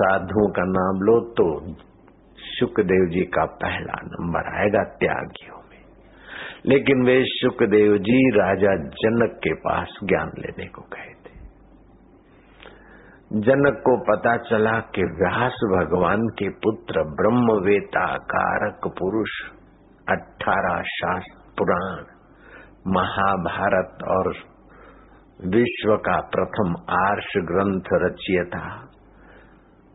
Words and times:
साधुओं 0.00 0.48
का 0.50 0.64
नाम 0.66 1.00
लो 1.02 1.20
तो 1.32 1.46
सुखदेव 2.38 3.08
जी 3.08 3.24
का 3.24 3.44
पहला 3.44 4.00
नंबर 4.04 4.52
आएगा 4.58 4.82
त्यागियों 5.00 5.58
में। 5.70 5.82
लेकिन 6.66 7.04
वे 7.04 7.22
सुखदेव 7.26 7.96
जी 7.98 8.18
राजा 8.30 8.74
जनक 9.00 9.40
के 9.44 9.54
पास 9.54 9.98
ज्ञान 10.04 10.32
लेने 10.38 10.66
को 10.66 10.82
गए 10.82 11.12
थे। 11.24 11.38
जनक 13.40 13.80
को 13.86 13.96
पता 14.04 14.36
चला 14.36 14.78
कि 14.94 15.02
व्यास 15.02 15.58
भगवान 15.72 16.28
के 16.38 16.48
पुत्र 16.48 17.02
ब्रह्मवेता 17.18 18.06
कारक 18.16 18.88
पुरुष 18.98 19.40
अठारह 20.08 20.82
शास्त्र 20.82 21.36
पुराण, 21.58 22.04
महाभारत 22.86 24.04
और 24.08 24.32
विश्व 25.48 25.96
का 25.96 26.20
प्रथम 26.34 26.74
आर्ष 26.96 27.32
ग्रंथ 27.50 27.88
रचियता 27.94 28.64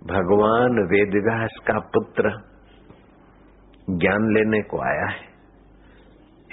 भगवान 0.07 0.87
वेदव्यास 0.91 1.57
का 1.67 1.79
पुत्र 1.79 2.29
ज्ञान 3.89 4.33
लेने 4.33 4.61
को 4.61 4.81
आया 4.81 5.09
है। 5.09 5.35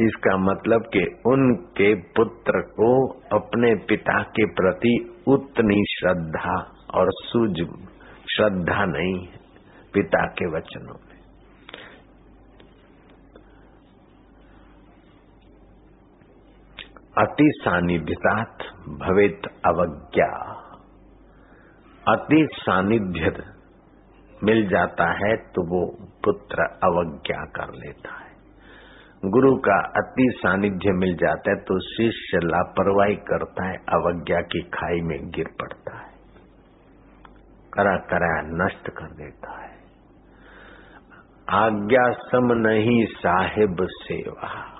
इसका 0.00 0.36
मतलब 0.36 0.82
कि 0.82 1.20
उनके 1.26 1.94
पुत्र 1.94 2.60
को 2.60 3.08
अपने 3.08 3.74
पिता 3.74 4.22
के 4.22 4.46
प्रति 4.46 5.22
उतनी 5.28 5.84
श्रद्धा 5.98 6.72
और 6.94 7.06
सूझ, 7.10 7.56
श्रद्धा 8.36 8.84
नहीं 8.84 9.26
है 9.26 9.38
पिता 9.94 10.26
के 10.26 10.46
वचनों 10.46 10.94
में। 10.94 11.12
अति 17.18 17.50
सानिध्यतात 17.56 18.58
भवेत 18.88 19.42
अवज्ञा। 19.66 20.61
अति 22.08 22.48
सानिध्य 22.52 23.44
मिल 24.44 24.68
जाता 24.68 25.26
है 25.26 25.36
तो 25.36 25.62
वो 25.62 26.06
पुत्र 26.24 26.62
अवज्ञा 26.62 27.44
कर 27.44 27.74
लेता 27.74 28.14
है। 28.14 28.32
गुरु 29.30 29.56
का 29.56 29.80
अति 29.96 30.32
सानिध्य 30.36 30.92
मिल 30.92 31.14
जाता 31.14 31.50
है 31.50 31.56
तो 31.56 31.78
शिष्य 31.80 32.38
लापरवाही 32.38 33.16
करता 33.16 33.66
है, 33.66 33.74
अवज्ञा 33.74 34.40
की 34.40 34.62
खाई 34.62 35.00
में 35.00 35.30
गिर 35.30 35.46
पड़ता 35.60 35.98
है। 35.98 36.12
करा 37.72 37.96
करा 37.96 38.64
नष्ट 38.64 38.90
कर 38.90 39.14
देता 39.14 39.62
है। 39.62 39.72
आज्ञा 41.50 42.10
सम 42.10 42.52
नहीं 42.52 43.06
साहेब 43.06 43.76
सेवा। 43.82 44.71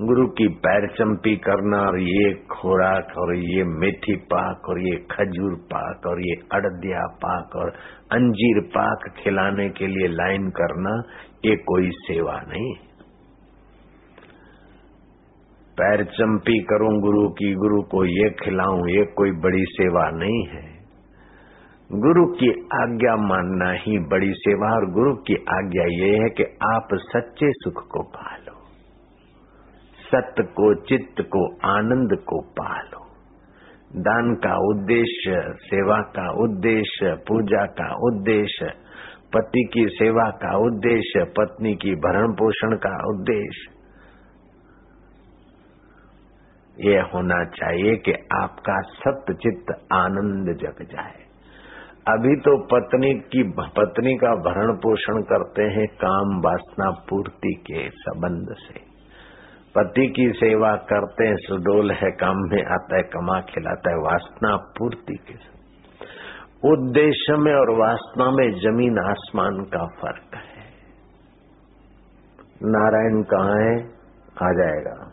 गुरु 0.00 0.26
की 0.26 0.48
पैर 0.48 0.86
चंपी 0.86 1.36
करना 1.36 1.78
और 1.80 1.98
ये 2.00 2.34
खोराक 2.34 3.18
और 3.18 3.36
ये 3.36 3.64
मेथी 3.64 4.16
पाक 4.16 4.68
और 4.68 4.80
ये 4.80 4.96
खजूर 5.10 5.54
पाक 5.72 6.06
और 6.06 6.20
ये 6.20 6.34
अड़दिया 6.52 7.06
पाक 7.06 7.56
और 7.56 7.70
अंजीर 8.12 8.60
पाक 8.60 9.14
खिलाने 9.16 9.68
के 9.68 9.86
लिए 9.86 10.08
लाइन 10.08 10.48
करना, 10.50 11.02
ये 11.44 11.56
कोई 11.56 11.90
सेवा 11.90 12.40
नहीं। 12.48 12.74
पैर 15.78 16.04
चंपी 16.04 16.58
करूँ 16.58 17.00
गुरु 17.00 17.28
की, 17.28 17.54
गुरु 17.54 17.82
को 17.82 18.04
ये 18.04 18.30
खिलाऊं, 18.30 18.88
ये 18.88 19.04
कोई 19.04 19.30
बड़ी 19.30 19.64
सेवा 19.64 20.10
नहीं 20.10 20.46
है। 20.46 20.64
गुरु 21.92 22.26
की 22.26 22.50
आज्ञा 22.74 23.16
मानना 23.16 23.72
ही 23.72 23.98
बड़ी 23.98 24.32
सेवा 24.32 24.74
और 24.74 24.90
गुरु 24.90 25.14
की 25.14 25.34
आज्ञा 25.34 25.84
ये 25.84 26.16
है 26.22 26.28
कि 26.28 26.42
आप 26.74 26.88
सच्चे 26.94 27.46
सुख 27.50 27.88
को 27.88 28.02
पालो। 28.02 28.49
सत्य 30.14 30.42
को, 30.42 30.74
चित्त 30.74 31.20
को, 31.20 31.56
आनंद 31.68 32.18
को 32.26 32.40
पालो। 32.40 33.06
दान 33.96 34.34
का 34.34 34.56
उद्देश्य, 34.56 35.54
सेवा 35.56 35.96
का 35.96 36.30
उद्देश्य, 36.30 37.14
पूजा 37.28 37.66
का 37.66 37.94
उद्देश्य, 37.94 38.66
पति 39.34 39.68
की 39.74 39.86
सेवा 39.86 40.30
का 40.30 40.56
उद्देश्य, 40.56 41.24
पत्नी 41.24 41.74
की 41.74 41.94
भरण 41.94 42.32
पोषण 42.32 42.76
का 42.76 43.08
उद्देश्य। 43.08 43.80
ये 46.88 47.00
होना 47.00 47.44
चाहिए 47.44 47.96
कि 47.96 48.12
आपका 48.12 48.80
सत्य 48.80 49.34
चित्त 49.34 49.86
आनंद 49.92 50.56
जग 50.56 50.86
जाए। 50.92 51.20
अभी 52.08 52.36
तो 52.36 52.58
पत्नी 52.66 53.14
की, 53.14 53.42
पत्नी 53.52 54.14
का 54.14 54.34
भरण 54.34 54.72
पोषण 54.72 55.22
करते 55.22 55.62
हैं, 55.62 55.86
काम 55.86 56.40
वासना 56.40 56.90
पूर्ति 56.90 57.54
के 57.66 57.90
संबंध 57.90 58.46
से। 58.52 58.89
पति 59.74 60.12
की 60.16 60.32
सेवा 60.32 60.76
करते 60.76 61.26
हैं, 61.26 61.36
सुडोल 61.36 61.90
है, 61.90 62.10
काम 62.10 62.36
में 62.36 62.64
आता 62.64 62.96
है, 62.96 63.02
कमा, 63.02 63.40
खिलाता 63.40 63.90
है, 63.90 63.96
वासना 63.96 64.56
पूर्ति 64.56 65.14
के 65.14 65.60
उद्देश्य 66.64 67.36
में 67.36 67.54
और 67.54 67.78
वासना 67.78 68.30
में 68.30 68.50
ज़मीन 68.50 68.98
आसमान 68.98 69.64
का 69.64 69.86
फ़र्क 69.86 70.34
है। 70.34 70.60
नारायण 72.62 73.22
कहाँ 73.22 73.60
है? 73.60 73.84
आ 74.42 74.52
जाएगा। 74.52 75.12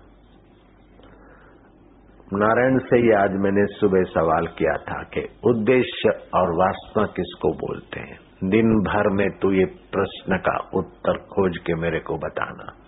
नारायण 2.34 2.80
से 2.80 2.98
ही 2.98 3.12
आज 3.12 3.32
मैंने 3.32 3.66
सुबह 3.66 4.04
सवाल 4.04 4.48
किया 4.48 4.74
था 4.74 5.04
कि 5.04 5.20
उद्देश्य 5.44 6.10
और 6.34 6.56
वासना 6.56 7.06
किसको 7.06 7.54
बोलते 7.54 8.00
हैं? 8.00 8.20
दिन 8.44 8.64
भर 8.64 9.10
में 9.10 9.30
तू 9.30 9.52
ये 9.52 9.66
प्रश्न 9.66 10.38
का 10.38 10.70
उत्तर 10.74 11.18
खोज 11.18 11.58
के 11.58 11.74
मेरे 11.76 12.00
को 12.00 12.18
बताना। 12.18 12.87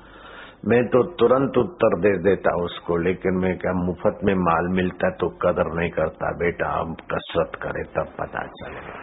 मैं 0.68 0.88
तो 0.88 1.04
तुरंत 1.04 1.58
उत्तर 1.58 2.00
दे 2.00 2.18
देता 2.18 2.64
उसको, 2.64 2.98
लेकिन 2.98 3.34
मैं 3.34 3.58
क्या, 3.58 3.74
मुफ़्त 3.74 4.20
में 4.24 4.36
माल 4.36 4.68
मिलता 4.68 5.10
तो 5.10 5.30
कदर 5.30 5.74
नहीं 5.74 5.90
करता। 5.90 6.32
बेटा, 6.32 6.68
अब 6.80 6.96
कसरत 7.12 7.52
करे, 7.56 7.84
तब 7.84 8.12
पता 8.20 8.48
चलेगा। 8.48 8.98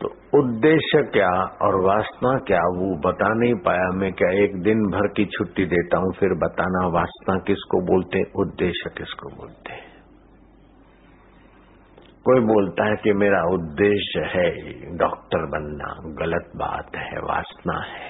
तो 0.00 0.08
उद्देश्य 0.38 1.02
क्या 1.02 1.30
और 1.62 1.80
वासना 1.80 2.38
क्या, 2.38 2.60
वो 2.60 3.10
बता 3.10 3.34
नहीं 3.34 3.54
पाया। 3.54 3.88
मैं 3.90 4.12
क्या 4.12 4.30
एक 4.30 4.62
दिन 4.62 4.86
भर 4.86 5.08
की 5.08 5.26
छुट्टी 5.26 5.66
देता 5.66 5.98
हूँ, 5.98 6.12
फिर 6.12 6.28
बताना 6.28 6.86
वासना 6.86 7.38
किसको 7.38 7.80
बोलते, 7.80 8.22
उद्देश्य 8.36 8.90
किसको 8.98 9.28
बोलते 9.28 9.72
हैं? 9.72 9.93
कोई 12.25 12.39
बोलता 12.45 12.85
है 12.85 12.95
कि 12.95 13.13
मेरा 13.15 13.41
उद्देश्य 13.53 14.25
है 14.33 14.47
डॉक्टर 14.97 15.45
बनना 15.49 15.93
गलत 16.19 16.51
बात 16.55 16.97
है 17.03 17.21
वासना 17.23 17.79
है 17.85 18.07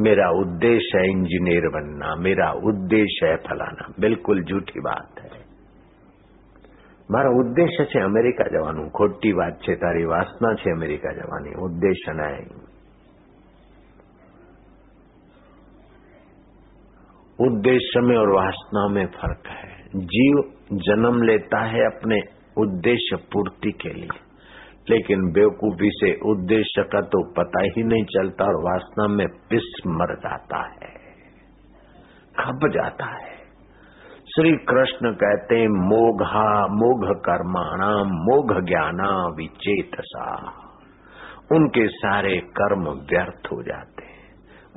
मेरा 0.00 0.28
उद्देश्य 0.38 0.98
है 0.98 1.10
इंजीनियर 1.10 1.68
बनना 1.70 2.14
मेरा 2.20 2.50
उद्देश्य 2.70 3.26
है 3.26 3.36
फलाना 3.44 3.92
बिल्कुल 4.00 4.44
झूठी 4.44 4.80
बात 4.82 5.20
है 5.22 5.44
મારા 7.08 7.30
ઉદ્દેશ્ય 7.40 7.84
છે 7.86 8.00
અમેરિકા 8.02 8.44
જવાનું 8.52 8.86
ખોટી 8.90 9.32
વાત 9.32 9.58
છે 9.58 9.74
તારી 9.76 10.06
વાસના 10.06 10.54
છે 10.54 10.70
અમેરિકા 10.70 11.12
જવાની 11.18 11.52
ઉદ્દેશ્ય 11.66 12.14
નહીં 12.14 12.48
उद्देश्य 17.38 18.00
में 18.00 18.16
और 18.16 18.30
वासना 18.30 18.82
में 18.88 19.06
फर्क 19.14 19.48
है 19.54 20.04
जीव 20.10 20.36
जन्म 20.84 21.16
लेता 21.22 21.58
है 21.66 21.82
अपने 21.86 22.20
उद्देश्य 22.61 23.15
पूर्ति 23.15 23.71
के 23.71 23.89
लिए। 23.89 24.31
लेकिन 24.89 25.31
बेवकूफ़ी 25.31 25.89
से 25.93 26.19
उद्देश्य 26.31 26.83
का 26.83 27.01
तो 27.01 27.33
पता 27.33 27.61
ही 27.61 27.83
नहीं 27.83 28.03
चलता 28.03 28.45
और 28.45 28.55
वासना 28.55 29.07
में 29.07 29.27
पिस 29.27 29.81
मर 29.87 30.15
जाता 30.15 30.57
है। 30.57 31.01
खप 32.39 32.59
जाता 32.73 33.05
है। 33.05 33.31
श्री 34.35 34.51
कृष्ण 34.51 35.11
कहते 35.11 35.55
हैं, 35.59 35.67
मोघा, 35.67 36.67
मोघ 36.67 37.17
कर्माणा, 37.17 38.03
मोघ 38.03 38.65
ज्ञाना 38.65 39.27
विचेतसा। 39.37 40.53
उनके 41.51 41.87
सारे 41.87 42.37
कर्म 42.37 42.83
व्यर्थ 42.89 43.47
हो 43.51 43.63
जाते 43.63 44.05
हैं। 44.05 44.21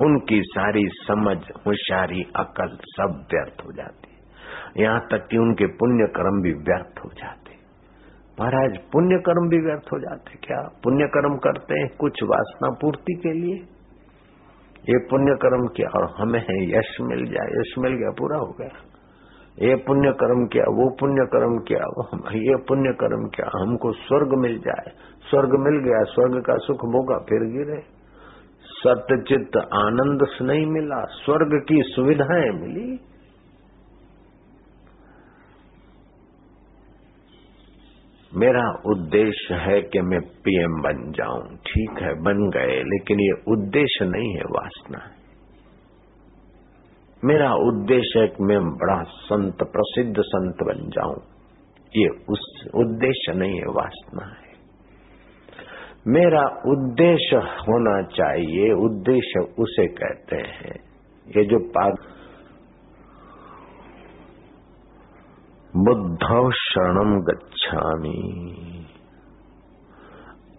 उनकी 0.01 0.41
सारी 0.45 0.87
समझ, 0.87 1.37
होशियारी, 1.37 2.23
अकल 2.35 2.77
सब 2.83 3.25
व्यर्थ 3.33 3.65
हो 3.65 3.71
जाती 3.71 4.09
है। 4.09 4.15
यहाँ 4.83 4.99
तक 5.11 5.27
कि 5.31 5.37
उनके 5.37 5.65
पुण्य 5.65 6.07
कर्म 6.07 6.41
भी 6.43 6.51
व्यर्थ 6.51 6.99
हो 7.05 7.09
जाते 7.09 7.44
महाराज 8.39 8.77
पुण्य 8.93 9.17
कर्म 9.17 9.49
भी 9.49 9.57
व्यर्थ 9.57 9.93
हो 9.93 9.99
जाते 9.99 10.39
क्या? 10.43 10.61
पुण्य 10.83 11.07
कर्म 11.07 11.35
करते 11.37 11.79
हैं 11.79 11.89
कुछ 11.99 12.23
वासना 12.23 12.69
पूर्ति 12.69 13.13
के 13.13 13.33
लिए? 13.33 13.55
ये 14.89 14.97
पुण्य 14.97 15.35
कर्म 15.35 15.67
किया 15.67 15.99
और 15.99 16.13
हमें 16.17 16.39
है, 16.39 16.79
यश 16.79 16.97
मिल 17.01 17.25
जाए, 17.25 17.59
यश 17.59 17.75
मिल 17.79 17.93
गया, 17.93 18.09
पूरा 18.09 18.37
हो 18.37 18.55
गया। 18.59 18.77
ये 19.61 19.75
पुण्य 19.75 20.11
कर्म 20.11 20.45
किया 20.45 20.63
वो 20.63 20.89
पुण्य 20.99 21.25
कर्म 21.25 21.57
किया 21.57 21.79
वो 21.79 22.03
ये 22.31 22.55
पुण्य 22.55 22.93
कर्म 22.93 23.27
किया 23.27 23.61
हमको 23.61 23.91
स्वर्ग 23.91 24.33
मिल 24.33 24.59
जाए। 24.59 24.91
स्वर्ग 25.29 25.49
मिल 25.59 25.79
गया, 25.83 26.03
स्वर्ग 26.03 26.43
का 26.43 26.57
सुख 26.57 26.77
भोगा, 26.77 27.17
फिर 27.17 27.39
गिरे। 27.39 27.81
सत्यचित 28.65 29.57
आनंद 29.57 30.27
नहीं 30.41 30.65
मिला, 30.65 31.03
स्वर्ग 31.03 31.65
की 31.67 31.81
सुविधाएँ 31.81 32.49
मिली। 32.49 32.99
मेरा 38.37 38.81
उद्देश्य 38.85 39.55
है 39.55 39.81
कि 39.81 40.01
मैं 40.01 40.19
पीएम 40.19 40.81
बन 40.81 41.11
जाऊँ। 41.11 41.57
ठीक 41.57 42.01
है, 42.01 42.13
बन 42.13 42.49
गए, 42.49 42.83
लेकिन 42.83 43.19
ये 43.19 43.43
उद्देश्य 43.47 44.05
नहीं 44.05 44.35
है 44.35 44.41
वासना। 44.41 44.97
है 44.97 45.25
मेरा 47.25 47.53
उद्देश्य 47.53 48.19
है 48.19 48.27
कि 48.27 48.43
मैं 48.43 48.59
बड़ा 48.59 49.03
संत, 49.03 49.55
प्रसिद्ध 49.63 50.15
संत 50.19 50.55
बन 50.63 50.89
जाऊँ। 50.89 51.15
ये 51.95 52.07
उस 52.07 52.69
उद्देश्य 52.75 53.33
नहीं 53.33 53.55
है, 53.55 53.65
वासना 53.65 54.25
है। 54.25 54.45
मेरा 56.07 56.61
उद्देश्य 56.67 57.35
होना 57.37 58.01
चाहिए, 58.01 58.73
उद्देश्य 58.73 59.39
उसे 59.39 59.87
कहते 59.87 60.35
हैं। 60.35 60.75
ये 61.37 61.45
जो 61.45 61.59
पाग 61.59 62.14
बुद्धव 65.77 66.51
शरणम 66.51 67.21
गच्छामी। 67.21 68.45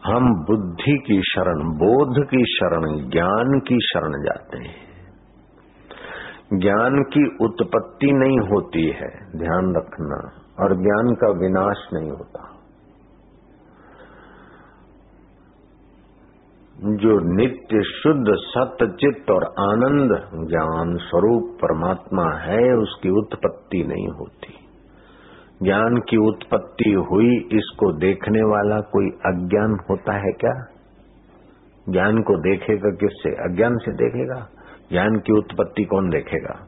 हम 0.05 0.45
बुद्धि 0.45 0.99
की 1.07 1.21
शरण, 1.21 1.55
बोध 1.55 2.27
की 2.27 2.45
शरण, 2.45 3.11
ज्ञान 3.11 3.61
की 3.69 3.79
शरण 3.81 4.13
जाते 4.23 4.59
हैं। 4.59 4.87
ज्ञान 6.59 7.03
की 7.03 7.37
उत्पत्ति 7.45 8.13
नहीं 8.13 8.39
होती 8.39 8.87
है, 8.87 9.11
ध्यान 9.37 9.75
रखना, 9.77 10.31
और 10.65 10.75
ज्ञान 10.75 11.15
का 11.15 11.29
विनाश 11.31 11.89
नहीं 11.95 12.11
होता। 12.11 12.53
जो 16.77 17.35
नित्य 17.37 17.83
शुद्ध 17.83 18.27
सत्य 18.29 18.87
चित्त 18.87 19.31
और 19.31 19.45
आनंद, 19.45 20.11
ज्ञान 20.49 20.97
स्वरूप 20.97 21.59
परमात्मा 21.63 22.39
है, 22.39 22.77
उसकी 22.77 23.11
उत्पत्ति 23.11 23.79
नहीं 23.79 24.09
होती। 24.09 24.66
ज्ञान 25.63 25.97
की 25.97 26.17
उत्पत्ति 26.17 26.91
हुई, 26.91 27.37
इसको 27.53 27.93
देखने 27.93 28.43
वाला 28.43 28.81
कोई 28.81 29.07
अज्ञान 29.07 29.79
होता 29.91 30.13
है 30.13 30.33
क्या? 30.33 30.67
ज्ञान 31.89 32.23
को 32.23 32.39
देखेगा 32.39 32.91
किससे? 32.91 33.31
अज्ञान 33.31 33.77
से 33.77 33.93
देखेगा? 33.93 34.49
ज्ञान 34.93 35.19
की 35.19 35.33
उत्पत्ति 35.33 35.85
कौन 35.85 36.11
देखेगा? 36.11 36.67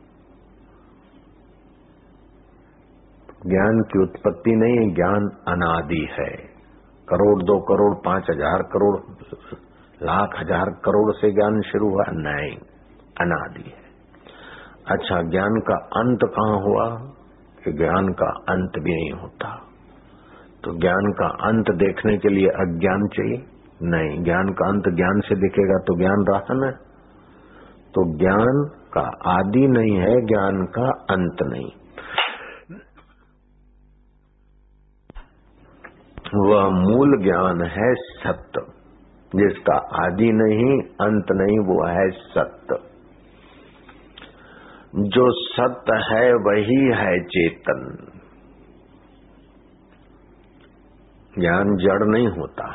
ज्ञान 3.47 3.81
की 3.81 4.03
उत्पत्ति 4.03 4.51
नहीं, 4.51 4.95
ज्ञान 4.95 5.31
अनादि 5.49 6.09
है। 6.11 6.59
करोड़ 7.09 7.43
दो 7.43 7.61
करोड़, 7.61 7.95
पाँच 8.05 8.27
हज़ार 8.31 8.63
करोड़, 8.63 8.97
लाख 10.03 10.31
हज़ार 10.39 10.71
करोड़ 10.71 11.15
से 11.15 11.31
ज्ञान 11.33 11.61
शुरू 11.61 11.91
हुआ। 11.91 12.05
नहीं, 12.11 12.57
अनादि 13.21 13.71
है। 13.71 13.89
अच्छा 14.89 15.23
ज्ञान 15.23 15.61
का 15.61 15.75
अंत 15.75 16.19
कहाँ 16.25 16.61
हुआ? 16.63 17.15
कि 17.69 17.79
ज्ञान 17.79 18.09
का 18.09 18.27
अंत 18.27 18.71
भी 18.79 18.95
नहीं 18.95 19.23
होता। 19.23 19.63
तो 20.65 20.81
ज्ञान 20.81 21.13
का 21.19 21.27
अंत 21.27 21.71
देखने 21.71 22.19
के 22.19 22.29
लिए 22.29 22.49
अज्ञान 22.49 23.09
चाहिए? 23.09 23.47
नहीं, 23.83 24.25
ज्ञान 24.25 24.49
का 24.49 24.69
अंत 24.69 24.83
ज्ञान 24.89 25.21
से 25.21 25.35
दिखेगा 25.35 25.79
तो 25.79 25.99
ज्ञान 25.99 26.25
रहा 26.29 26.45
न 26.51 26.73
तो 27.95 28.19
ज्ञान 28.19 28.71
का 28.93 29.31
आदि 29.31 29.67
नहीं 29.67 29.97
है, 29.97 30.27
ज्ञान 30.27 30.67
का 30.67 30.91
अंत 30.91 31.37
नहीं। 31.43 31.73
वह 36.37 36.69
मूल 36.69 37.23
ज्ञान 37.23 37.63
है 37.63 37.95
सत्य। 37.95 38.73
जिसका 39.37 40.07
आदि 40.07 40.33
नहीं, 40.33 40.81
अंत 40.81 41.27
नहीं, 41.33 41.59
वो 41.59 41.87
है 41.87 42.11
सत्य। 42.11 42.88
जो 45.03 45.33
सत्य 45.33 45.97
है 45.97 46.33
वही 46.33 46.99
है 46.99 47.25
चेतन। 47.25 48.11
ज्ञान 51.39 51.77
जड़ 51.77 52.07
नहीं 52.07 52.29
होता। 52.29 52.75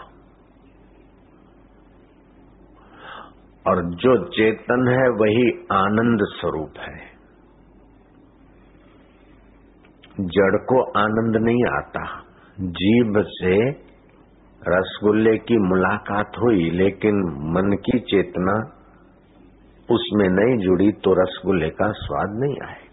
और 3.67 3.95
जो 3.95 4.25
चेतन 4.25 4.87
है 4.87 5.09
वही 5.09 5.65
आनंद 5.71 6.19
स्वरूप 6.21 6.73
है। 6.79 7.13
जड़ 10.19 10.57
को 10.57 10.91
आनंद 10.99 11.35
नहीं 11.35 11.65
आता। 11.65 12.21
जीभ 12.59 13.13
से 13.27 13.69
रसगुल्ले 14.67 15.37
की 15.37 15.57
मुलाकात 15.57 16.31
हुई, 16.39 16.69
लेकिन 16.69 17.15
मन 17.25 17.77
की 17.77 17.99
चेतना 17.99 18.82
उसमें 19.91 20.29
नहीं 20.29 20.57
जुड़ी 20.57 20.91
तो 20.91 21.13
रसगुल्ले 21.13 21.69
का 21.69 21.91
स्वाद 21.91 22.29
नहीं 22.33 22.55
आएगा। 22.67 22.83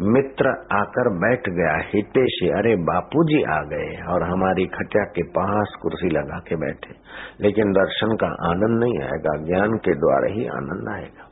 मित्र 0.00 0.48
आकर 0.72 1.08
बैठ 1.18 1.48
गया 1.48 1.88
हितेशी 1.94 2.48
अरे 2.48 2.76
बापूजी 2.76 3.42
आ 3.42 3.62
गए 3.62 4.12
और 4.12 4.22
हमारी 4.22 4.66
खटिया 4.66 5.04
के 5.04 5.22
पास 5.22 5.76
कुर्सी 5.82 6.08
लगा 6.08 6.38
के 6.38 6.56
बैठे। 6.56 6.94
लेकिन 7.40 7.72
दर्शन 7.72 8.16
का 8.16 8.26
आनंद 8.26 8.84
नहीं 8.84 9.00
आएगा, 9.02 9.46
ज्ञान 9.46 9.76
के 9.76 9.94
द्वारा 9.94 10.32
ही 10.32 10.46
आनंद 10.46 10.88
आएगा। 10.88 11.24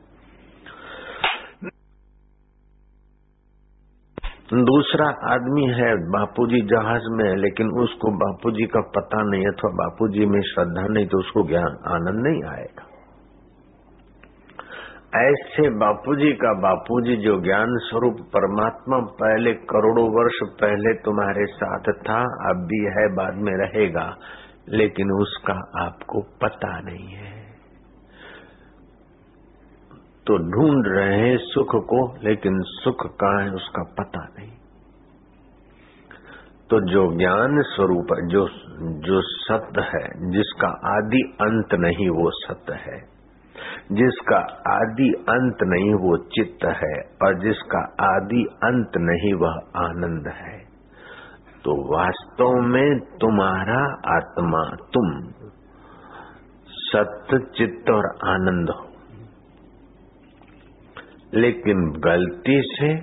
दूसरा 4.55 5.35
आदमी 5.35 5.67
है 5.67 6.11
बापूजी 6.11 6.61
जहाज़ 6.61 7.03
में 7.11 7.31
है 7.31 7.37
लेकिन 7.37 7.69
उसको 7.69 8.11
बापूजी 8.11 8.67
का 8.67 8.81
पता 8.81 9.23
नहीं 9.23 9.47
अथवा 9.47 9.71
बापूजी 9.71 10.27
में 10.27 10.41
श्रद्धा 10.41 10.87
नहीं 10.89 11.07
तो 11.07 11.19
उसको 11.19 11.49
ज्ञान, 11.49 11.79
आनंद 11.87 12.27
नहीं 12.27 12.59
आएगा। 12.59 12.96
ऐसे 15.15 15.71
बापूजी 15.71 16.33
का 16.33 16.53
बापूजी 16.53 17.17
जो 17.17 17.41
ज्ञान 17.41 17.67
स्वरूप 17.69 18.17
परमात्मा 18.21 18.99
पहले 18.99 19.53
करोड़ों 19.53 20.09
वर्ष 20.11 20.39
पहले 20.61 20.95
तुम्हारे 20.95 21.47
साथ 21.47 21.93
था, 21.93 22.21
अब 22.23 22.57
भी 22.57 22.85
है, 22.85 23.15
बाद 23.15 23.35
में 23.35 23.53
रहेगा, 23.53 24.17
लेकिन 24.69 25.11
उसका 25.11 25.85
आपको 25.85 26.21
पता 26.21 26.81
नहीं 26.81 27.09
है। 27.09 27.47
तो 30.27 30.39
ढूंढ 30.39 30.85
रहे 30.87 31.19
हैं 31.19 31.37
सुख 31.37 31.77
को, 31.77 32.19
लेकिन 32.23 32.53
सुख 32.57 33.07
कहाँ 33.07 33.43
है 33.43 33.51
उसका 33.51 33.83
पता 33.83 34.25
नहीं। 34.39 34.51
तो 36.71 36.81
जो 36.81 37.19
ज्ञान 37.19 37.63
स्वरूप 37.63 38.07
है 38.13 38.29
जो 38.29 38.49
जो 39.01 39.21
सत्य 39.21 39.81
है, 39.81 40.31
जिसका 40.31 40.69
आदि 40.69 41.37
अंत 41.41 41.75
नहीं, 41.75 42.09
वो 42.09 42.31
सत्य 42.31 42.73
है। 42.73 43.16
जिसका 43.93 44.39
आदि 44.77 45.13
अंत 45.13 45.57
नहीं, 45.63 45.95
वो 45.95 46.17
चित्त 46.17 46.65
है, 46.65 47.01
और 47.23 47.39
जिसका 47.41 47.79
आदि 48.17 48.45
अंत 48.65 48.91
नहीं, 48.97 49.35
वह 49.35 49.55
आनंद 49.77 50.29
है। 50.29 50.59
तो 51.65 51.97
वास्तव 51.97 52.51
में 52.51 52.99
तुम्हारा 52.99 53.81
आत्मा, 54.17 54.77
तुम 54.95 55.33
सत्य, 56.69 57.39
चित्त 57.39 57.91
और 57.91 58.07
आनंद 58.25 58.71
हो। 58.71 58.87
लेकिन 61.35 61.91
गलती 61.91 62.63
से 62.63 62.95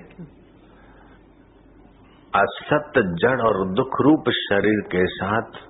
असत्य, 2.34 3.02
जड़ 3.02 3.40
और 3.40 3.72
दुख 3.72 4.00
रूप 4.00 4.24
शरीर 4.30 4.80
के 4.80 5.06
साथ 5.06 5.63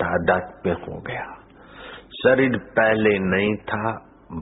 तादात्म्य 0.00 0.76
हो 0.82 1.00
गया। 1.00 1.26
शरीर 2.16 2.56
पहले 2.78 3.18
नहीं 3.26 3.54
था, 3.64 3.92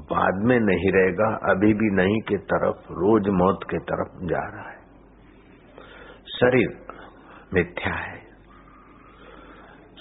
बाद 0.09 0.45
में 0.45 0.59
नहीं 0.61 0.93
रहेगा, 0.93 1.29
अभी 1.51 1.73
भी 1.75 1.91
नहीं 1.95 2.21
के 2.21 2.37
तरफ़, 2.49 2.93
रोज 2.95 3.29
मौत 3.35 3.65
के 3.65 3.79
तरफ़ 3.85 4.17
जा 4.27 4.43
रहा 4.49 4.71
है। 4.71 4.77
शरीर 6.31 6.77
मिथ्या 7.55 7.95
है। 7.95 8.17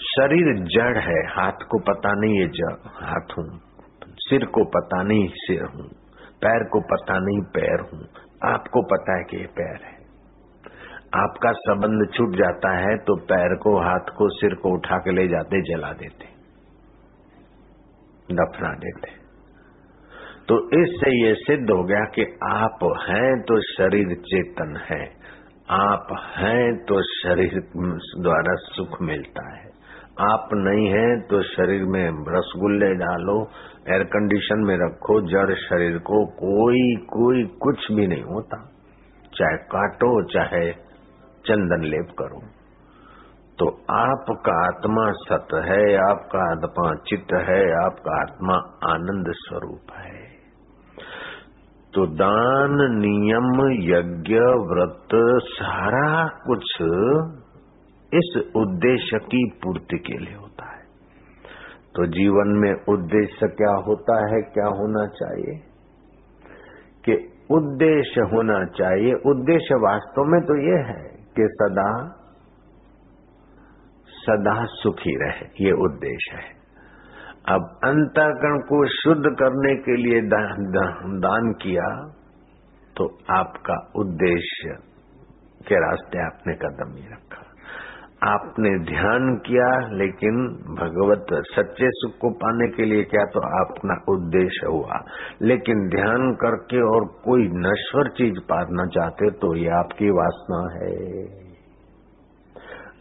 शरीर 0.08 0.54
जड़ 0.68 0.98
है, 0.98 1.20
हाथ 1.28 1.64
को 1.70 1.80
पता 1.84 2.14
नहीं 2.14 2.40
ये 2.40 2.48
जड़ 2.54 2.76
हाथ 2.96 3.38
हूँ, 3.38 3.50
सिर 4.20 4.46
को 4.46 4.64
पता 4.70 5.02
नहीं 5.04 5.28
सिर 5.38 5.64
हूँ, 5.66 5.88
पैर 6.42 6.64
को 6.64 6.82
पता 6.88 7.20
नहीं 7.20 7.42
पैर 7.56 7.82
हूँ, 7.82 8.08
आपको 8.46 8.82
पता 8.88 9.18
है 9.18 9.24
कि 9.24 9.38
ये 9.38 9.48
पैर 9.58 9.86
है। 9.86 9.97
आपका 11.14 11.52
संबंध 11.52 12.10
छूट 12.14 12.36
जाता 12.36 12.72
है 12.78 12.96
तो 12.98 13.16
पैर 13.16 13.56
को, 13.56 13.78
हाथ 13.80 14.10
को, 14.18 14.30
सिर 14.30 14.54
को 14.56 14.74
उठा 14.74 14.98
के 14.98 15.12
ले 15.12 15.28
जाते, 15.28 15.62
जला 15.62 15.92
देते। 15.92 16.26
दफना 18.36 18.72
देते। 18.74 19.12
तो 20.48 20.58
इससे 20.82 21.12
ये 21.26 21.34
सिद्ध 21.34 21.70
हो 21.72 21.84
गया 21.84 22.04
कि 22.16 22.26
आप 22.44 22.84
हैं 23.10 23.42
तो 23.42 23.60
शरीर 23.62 24.16
चेतन 24.16 24.76
है। 24.92 25.02
आप 25.72 26.08
हैं 26.38 26.86
तो 26.86 27.02
शरीर 27.02 27.60
द्वारा 28.22 28.56
सुख 28.56 29.02
मिलता 29.02 29.56
है। 29.56 29.66
आप 30.22 30.50
नहीं 30.54 30.88
है 30.88 31.22
तो 31.22 31.42
शरीर 31.44 31.84
में 31.84 32.06
रसगुल्ले 32.30 32.94
डालो 32.96 33.38
एयर 33.90 34.04
कंडीशन 34.04 34.64
में 34.66 34.76
रखो, 34.78 35.22
जड़ 35.22 35.56
शरीर 35.56 35.98
को 35.98 36.26
कोई 36.26 36.96
कोई 37.06 37.44
कुछ 37.62 37.92
भी 37.92 38.08
नहीं 38.08 38.24
होता। 38.24 38.58
चाहे 39.34 39.58
काटो, 39.58 40.12
चाहे 40.24 40.87
चंदन 41.46 41.84
लेप 41.84 42.08
करो। 42.20 42.42
तो 43.60 43.70
आपका 43.92 44.66
आत्मा 44.66 45.12
सत 45.12 45.48
है, 45.54 45.96
आपका 45.96 46.52
आत्मा 46.52 46.96
चित्त 46.96 47.34
है, 47.34 47.86
आपका 47.86 48.22
आत्मा 48.22 48.54
आनंद 48.94 49.26
स्वरूप 49.30 49.94
है। 49.94 50.28
तो 51.94 52.06
दान, 52.06 52.78
नियम, 52.80 53.72
यज्ञ, 53.72 54.36
व्रत, 54.74 55.08
सारा 55.44 56.28
कुछ 56.48 56.64
इस 58.14 58.52
उद्देश्य 58.56 59.20
की 59.20 59.60
पूर्ति 59.64 59.98
के 59.98 60.18
लिए 60.18 60.36
होता 60.36 60.72
है। 60.72 60.84
तो 61.96 62.06
जीवन 62.06 62.48
में 62.48 62.74
उद्देश्य 62.90 63.48
क्या 63.48 63.74
होता 63.74 64.36
है, 64.36 64.42
क्या 64.42 64.66
होना 64.66 65.08
चाहिए? 65.08 65.68
कि 67.06 67.34
उद्देश्य 67.52 68.22
होना 68.22 68.66
चाहिए। 68.66 69.14
उद्देश्य 69.14 69.76
वास्तव 69.76 70.24
में 70.24 70.42
तो 70.42 70.56
ये 70.56 70.78
है 70.94 71.17
कि 71.40 71.48
सदा 71.54 71.90
सदा 74.18 74.54
सुखी 74.66 75.16
रहे 75.16 75.46
ये 75.66 75.72
उद्देश्य 75.86 76.36
है। 76.36 76.56
अब 77.50 77.68
अंतकरण 77.84 78.58
को 78.60 78.80
शुद्ध 78.94 79.36
करने 79.40 79.76
के 79.84 79.96
लिए 79.98 80.22
दान, 80.22 80.66
दान, 81.20 81.52
किया 81.62 81.90
तो 82.96 83.08
आपका 83.32 83.78
उद्देश्य 83.96 84.76
के 85.68 85.80
रास्ते 85.80 86.24
आपने 86.26 86.56
कदम 86.56 86.96
ही 86.96 87.08
रखा। 87.08 87.47
आपने 88.24 88.80
ध्यान 88.80 89.36
किया, 89.36 89.90
लेकिन 89.92 90.48
भगवत 90.80 91.26
सच्चे 91.32 91.86
सुख 91.88 92.12
को 92.22 92.30
पाने 92.30 92.68
के 92.68 92.86
लिए 92.86 93.04
क्या 93.04 93.26
तो 93.26 93.40
अपना 93.40 94.14
उद्देश्य 94.14 94.68
हुआ। 94.68 95.04
लेकिन 95.42 95.90
ध्यान 95.90 96.34
करके 96.34 96.82
और 96.82 97.06
कोई 97.06 97.42
नश्वर 97.42 98.08
चीज़ 98.08 98.40
पाना 98.40 98.86
चाहते 98.86 99.30
तो 99.30 99.56
ये 99.56 99.70
आपकी 99.70 100.10
वासना 100.10 100.74
है। 100.74 101.24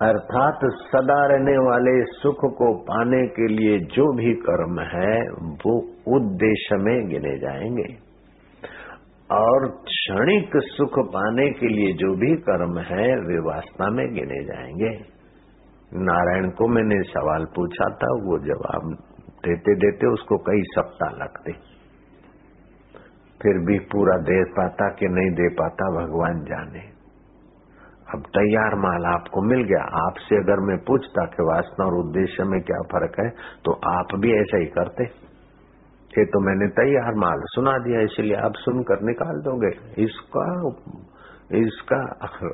अर्थात 0.02 0.58
सदा 0.64 1.26
रहने 1.26 1.58
वाले 1.58 2.04
सुख 2.04 2.36
को 2.36 2.74
पाने 2.74 3.26
के 3.26 3.46
लिए 3.46 3.78
जो 3.78 4.12
भी 4.16 4.34
कर्म 4.34 4.80
है, 4.80 5.22
वो 5.52 5.78
उद्देश्य 6.16 6.76
में 6.76 7.08
गिने 7.08 7.38
जाएँगे। 7.38 8.05
और 9.30 9.68
क्षणिक 9.68 10.50
सुख 10.56 10.98
पाने 10.98 11.50
के 11.50 11.68
लिए 11.68 11.92
जो 11.92 12.16
भी 12.16 12.36
कर्म 12.36 12.78
है, 12.78 13.16
वे 13.16 13.38
वासना 13.38 13.90
में 13.90 14.14
गिने 14.14 14.44
जाएँगे। 14.44 15.16
नारायण 15.94 16.50
को 16.50 16.68
मैंने 16.68 17.02
सवाल 17.02 17.44
पूछा 17.44 17.84
था, 17.84 18.12
वो 18.12 18.38
जवाब 18.38 18.92
देते 19.46 19.74
देते 19.74 20.06
उसको 20.06 20.36
कई 20.36 20.62
सप्ताह 20.62 21.10
लगते। 21.10 21.52
फिर 23.42 23.66
भी 23.66 23.78
पूरा 23.78 24.16
दे 24.16 24.44
पाता 24.44 24.88
कि 24.88 25.06
नहीं 25.06 25.30
दे 25.30 25.48
पाता, 25.48 25.90
भगवान 25.90 26.44
जाने। 26.44 26.96
अब 28.14 28.20
तैयार 28.20 28.74
माल 28.74 29.06
आपको 29.06 29.42
मिल 29.42 29.62
गया। 29.62 30.06
आपसे 30.06 30.36
अगर 30.36 30.60
मैं 30.60 30.78
पूछता 30.78 31.24
कि 31.24 31.42
वासना 31.42 31.86
और 31.86 31.94
उद्देश्य 31.94 32.44
में 32.44 32.60
क्या 32.60 32.82
फ़र्क 32.82 33.20
है 33.20 33.28
तो 33.64 33.72
आप 33.72 34.06
भी 34.14 34.40
ऐसा 34.40 34.58
ही 34.58 34.66
करते। 34.66 35.25
ये 36.16 36.24
तो 36.26 36.40
मैंने 36.40 36.66
तैयार 36.74 37.14
माल 37.16 37.40
सुना 37.46 37.72
दिया, 37.78 38.00
इसलिए 38.02 38.36
आप 38.38 38.52
सुनकर 38.58 39.02
निकाल 39.02 39.40
दोगे। 39.42 39.70
इसका 40.02 40.46
इसका 41.56 41.98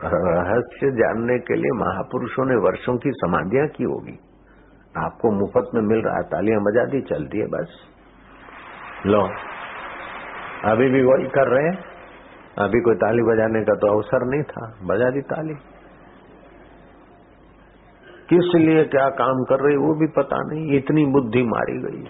रहस्य 0.06 0.90
जानने 0.94 1.38
के 1.40 1.56
लिए 1.56 1.76
महापुरुषों 1.76 2.44
ने 2.46 2.56
वर्षों 2.62 2.96
की 2.96 3.10
समाधियाँ 3.16 3.66
की 3.68 3.84
होगी। 3.84 4.16
आपको 4.94 5.30
मुफ़्त 5.32 5.70
में 5.74 5.82
मिल 5.82 6.02
रहा 6.02 6.16
है, 6.16 6.22
तालियाँ 6.24 6.60
बजा 6.62 6.84
दी 6.86 7.00
चलती 7.10 7.38
है 7.38 7.46
बस। 7.48 7.78
लो, 9.06 9.22
अभी 10.64 10.88
भी 10.90 11.02
वही 11.02 11.28
कर 11.30 11.48
रहे 11.48 11.68
हैं? 11.68 11.78
अभी 12.58 12.80
कोई 12.80 12.94
ताली 12.96 13.22
बजाने 13.24 13.62
का 13.64 13.74
तो 13.74 13.92
अवसर 13.92 14.26
नहीं 14.26 14.42
था। 14.48 14.66
बजा 14.86 15.10
दी 15.10 15.22
ताली। 15.28 15.54
किस 18.28 18.50
लिए 18.56 18.84
क्या 18.88 19.08
काम 19.16 19.40
कर 19.44 19.64
रही 19.64 19.76
वो 19.78 19.94
भी 20.00 20.06
पता 20.12 20.42
नहीं, 20.44 20.76
इतनी 20.78 21.04
बुद्धि 21.12 21.42
मारी 21.46 21.78
गई। 21.80 22.04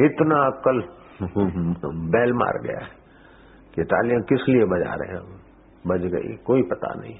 इतना 0.00 0.46
अक्ल 0.46 0.88
बैल 2.10 2.32
मार 2.32 2.62
गया 2.62 2.86
कि 3.74 3.82
तालियाँ 3.82 4.22
किस 4.22 4.48
लिए 4.48 4.64
बजा 4.64 4.94
रहे 4.94 5.16
हैं? 5.16 5.42
बज 5.86 6.00
गई, 6.00 6.36
कोई 6.36 6.62
पता 6.62 6.94
नहीं। 6.94 7.14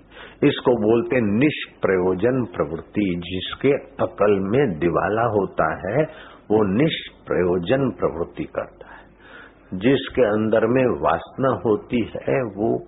इसको 0.49 0.76
बोलते 0.76 1.21
निष्प्रयोजन 1.21 2.45
प्रवृत्ति, 2.45 3.14
जिसके 3.17 3.73
अकल 4.05 4.38
में 4.41 4.79
दिवाला 4.79 5.23
होता 5.23 5.88
है, 5.88 6.05
वो 6.50 6.76
निष्प्रयोजन 6.76 7.91
प्रवृत्ति 7.91 8.45
करता 8.45 8.95
है। 8.95 9.02
जिसके 9.75 10.23
अंदर 10.23 10.67
में 10.67 11.00
वासना 11.00 11.49
होती 11.49 12.00
है, 12.00 12.43
वो 12.43 12.87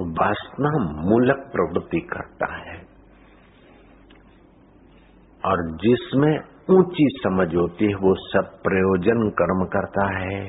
वासना 0.00 1.02
मूलक 1.02 1.50
प्रवृत्ति 1.52 2.00
करता 2.00 2.54
है। 2.54 2.87
और 5.48 5.62
जिसमें 5.82 6.32
ऊँची 6.70 7.04
समझ 7.18 7.46
होती 7.54 7.84
है, 7.84 7.94
वो 7.96 8.14
सब 8.22 8.50
प्रयोजन 8.62 9.28
कर्म 9.36 9.64
करता 9.68 10.04
है। 10.16 10.40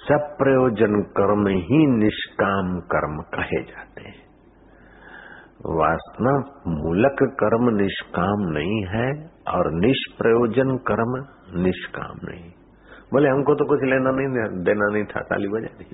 सब 0.00 0.24
प्रयोजन 0.38 1.02
कर्म 1.16 1.46
ही 1.66 1.78
निष्काम 1.94 2.72
कर्म 2.92 3.20
कहे 3.34 3.62
जाते 3.64 4.02
हैं। 4.02 4.18
वासना 5.72 6.32
मूलक 6.74 7.22
कर्म 7.40 7.68
निष्काम 7.76 8.44
नहीं 8.50 8.78
है 8.88 9.06
और 9.48 9.70
निष्प्रयोजन 9.74 10.76
कर्म 10.88 11.16
निष्काम 11.62 12.20
नहीं। 12.24 12.50
बोले 13.12 13.28
हमको 13.28 13.54
तो 13.54 13.64
कुछ 13.64 13.82
लेना 13.84 14.10
नहीं, 14.10 14.28
देना 14.64 14.88
नहीं 14.92 15.04
था, 15.04 15.20
ताली 15.22 15.48
बजा 15.48 15.72
दी 15.78 15.84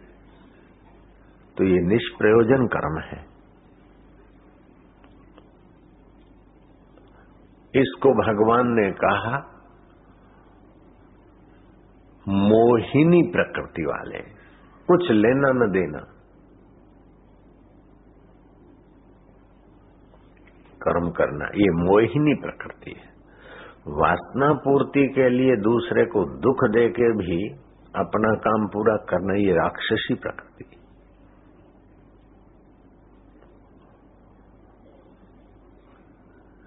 तो 1.57 1.65
ये 1.65 1.79
निष्प्रयोजन 1.87 2.67
कर्म 2.73 3.01
है। 3.05 3.19
इसको 7.81 8.11
भगवान 8.11 8.67
ने 8.67 8.93
कहा, 8.93 9.53
मोहिनी 12.29 13.23
प्रकृति 13.23 13.83
वाले, 13.83 14.19
कुछ 14.89 15.11
लेना 15.11 15.53
न 15.53 15.71
देना। 15.71 15.99
कर्म 20.83 21.11
करना, 21.11 21.45
ये 21.45 21.71
मोहिनी 21.85 22.35
प्रकृति 22.35 22.91
है। 22.91 23.15
वासना 23.89 24.53
पूर्ति 24.53 25.13
के 25.15 25.29
लिए 25.29 25.57
दूसरे 25.57 26.05
को 26.05 26.25
दुख 26.41 26.65
दे 26.71 26.89
के 26.89 27.13
भी 27.13 27.49
अपना 27.97 28.35
काम 28.35 28.67
पूरा 28.67 28.97
करना, 28.97 29.35
ये 29.35 29.53
राक्षसी 29.53 30.15
प्रकृति 30.15 30.76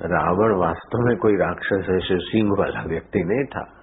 रावण 0.02 0.60
वास्तव 0.60 1.00
में 1.00 1.18
कोई 1.18 1.34
राक्षस 1.34 1.90
ऐसे 1.90 2.18
सिंह 2.20 2.56
वाला 2.60 2.84
व्यक्ति 2.84 3.20
नहीं 3.20 3.46
था। 3.46 3.74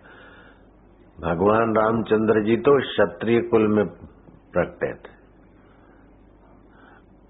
भगवान 1.20 1.76
रामचंद्र 1.76 2.44
जी 2.44 2.56
तो 2.56 2.80
क्षत्रिय 2.80 3.40
कुल 3.40 3.68
में 3.68 3.87
प्रकटे 4.52 4.94
थे। 4.94 5.16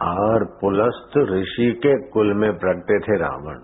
और 0.02 0.44
पुलस्त 0.60 1.18
ऋषि 1.18 1.72
के 1.72 2.08
कुल 2.08 2.34
में 2.34 2.58
प्रकटे 2.58 2.98
थे 2.98 3.18
रावण। 3.18 3.58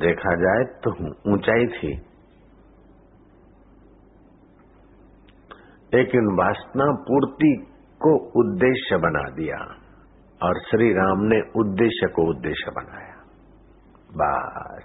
देखा 0.00 0.34
जाए 0.34 0.64
तो 0.64 0.90
ऊंचाई 1.32 1.66
थी। 1.66 1.96
लेकिन 5.94 6.36
वासना 6.38 6.84
पूर्ति 6.84 7.66
को 8.00 8.16
उद्देश्य 8.40 8.96
बना 8.96 9.30
दिया 9.30 9.58
और 10.42 10.60
श्री 10.60 10.92
राम 10.92 11.18
ने 11.20 11.40
उद्देश्य 11.56 12.06
को 12.06 12.30
उद्देश्य 12.30 12.70
बनाया। 12.70 13.16
बस। 14.12 14.84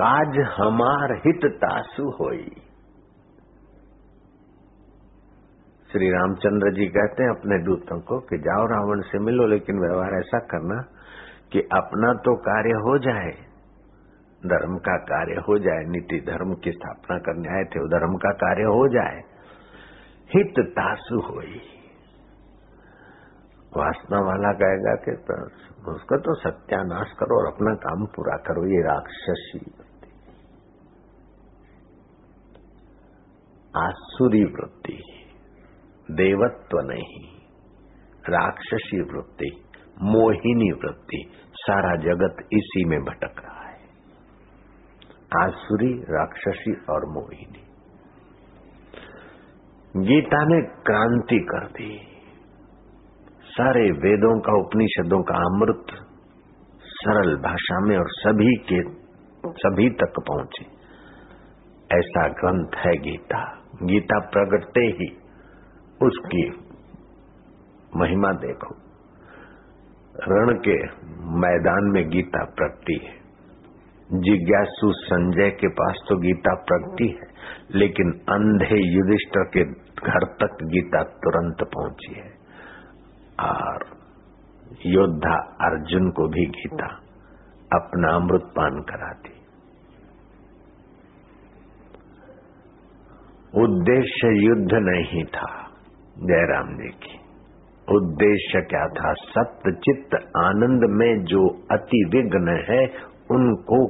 काज 0.00 0.38
हमार 0.56 1.12
हित 1.26 1.40
तासु 1.44 2.10
होई। 2.10 2.50
श्री 5.92 6.10
रामचंद्र 6.10 6.70
जी 6.74 6.86
कहते 6.86 7.22
हैं 7.22 7.30
अपने 7.30 7.64
दूतों 7.64 8.00
को 8.00 8.18
कि 8.18 8.38
जाओ 8.38 8.66
रावण 8.66 9.00
से 9.00 9.18
मिलो, 9.18 9.46
लेकिन 9.46 9.80
व्यवहार 9.80 10.14
ऐसा 10.14 10.38
करना 10.38 10.82
कि 11.52 11.60
अपना 11.60 12.12
तो 12.12 12.34
कार्य 12.36 12.70
हो 12.70 12.98
जाए, 12.98 13.30
धर्म 14.46 14.76
का 14.78 14.96
कार्य 14.96 15.40
हो 15.40 15.58
जाए, 15.58 15.84
नीति 15.84 16.20
धर्म 16.20 16.54
की 16.54 16.72
स्थापना 16.72 17.18
करने 17.18 17.48
आए 17.48 17.64
थे 17.64 17.80
धर्म 17.88 18.16
का 18.16 18.30
कार्य 18.30 18.62
हो 18.62 18.88
जाए, 18.88 19.20
हित 20.36 20.54
तासु 20.60 21.20
होई। 21.20 21.60
वासना 23.76 24.20
वाला 24.20 24.52
कहेगा 24.52 24.94
कि 24.94 25.10
उसका 25.90 26.16
तो 26.16 26.34
सत्यानाश 26.34 27.10
करो 27.10 27.40
और 27.40 27.52
अपना 27.52 27.74
काम 27.74 28.06
पूरा 28.06 28.36
करो, 28.36 28.66
ये 28.66 28.82
राक्षसी 28.82 29.58
वृत्ति। 29.58 30.12
आसुरी 33.76 34.44
वृत्ति, 34.44 35.02
देवत्व 36.10 36.78
नहीं, 36.80 37.40
राक्षसी 38.28 39.00
वृत्ति, 39.00 39.64
मोहिनी 40.02 40.72
वृत्ति, 40.72 41.30
सारा 41.54 41.96
जगत 41.96 42.36
इसी 42.52 42.84
में 42.84 43.00
भटक 43.00 43.42
रहा 43.44 43.68
है। 43.68 43.78
आसुरी, 45.42 45.92
राक्षसी 45.94 46.72
और 46.90 47.06
मोहिनी। 47.06 47.64
गीता 49.96 50.44
ने 50.44 50.62
क्रांति 50.62 51.38
कर 51.38 51.66
दी। 51.66 52.17
सारे 53.58 53.90
वेदों 53.90 54.40
का, 54.40 54.52
उपनिषदों 54.52 55.22
का 55.22 55.34
अमृत 55.34 56.06
सरल 56.84 57.36
भाषा 57.36 57.80
में 57.80 57.98
और 57.98 58.04
सभी 58.08 58.56
के, 58.56 58.82
सभी 59.50 59.90
तक 59.90 60.14
पहुँचे। 60.28 60.78
ऐसा 61.98 62.28
ग्रंथ 62.28 62.86
है 62.86 62.96
गीता। 62.96 63.58
गीता 63.82 64.18
प्रगटते 64.18 64.80
ही 64.80 65.16
उसकी 66.02 66.50
महिमा 67.96 68.32
देखो। 68.32 68.74
रण 70.28 70.58
के 70.58 70.82
मैदान 71.38 71.90
में 71.92 72.08
गीता 72.08 72.44
प्रगति 72.44 73.00
है। 73.04 73.18
जिज्ञासु 74.20 74.92
संजय 74.92 75.50
के 75.50 75.68
पास 75.68 75.96
तो 76.08 76.16
गीता 76.16 76.54
प्रगति 76.54 77.08
है, 77.08 77.28
लेकिन 77.74 78.10
अंधे 78.10 78.94
युधिष्ठर 78.94 79.44
के 79.44 79.64
घर 80.10 80.24
तक 80.26 80.58
गीता 80.62 81.02
तुरंत 81.02 81.56
पहुँची 81.62 82.14
है। 82.14 82.37
और 83.40 83.98
योद्धा 84.86 85.34
अर्जुन 85.60 86.10
को 86.10 86.28
भी 86.28 86.46
गीता 86.46 86.86
अपना 87.74 88.14
अमृत 88.14 88.42
पान 88.42 88.80
कराती। 88.80 89.38
उद्देश्य 93.54 94.46
युद्ध 94.46 94.70
नहीं 94.72 95.24
था, 95.24 95.70
जयराम 96.18 96.76
जी 96.76 96.88
की। 96.88 97.20
उद्देश्य 97.96 98.60
क्या 98.60 98.86
था? 98.86 99.12
सत्य 99.12 99.72
चित्त 99.72 100.14
आनंद 100.36 100.90
में 100.90 101.24
जो 101.24 101.48
अति 101.48 102.10
विघ्न 102.12 102.64
है, 102.70 102.86
उनको 103.30 103.86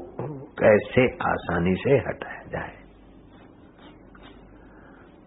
कैसे 0.58 1.06
आसानी 1.06 1.74
से 1.74 1.90
हटाया 1.90 2.42
जाए? 2.42 2.77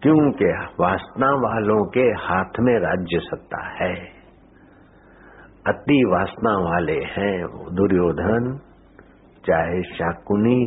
क्योंकि 0.02 0.44
वासना 0.80 1.30
वालों 1.30 1.84
के 1.84 2.00
हाथ 2.00 2.60
में 2.60 2.78
राज्य 2.78 3.18
सत्ता 3.18 3.84
है। 3.84 3.94
अति 5.66 6.04
वासना 6.12 6.70
वाले 6.70 6.98
हैं 6.98 7.46
दुर्योधन, 7.74 8.60
चाहे 9.46 9.82
शाकुनी 9.82 10.66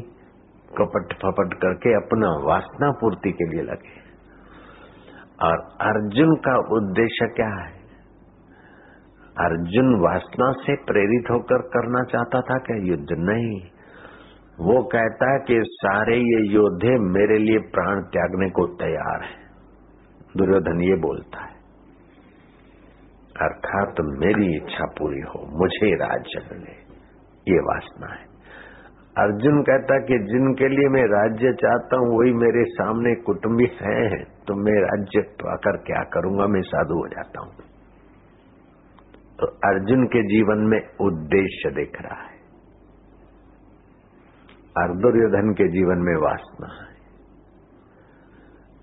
कपट 0.77 1.13
फपट 1.13 1.53
करके 1.53 1.95
अपना 1.95 2.29
वासना 2.29 2.91
पूर्ति 2.91 3.31
के 3.31 3.49
लिए 3.49 3.63
लगे। 3.63 4.05
और 5.41 5.57
अर्जुन 5.81 6.35
का 6.35 6.57
उद्देश्य 6.57 7.27
क्या 7.27 7.47
है? 7.47 7.85
अर्जुन 9.39 10.01
वासना 10.01 10.51
से 10.51 10.75
प्रेरित 10.75 11.31
होकर 11.31 11.61
करना 11.61 12.03
चाहता 12.03 12.41
था 12.41 12.57
क्या? 12.57 12.77
युद्ध 12.77 13.07
नहीं। 13.11 13.74
वो 14.59 14.81
कहता 14.89 15.31
है 15.31 15.39
कि 15.47 15.55
सारे 15.69 16.17
ये 16.17 16.39
योद्धे 16.49 16.91
मेरे 17.07 17.37
लिए 17.39 17.59
प्राण 17.71 18.01
त्यागने 18.11 18.49
को 18.51 18.65
तैयार 18.77 19.23
है। 19.23 19.35
दुर्योधन 20.37 20.81
ये 20.81 20.95
बोलता 21.01 21.41
है, 21.41 21.53
अर्थात 23.39 23.99
मेरी 24.19 24.47
इच्छा 24.55 24.85
पूरी 24.97 25.19
हो, 25.23 25.41
मुझे 25.57 25.89
राज्य 25.97 26.41
मिले 26.45 26.75
ये 27.47 27.59
वासना 27.63 28.13
है। 28.13 28.23
अर्जुन 29.15 29.61
कहता 29.63 29.97
कि 30.05 30.19
जिनके 30.25 30.67
लिए 30.69 30.87
मैं 30.89 31.03
राज्य 31.09 31.51
चाहता 31.57 31.97
हूँ, 31.97 32.07
वही 32.13 32.31
मेरे 32.37 32.63
सामने 32.71 33.13
कुटुंबी 33.23 33.67
हैं 33.75 34.23
तो 34.47 34.55
मैं 34.61 34.77
राज्य 34.81 35.21
पाकर 35.41 35.77
क्या 35.85 36.03
करूँगा? 36.13 36.47
मैं 36.47 36.61
साधु 36.63 36.95
हो 36.95 37.07
जाता 37.09 37.41
हूँ। 37.41 37.53
तो 39.39 39.47
अर्जुन 39.67 40.05
के 40.07 40.23
जीवन 40.27 40.65
में 40.67 40.79
उद्देश्य 41.01 41.71
दिख 41.75 42.01
रहा 42.01 42.21
है। 42.21 42.34
और 44.77 44.97
दुर्योधन 44.97 45.53
के 45.53 45.67
जीवन 45.67 45.97
में 45.97 46.15
वासना 46.15 46.67
है। 46.67 46.95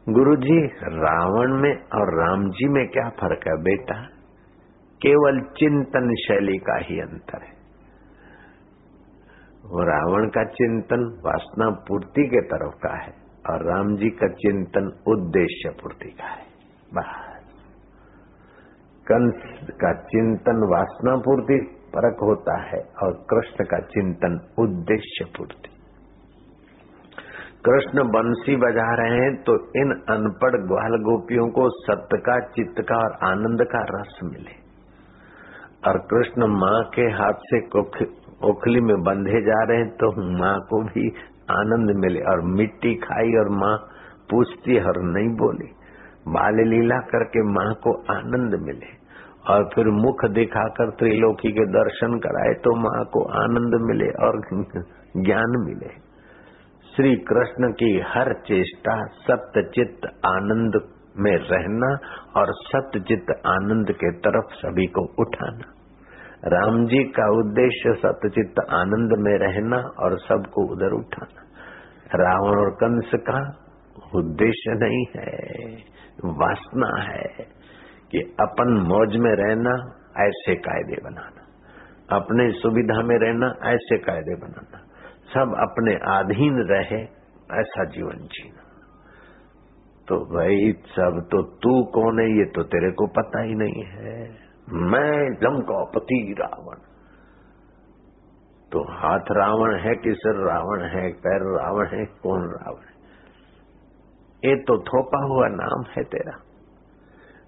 गुरु 0.08 0.37
जी 0.37 0.66
रावण 0.82 1.62
में 1.62 1.75
और 1.76 2.26
राम 2.26 2.50
जी 2.50 2.68
में 2.68 2.88
क्या 2.88 3.08
फ़र्क 3.08 3.40
है 3.49 3.62
बेटा? 3.62 4.02
केवल 5.02 5.40
चिंतन 5.40 6.14
शैली 6.14 6.58
का 6.58 6.78
ही 6.78 7.00
अंतर 7.00 7.42
है। 7.42 7.62
वो 9.64 9.82
रावण 9.82 10.28
का 10.28 10.44
चिंतन 10.44 11.20
वासना 11.26 11.70
पूर्ति 11.70 12.26
के 12.26 12.40
तरफ़ 12.40 12.75
का 12.75 13.02
है 13.02 13.12
और 13.50 13.66
राम 13.66 13.96
जी 13.96 14.11
का 14.11 14.28
चिंतन 14.28 15.02
उद्देश्य 15.06 15.70
पूर्ति 15.82 16.08
का 16.08 16.25
है। 16.25 16.44
बस। 16.94 17.32
कंस 19.06 19.68
का 19.70 19.92
चिंतन 19.92 20.68
वासना 20.72 21.16
पूर्ति 21.16 21.76
परक 21.78 22.16
होता 22.22 22.62
है 22.62 22.80
और 23.02 23.26
कृष्ण 23.30 23.64
का 23.64 23.78
चिंतन 23.78 24.54
उद्देश्य 24.58 25.25
पूर्ति। 25.25 25.72
कृष्ण 27.66 28.02
बंसी 28.14 28.54
बजा 28.56 28.84
रहे 29.00 29.18
हैं 29.18 29.34
तो 29.42 29.54
इन 29.80 29.90
अनपढ़ 30.12 30.54
ग्वाल 30.70 30.96
गोपियों 31.02 31.44
को 31.58 31.66
सत्य 31.75 32.18
का, 32.18 32.38
चित्त 32.54 32.80
का 32.88 32.96
और 32.98 33.12
आनंद 33.28 33.62
का 33.75 33.82
रस 33.90 34.18
मिले। 34.25 34.56
और 35.88 35.98
कृष्ण 36.10 36.48
माँ 36.54 36.80
के 36.94 37.06
हाथ 37.18 37.46
से 37.50 37.60
ओखली 38.50 38.80
में 38.80 38.96
बंधे 39.02 39.42
जा 39.42 39.60
रहे 39.62 39.78
हैं 39.78 39.88
तो 39.96 40.10
माँ 40.40 40.56
को 40.70 40.82
भी 40.84 41.06
आनंद 41.52 41.96
मिले। 41.98 42.26
और 42.32 42.44
मिट्टी 42.56 42.94
खाई 43.04 43.38
और 43.40 43.54
माँ 43.60 43.75
पूछती 44.30 44.82
और 44.82 45.02
नहीं 45.06 45.32
बोली। 45.38 45.72
बाल 46.34 46.62
लीला 46.68 47.00
करके 47.08 47.48
माँ 47.52 47.72
को 47.84 47.98
आनंद 48.12 48.60
मिले। 48.66 48.92
और 49.52 49.70
फिर 49.75 49.96
मुख 49.96 50.30
दिखाकर 50.34 50.90
त्रिलोकी 50.98 51.52
के 51.52 51.72
दर्शन 51.72 52.18
कराए 52.26 52.54
तो 52.64 52.75
माँ 52.80 53.00
को 53.14 53.28
आनंद 53.40 53.82
मिले 53.88 54.10
और 54.26 54.46
ज्ञान 55.25 55.62
मिले। 55.66 56.00
श्री 56.97 57.17
कृष्ण 57.17 57.73
की 57.73 58.05
हर 58.07 58.35
चेष्टा 58.35 59.05
सत्य 59.07 59.63
चित्त 59.63 60.07
आनंद 60.26 60.91
में 61.19 61.37
रहना 61.37 61.99
और 62.41 62.47
सत्य 62.50 63.00
चित्त 63.00 63.43
आनंद 63.47 63.87
के 63.91 64.13
तरफ़ 64.13 64.55
सभी 64.55 64.87
को 64.87 65.05
उठाना। 65.19 65.73
राम 66.47 66.87
जी 66.87 67.05
का 67.05 67.39
उद्देश्य 67.39 67.95
सत्य 67.95 68.28
चित्त 68.28 68.69
आनंद 68.71 69.19
में 69.19 69.39
रहना 69.39 69.76
और 69.76 70.19
सबको 70.19 70.73
उधर 70.73 70.93
उठाना। 70.93 71.43
रावण 72.15 72.59
और 72.59 72.71
कंस 72.71 73.11
का 73.15 73.57
उद्देश्य 74.15 74.71
नहीं 74.71 75.05
है, 75.17 75.37
वासना 76.25 77.02
है 77.02 77.47
कि 78.11 78.37
अपन 78.41 78.73
मौज 78.89 79.17
में 79.17 79.33
रहना, 79.33 79.95
ऐसे 80.26 80.55
कायदे 80.55 81.02
बनाना। 81.05 81.43
अपने 82.17 82.50
सुविधा 82.50 83.02
में 83.02 83.19
रहना, 83.19 83.71
ऐसे 83.71 83.99
कायदे 83.99 84.35
बनाना। 84.35 84.81
सब 85.34 85.56
अपने 85.60 85.95
अधीन 85.95 86.58
रहे, 86.58 87.02
ऐसा 87.60 87.84
जीवन 87.84 88.16
जीना। 88.16 88.62
तो 90.08 90.16
भाई, 90.16 90.73
सब 90.73 91.28
तो 91.30 91.42
तू 91.42 91.84
कौन 91.84 92.21
है, 92.21 92.38
ये 92.38 92.45
तो 92.45 92.62
तेरे 92.62 92.92
को 92.92 93.06
पता 93.06 93.40
ही 93.40 93.54
नहीं 93.54 93.84
है। 93.84 94.30
मैं 94.73 95.30
लंकापति 95.30 96.34
रावण। 96.38 96.76
तो 98.73 98.92
हाथ 98.92 99.21
रावण 99.30 99.78
है 99.78 99.95
कि 99.95 100.14
सिर 100.14 100.34
रावण 100.34 100.82
है, 100.82 101.12
पैर 101.12 101.40
रावण 101.40 101.86
है, 101.86 102.04
कौन 102.04 102.50
रावण 102.50 102.80
है? 102.80 102.92
ये 104.50 104.56
तो 104.56 104.78
थोपा 104.82 105.25
हुआ 105.25 105.49
नाम 105.49 105.84
है 105.97 106.04
तेरा। 106.04 106.51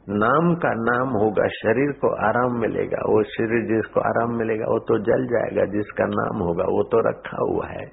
नाम 0.08 0.54
का 0.54 0.70
नाम 0.72 1.08
होगा, 1.08 1.46
शरीर 1.48 1.92
को 1.92 2.14
आराम 2.26 2.60
मिलेगा, 2.60 2.98
वो 2.98 3.22
शरीर 3.22 3.76
जिसको 3.76 4.00
आराम 4.00 4.36
मिलेगा, 4.36 4.64
वो 4.64 4.78
तो 4.78 4.98
जल 4.98 5.26
जाएगा, 5.26 5.64
जिसका 5.64 6.04
नाम 6.04 6.38
होगा, 6.38 6.64
वो 6.64 6.82
तो 6.82 7.08
रखा 7.08 7.36
हुआ 7.40 7.66
है। 7.66 7.86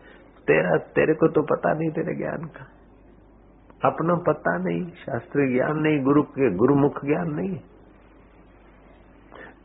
तेरा, 0.47 0.77
तेरे 0.77 1.13
को 1.13 1.27
तो 1.27 1.41
पता 1.41 1.73
नहीं, 1.73 1.89
तेरे 1.89 2.15
ज्ञान 2.15 2.47
का। 2.47 2.67
अपना 3.89 4.15
पता 4.15 4.57
नहीं, 4.57 4.85
शास्त्रीय 4.85 5.53
ज्ञान 5.53 5.77
नहीं, 5.77 6.03
गुरु 6.03 6.23
के, 6.23 6.55
गुरुमुख 6.55 7.05
ज्ञान 7.05 7.27
नहीं। 7.27 7.59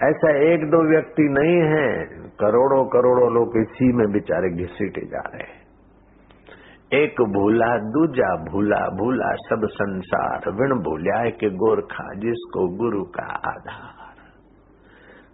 ऐसा 0.02 0.36
एक 0.36 0.60
दो 0.60 0.90
व्यक्ति 0.90 1.22
नहीं 1.22 1.56
है 1.56 2.06
करोड़ों 2.40 2.84
करोड़ों 2.84 3.32
लोग 3.32 3.56
इसी 3.56 3.92
में 3.92 4.12
बेचारे 4.12 4.50
घिसीटे 4.50 5.00
जा 5.00 5.18
रहे 5.18 5.52
हैं। 5.52 5.65
एक 6.94 7.22
भूला, 7.22 7.78
दूजा 7.78 8.52
भूला 8.52 8.88
भूला 8.88 9.34
सब 9.34 9.66
संसार। 9.66 10.50
विण 10.50 10.82
भूलिया 10.82 11.30
के 11.30 11.50
गोरखा, 11.50 12.14
जिसको 12.14 12.76
गुरु 12.76 13.04
का 13.04 13.32
आधार। 13.32 14.14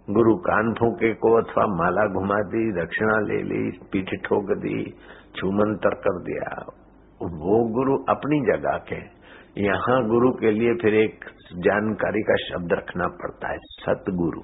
गुरु 0.09 0.35
कान 0.35 0.73
फूके 0.73 1.13
को 1.13 1.41
अथवा 1.41 1.65
माला 1.65 2.05
घुमा 2.05 2.35
दी, 2.35 2.71
दक्षिणा 2.71 3.19
ले 3.19 3.43
ली, 3.43 3.79
पीठ 3.91 4.05
ठोक 4.05 4.57
दी 4.57 4.93
छूमंतर 5.35 5.89
कर 5.89 6.21
दिया। 6.21 6.65
वो 7.21 7.73
गुरु 7.73 7.97
अपनी 8.09 8.39
जगह 8.39 8.77
के 8.93 9.23
यहाँ 9.63 10.07
गुरु 10.07 10.31
के 10.31 10.51
लिए 10.51 10.73
फिर 10.73 10.95
एक 10.95 11.25
जानकारी 11.53 12.21
का 12.21 12.35
शब्द 12.35 12.73
रखना 12.73 13.07
पड़ता 13.07 13.51
है, 13.51 13.57
सतगुरु। 13.61 14.41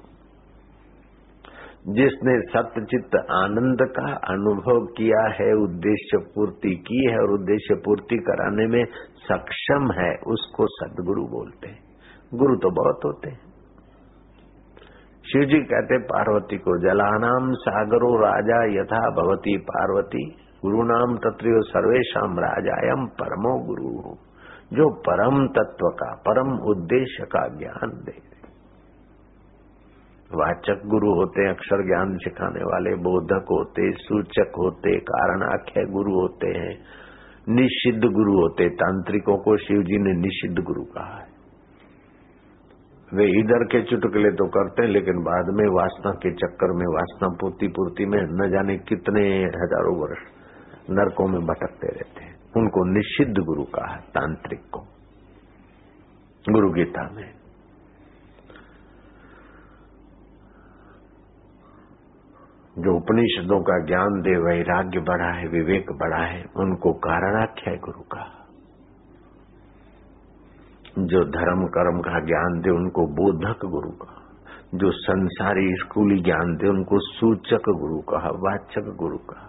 जिसने 1.88 2.40
सत्यचित्त 2.40 3.16
आनंद 3.30 3.78
का 3.82 4.12
अनुभव 4.12 4.86
किया 4.86 5.32
है, 5.32 5.52
उद्देश्य 5.52 6.18
पूर्ति 6.34 6.74
की 6.74 7.10
है 7.10 7.16
और 7.16 7.30
उद्देश्य 7.30 7.74
पूर्ति 7.74 8.16
कराने 8.16 8.66
में 8.66 8.84
सक्षम 9.16 9.92
है, 9.92 10.14
उसको 10.26 10.66
सदगुरु 10.66 11.22
बोलते 11.22 11.68
हैं। 11.68 11.78
गुरु 12.34 12.56
तो 12.56 12.70
बहुत 12.70 13.00
होते 13.04 13.30
हैं। 13.30 13.40
शिव 15.32 15.44
जी 15.44 15.58
कहते 15.58 15.98
पार्वती 15.98 16.56
को 16.56 16.78
जलानाम 16.78 17.52
सागरो 17.52 18.16
राजा 18.16 18.80
यथा 18.80 19.10
भवती 19.10 19.56
पार्वती 19.56 20.24
गुरु 20.64 20.82
नाम 20.82 21.16
तत्व 21.16 21.60
सर्वेशम 21.60 22.38
राजायम 22.38 23.06
परमो 23.06 23.66
गुरु। 23.66 24.14
जो 24.76 24.94
परम 24.94 25.46
तत्व 25.46 25.88
का, 25.88 26.14
परम 26.14 26.58
उद्देश्य 26.58 27.24
का 27.24 27.48
ज्ञान 27.48 27.90
दे 27.90 28.39
वाचक 30.34 30.82
गुरु 30.86 31.14
होते 31.14 31.42
हैं 31.42 31.50
अक्षर 31.50 31.82
ज्ञान 31.86 32.16
सिखाने 32.16 32.64
वाले, 32.64 32.94
बोधक 32.94 33.46
होते, 33.50 33.92
सूचक 33.92 34.52
होते, 34.58 34.98
कारण 35.00 35.42
आख्या 35.42 35.84
गुरु 35.84 36.12
होते 36.12 36.46
हैं, 36.46 36.74
निषिद्ध 37.48 38.04
गुरु 38.04 38.32
होते। 38.32 38.68
तांत्रिकों 38.68 39.36
को 39.38 39.56
शिव 39.56 39.82
जी 39.82 39.98
ने 39.98 40.12
निषिद्ध 40.20 40.64
गुरु 40.64 40.84
कहा 40.84 41.18
है। 41.18 41.28
वे 43.14 43.24
इधर 43.40 43.64
के 43.64 43.82
चुटकले 43.82 44.30
तो 44.30 44.46
करते 44.48 44.82
हैं, 44.82 44.90
लेकिन 44.90 45.14
बाद 45.14 45.48
में 45.54 45.66
वासना 45.68 46.10
के 46.10 46.30
चक्कर 46.32 46.72
में, 46.72 46.86
वासना 46.86 47.28
पूर्ति 47.28 47.68
पूर्ति 47.68 48.06
में 48.06 48.20
न 48.22 48.50
जाने 48.50 48.78
कितने 48.78 49.22
हज़ारों 49.44 49.96
वर्ष 50.00 50.22
नरकों 50.90 51.28
में 51.28 51.40
भटकते 51.40 51.88
रहते 51.88 52.24
हैं। 52.24 52.36
उनको 52.56 52.84
निषिद्ध 52.92 53.38
गुरु 53.38 53.64
कहा 53.64 53.94
है, 53.94 54.00
तांत्रिक 54.00 54.60
को। 54.60 54.80
गुरु 56.52 56.70
गीता 56.70 57.10
में 57.10 57.39
जो 62.78 62.96
उपनिषदों 62.96 63.60
का 63.60 63.86
ज्ञान 63.86 64.20
दे, 64.20 64.36
वैराग्य 64.38 65.00
बढ़ा 65.00 65.30
है 65.38 65.48
विवेक 65.48 65.92
बढ़ा 65.92 66.22
है 66.24 66.44
उनको 66.56 66.92
कारणाख्या 66.92 67.70
है 67.70 67.78
गुरु 67.78 68.02
का 68.02 68.24
जो 70.98 71.24
धर्म, 71.24 71.66
कर्म 71.66 72.00
का 72.00 72.20
ज्ञान 72.20 72.60
दे, 72.60 72.70
उनको 72.70 73.06
बोधक 73.06 73.64
गुरु 73.64 73.90
का 73.90 74.16
जो 74.74 74.90
संसारी 74.90 75.74
स्कूली 75.74 76.20
ज्ञान 76.22 76.56
दे, 76.56 76.68
उनको 76.68 76.98
सूचक 76.98 77.70
गुरु 77.70 78.00
का 78.00 78.18
वाचक 78.18 78.96
गुरु 78.96 79.18
का 79.18 79.46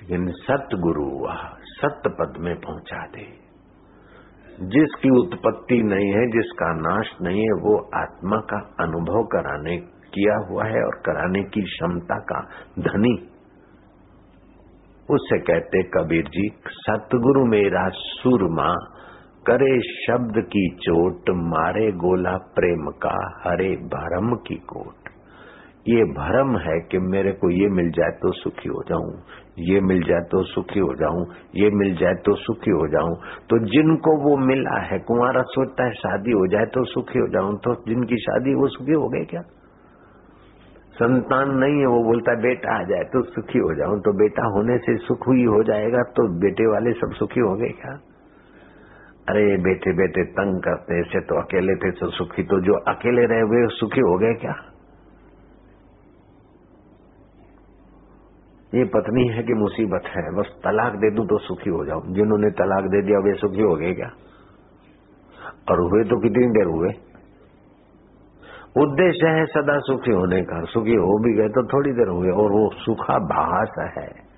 लेकिन 0.00 0.32
सतगुरु 0.32 1.04
वह 1.04 1.42
सत्य 1.62 2.10
पद 2.10 2.34
में 2.38 2.54
पहुँचा 2.56 3.06
दे। 3.06 3.24
जिसकी 4.62 5.10
उत्पत्ति 5.10 5.82
नहीं 5.82 6.08
है, 6.10 6.26
जिसका 6.26 6.72
नाश 6.72 7.16
नहीं 7.22 7.40
है, 7.40 7.52
वो 7.52 7.90
आत्मा 7.94 8.36
का 8.36 8.58
अनुभव 8.80 9.22
कराने 9.24 9.76
किया 10.12 10.36
हुआ 10.48 10.64
है 10.66 10.84
और 10.84 11.00
कराने 11.06 11.42
की 11.48 11.62
क्षमता 11.64 12.18
का 12.24 12.40
धनी। 12.80 13.16
उससे 15.08 15.38
कहते, 15.40 15.82
कबीर 15.94 16.28
जी, 16.28 16.48
सतगुरु 16.70 17.44
मेरा 17.46 17.88
सुरमा, 17.90 18.72
करे 19.46 19.72
शब्द 19.82 20.40
की 20.46 20.68
चोट, 20.80 21.30
मारे 21.46 21.90
गोला 21.98 22.36
प्रेम 22.56 22.90
का, 23.02 23.16
हरे 23.44 23.70
भरम 23.92 24.34
की 24.46 24.54
कोट। 24.66 25.08
ये 25.88 26.04
भरम 26.14 26.56
है 26.58 26.78
कि 26.80 26.98
मेरे 27.06 27.32
को 27.32 27.50
ये 27.50 27.68
मिल 27.68 27.90
जाए 27.90 28.10
तो 28.22 28.32
सुखी 28.32 28.68
हो 28.68 28.82
जाऊँ, 28.88 29.12
ये 29.58 29.80
मिल 29.80 30.02
जाए 30.02 30.24
तो 30.30 30.42
सुखी 30.44 30.80
हो 30.80 30.94
जाऊँ, 30.94 31.24
ये 31.56 31.70
मिल 31.74 31.94
जाए 31.96 32.14
तो 32.26 32.34
सुखी 32.38 32.70
हो 32.70 32.86
जाऊँ। 32.88 33.14
तो 33.50 33.58
जिनको 33.66 34.16
वो 34.24 34.36
मिला 34.46 34.80
है, 34.82 34.98
कुंवारा 35.00 35.42
सोचता 35.50 35.86
है, 35.86 35.92
शादी 35.94 36.32
हो 36.32 36.46
जाए 36.46 36.66
तो 36.66 36.84
सुखी 36.84 37.18
हो 37.18 37.28
जाऊँ 37.28 37.56
तो 37.58 37.74
जिनकी 37.88 38.20
शादी 38.20 38.54
वो 38.54 38.68
सुखी 38.68 38.92
हो 38.92 39.08
गए 39.08 39.24
क्या? 39.24 39.42
संतान 40.92 41.50
नहीं 41.50 41.80
है, 41.80 41.86
वो 41.86 42.02
बोलता 42.04 42.32
है, 42.32 42.36
बेटा 42.36 42.78
आ 42.78 42.82
जाए 42.82 43.04
तो 43.04 43.22
सुखी 43.22 43.58
हो 43.58 43.74
जाऊँ 43.74 44.00
तो 44.00 44.12
बेटा 44.12 44.46
होने 44.46 44.78
से 44.78 44.96
सुख 44.96 45.28
ही 45.28 45.42
हो 45.42 45.62
जाएगा 45.62 46.02
तो 46.02 46.28
बेटे 46.40 46.66
वाले 46.66 46.92
सब 46.92 47.12
सुखी 47.12 47.40
हो 47.40 47.54
गए 47.54 47.68
क्या? 47.68 47.92
अरे, 49.28 49.56
बेटे 49.56 49.92
बेटे, 49.92 50.24
तंग 50.24 50.60
करते 50.60 51.00
ऐसे 51.00 51.20
तो 51.20 51.40
अकेले 51.40 51.74
थे 51.74 51.90
तो 51.90 52.10
सुखी 52.10 52.42
तो 52.42 52.60
जो 52.60 52.74
अकेले 52.74 53.26
रहे 53.26 53.40
हुए 53.40 53.66
सुखी 53.66 54.00
हो 54.00 54.18
गए 54.18 54.34
क्या? 54.34 54.54
ये 58.74 58.84
पत्नी 58.84 59.28
है 59.28 59.42
कि 59.42 59.54
मुसीबत 59.54 60.02
है, 60.06 60.34
बस 60.34 60.46
तलाक 60.64 60.92
दे 60.92 61.10
दूँ 61.10 61.26
तो 61.26 61.38
सुखी 61.38 61.70
हो 61.70 61.84
जाऊँ। 61.84 62.14
जिन्होंने 62.14 62.50
तलाक 62.50 62.84
दे 62.84 63.02
दिया, 63.02 63.18
वे 63.18 63.34
सुखी 63.34 63.62
हो 63.62 63.74
गए 63.76 63.94
क्या? 63.94 64.10
और 65.70 65.80
हुए 65.80 66.04
तो 66.04 66.20
कितनी 66.20 66.46
देर 66.46 66.66
हुए? 66.66 67.09
उद्देश्य 68.76 69.28
है 69.28 69.46
सदा 69.46 69.78
सुखी 69.78 70.10
होने 70.10 70.42
का। 70.42 70.64
सुखी 70.64 70.94
हो 70.94 71.18
भी 71.18 71.34
गए 71.34 71.48
तो 71.48 71.66
थोड़ी 71.66 71.92
देर 71.92 72.08
हुए 72.08 72.30
और 72.30 72.50
वो 72.50 72.70
सुखा 72.74 73.18
भास 73.18 73.98
है। 73.98 74.30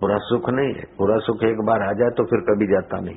पूरा 0.00 0.16
सुख 0.18 0.50
नहीं 0.50 0.74
है। 0.74 0.84
पूरा 0.98 1.18
सुख 1.18 1.44
एक 1.44 1.60
बार 1.60 1.82
आ 1.82 1.92
जाए 1.92 2.10
तो 2.10 2.24
फिर 2.24 2.40
कभी 2.40 2.66
जाता 2.66 3.00
नहीं। 3.00 3.16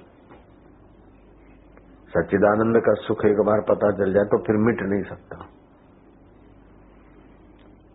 सच्चिदानंद 2.10 2.78
का 2.78 2.94
सुख 2.94 3.26
एक 3.26 3.38
बार 3.46 3.62
पता 3.62 3.92
चल 3.92 4.14
जाए 4.14 4.24
तो 4.24 4.38
फिर 4.38 4.56
मिट 4.56 4.82
नहीं 4.82 5.04
सकता। 5.04 5.46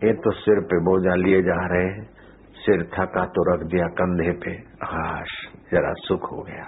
ये 0.05 0.12
तो 0.12 0.31
सिर 0.31 0.61
पे 0.61 0.81
बोझा 0.85 1.14
लिए 1.14 1.43
जा 1.43 1.66
रहे 1.66 1.85
हैं। 1.85 2.09
सिर 2.55 2.90
थका 2.95 3.25
तो 3.27 3.55
रख 3.55 3.66
दिया 3.66 3.87
कंधे 3.87 4.33
पे। 4.33 4.51
हाश, 4.87 5.29
जरा 5.73 5.93
सुख 5.93 6.33
हो 6.33 6.43
गया। 6.43 6.64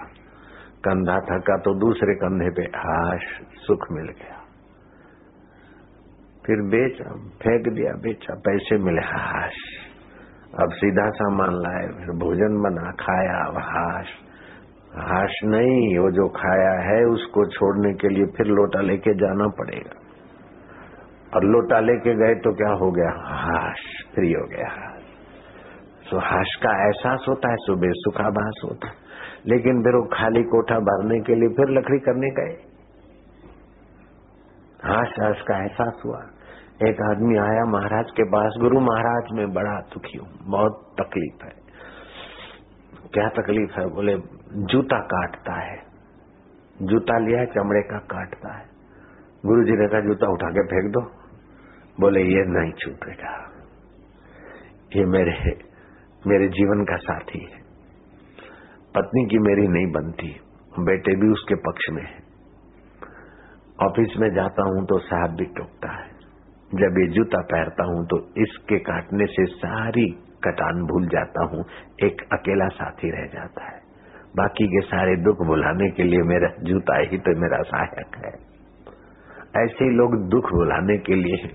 कंधा 0.85 1.19
थका 1.19 1.57
तो 1.57 1.79
दूसरे 1.79 2.15
कंधे 2.15 2.49
पे। 2.49 2.63
हाश, 2.77 3.21
सुख 3.53 3.85
मिल 3.91 4.05
गया। 4.05 4.42
फिर 6.45 6.55
बेचा, 6.55 7.09
फेंक 7.13 7.73
दिया, 7.73 7.91
बेचा, 7.91 8.33
पैसे 8.33 8.77
मिले, 8.77 9.01
हाश। 9.01 9.53
अब 10.59 10.69
सीधा 10.69 11.09
सामान 11.09 11.49
लाए, 11.49 11.87
फिर 11.87 12.15
भोजन 12.15 12.61
बना, 12.61 12.91
खाया, 12.91 13.45
अब 13.45 13.57
हाश। 13.57 14.07
हाश 14.95 15.31
नहीं, 15.43 15.97
वो 15.97 16.11
जो 16.11 16.27
खाया 16.27 16.89
है, 16.89 17.05
उसको 17.05 17.45
छोड़ने 17.45 17.93
के 17.93 18.07
लिए 18.07 18.25
फिर 18.25 18.45
लोटा 18.45 18.81
लेके 18.81 19.13
जाना 19.13 19.47
पड़ेगा। 19.47 19.99
और 21.35 21.43
लोटा 21.43 21.79
लेके 21.79 22.15
गए 22.15 22.35
तो 22.35 22.53
क्या 22.53 22.69
हो 22.69 22.91
गया? 22.91 23.11
हाश, 23.17 24.05
फ्री 24.15 24.33
हो 24.33 24.47
गया। 24.47 24.67
हाश 24.69 24.93
सो 26.09 26.17
हाश 26.17 26.55
का 26.55 26.85
एहसास 26.85 27.25
होता 27.29 27.49
है 27.49 27.55
सुबह 27.59 27.87
सुखाभास 27.87 28.61
होता 28.63 28.87
है। 28.87 28.93
लेकिन 29.47 29.83
फिर 29.83 29.95
वो 29.95 30.09
खाली 30.13 30.43
कोठा 30.43 30.75
भरने 30.75 31.19
के 31.19 31.35
लिए 31.35 31.49
फिर 31.49 31.69
लकड़ी 31.69 31.99
करने 31.99 32.29
गए। 32.29 32.72
हाश 34.83 35.11
हाश 35.19 35.41
का 35.41 35.57
एहसास 35.59 36.01
हुआ। 36.05 36.19
एक 36.81 37.01
आदमी 37.03 37.37
आया 37.39 37.63
महाराज 37.67 38.09
के 38.11 38.23
पास, 38.29 38.55
गुरु 38.59 38.79
महाराज, 38.81 39.31
में 39.33 39.53
बड़ा 39.53 39.75
दुखी 39.91 40.17
हूँ, 40.17 40.27
बहुत 40.47 40.81
तकलीफ़ 40.99 41.45
है। 41.45 41.51
क्या 43.13 43.27
तकलीफ़ 43.35 43.79
है? 43.79 43.85
बोले, 43.91 44.15
जूता 44.67 44.99
काटता 45.07 45.59
है, 45.61 45.77
जूता 46.83 47.17
लिया 47.19 47.39
है, 47.39 47.45
चमड़े 47.47 47.81
का 47.83 47.99
काटता 48.11 48.53
है। 48.55 48.65
गुरु 49.43 49.63
जी 49.63 49.73
ने 49.73 49.87
कहा, 49.87 50.01
जूता 50.01 50.31
उठा 50.31 50.49
के 50.49 50.65
फेंक 50.67 50.91
दो। 50.93 51.01
बोले, 51.97 52.21
ये 52.25 52.43
नहीं 52.49 52.71
छूटेगा, 52.75 53.33
ये 54.95 55.05
मेरे 55.07 55.35
मेरे 56.23 56.47
जीवन 56.49 56.83
का 56.85 56.97
साथी 57.03 57.39
है। 57.43 57.61
पत्नी 58.95 59.25
की 59.27 59.39
मेरी 59.41 59.67
नहीं 59.69 59.91
बनती, 59.91 60.29
बेटे 60.81 61.15
भी 61.15 61.31
उसके 61.31 61.55
पक्ष 61.63 61.89
में 61.91 62.03
है। 62.03 62.22
ऑफ़िस 63.79 64.17
में 64.19 64.29
जाता 64.35 64.63
हूँ 64.63 64.85
तो 64.85 64.99
साहब 64.99 65.29
भी 65.29 65.45
टोकता 65.45 65.91
है। 65.91 66.11
जब 66.71 66.97
ये 66.99 67.07
जूता 67.07 67.41
पहनता 67.41 67.83
हूँ 67.83 68.05
तो 68.05 68.17
इसके 68.41 68.79
काटने 68.79 69.25
से 69.25 69.45
सारी 69.45 70.05
कटान 70.43 70.83
भूल 70.83 71.07
जाता 71.07 71.45
हूँ। 71.45 71.65
एक 72.03 72.21
अकेला 72.33 72.67
साथी 72.67 73.09
रह 73.11 73.25
जाता 73.25 73.65
है। 73.65 73.81
बाकी 74.35 74.67
के 74.67 74.81
सारे 74.81 75.15
दुख 75.15 75.45
भुलाने 75.47 75.89
के 75.89 76.03
लिए 76.03 76.21
मेरा 76.21 76.49
जूता 76.63 76.99
ही 76.99 77.17
तो 77.17 77.39
मेरा 77.41 77.61
सहायक 77.61 78.15
है। 78.15 78.31
ऐसे 79.63 79.89
लोग 79.95 80.15
दुख 80.29 80.51
भुलाने 80.51 80.97
के 80.97 81.15
लिए, 81.15 81.47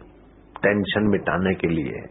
टेंशन 0.62 1.08
मिटाने 1.10 1.54
के 1.54 1.68
लिए, 1.68 2.02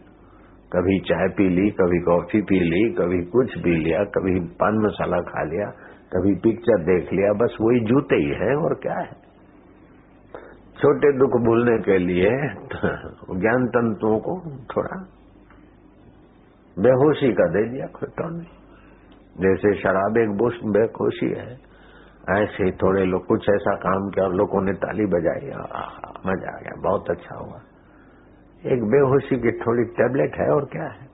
कभी 0.72 0.98
चाय 1.00 1.28
पी 1.28 1.48
ली, 1.48 1.70
कभी 1.70 2.00
कॉफ़ी 2.00 2.40
पी 2.42 2.60
ली, 2.60 2.90
कभी 2.94 3.22
कुछ 3.24 3.58
पी 3.58 3.76
लिया, 3.76 4.04
कभी 4.04 4.40
पान 4.40 4.78
मसाला 4.78 5.20
खा 5.20 5.42
लिया, 5.42 5.70
कभी 6.12 6.34
पिक्चर 6.34 6.84
देख 6.84 7.12
लिया, 7.12 7.32
बस 7.32 7.56
वही 7.60 7.80
जूते 7.80 8.16
ही 8.16 8.28
है 8.28 8.56
और 8.56 8.74
क्या 8.74 8.98
है? 8.98 9.27
छोटे 10.78 11.08
दुख 11.18 11.32
भूलने 11.44 11.76
के 11.82 11.96
लिए 12.00 12.28
ज्ञान 13.38 13.64
तंतुओं 13.68 14.18
को 14.26 14.34
थोड़ा 14.72 14.98
बेहोशी 16.76 17.30
का 17.32 17.46
दे 17.48 17.62
दिया 17.70 17.86
खुटों 17.94 18.28
ने। 18.32 18.44
जैसे 19.38 19.72
शराब 19.80 20.18
एक 20.18 20.30
बेहोशी 20.68 21.30
है, 21.30 21.48
ऐसे 22.34 22.64
ही 22.64 22.72
थोड़े 22.82 23.04
लोग, 23.04 23.26
कुछ 23.26 23.48
ऐसा 23.50 23.74
काम 23.78 24.06
किया 24.10 24.24
और 24.24 24.34
लोगों 24.34 24.62
ने 24.62 24.72
ताली 24.78 25.06
बजाई 25.08 25.50
मज़ा 26.26 26.52
आ 26.52 26.60
गया, 26.60 26.74
बहुत 26.82 27.10
अच्छा 27.10 27.36
हुआ। 27.36 27.60
एक 28.64 28.80
बेहोशी 28.92 29.36
की 29.40 29.52
थोड़ी 29.60 29.84
टेबलेट 29.98 30.40
है 30.40 30.48
और 30.52 30.64
क्या 30.72 30.88
है? 30.90 31.06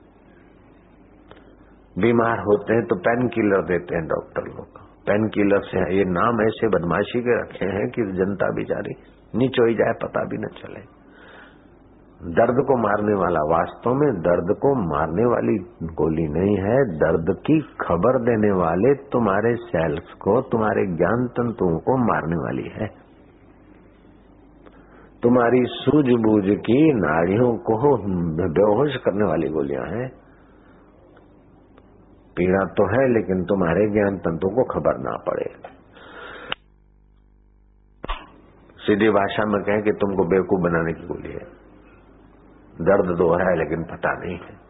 बीमार 1.95 2.39
होते 2.43 2.73
हैं 2.73 2.85
तो 2.85 2.95
पेन 3.01 3.27
किलर 3.33 3.61
देते 3.67 3.95
हैं 3.95 4.05
डॉक्टर 4.07 4.47
लोग। 4.47 4.79
पेन 5.07 5.27
किलर 5.29 5.61
से 5.65 5.83
ये 5.95 6.05
नाम 6.13 6.41
ऐसे 6.41 6.67
बदमाशी 6.69 7.21
के 7.21 7.41
रखे 7.41 7.67
हैं 7.73 7.85
कि 7.89 8.07
जनता 8.17 8.49
बेचारी 8.53 8.95
नीचे 9.35 9.69
ही 9.69 9.75
जाए, 9.75 9.93
पता 10.03 10.23
भी 10.23 10.37
न 10.37 10.47
चले। 10.47 11.05
दर्द 12.23 12.65
को 12.67 12.77
मारने 12.77 13.13
वाला, 13.13 13.39
वास्तव 13.39 13.93
में 13.93 14.21
दर्द 14.21 14.57
को 14.57 14.75
मारने 14.75 15.25
वाली 15.25 15.57
गोली 15.83 16.27
नहीं 16.27 16.57
है। 16.57 16.97
दर्द 16.97 17.37
की 17.45 17.59
खबर 17.59 18.19
देने 18.19 18.51
वाले 18.51 18.93
तुम्हारे 18.93 19.55
सेल्स 19.55 20.13
को, 20.13 20.41
तुम्हारे 20.41 20.85
ज्ञान 20.85 21.27
तंतुओं 21.27 21.79
को 21.79 21.97
मारने 21.97 22.35
वाली 22.35 22.69
है। 22.69 23.05
तुम्हारी 25.23 25.63
सूझबूझ 25.65 26.43
की 26.45 26.93
नाड़ियों 26.93 27.57
को 27.57 27.97
बेहोश 28.53 28.95
करने 28.95 29.25
वाली 29.25 29.47
गोलियाँ 29.47 29.83
हैं। 29.83 30.09
पीड़ा 32.37 32.65
तो 32.65 32.85
है, 32.87 33.13
लेकिन 33.13 33.43
तुम्हारे 33.43 33.89
ज्ञान 33.89 34.17
तंतुओं 34.17 34.51
को 34.51 34.63
खबर 34.63 34.97
ना 34.97 35.17
पड़े। 35.17 35.74
सीधी 38.85 39.09
भाषा 39.09 39.45
में 39.45 39.61
कहें 39.63 39.81
कि 39.81 39.91
तुमको 39.91 40.23
बेवकूफ़ 40.25 40.61
बनाने 40.61 40.93
की 40.93 41.07
गोली 41.07 41.31
है। 41.31 41.65
दर्द 42.81 43.17
तो 43.17 43.33
है, 43.33 43.57
लेकिन 43.57 43.83
पता 43.83 44.13
नहीं 44.19 44.37
है। 44.37 44.65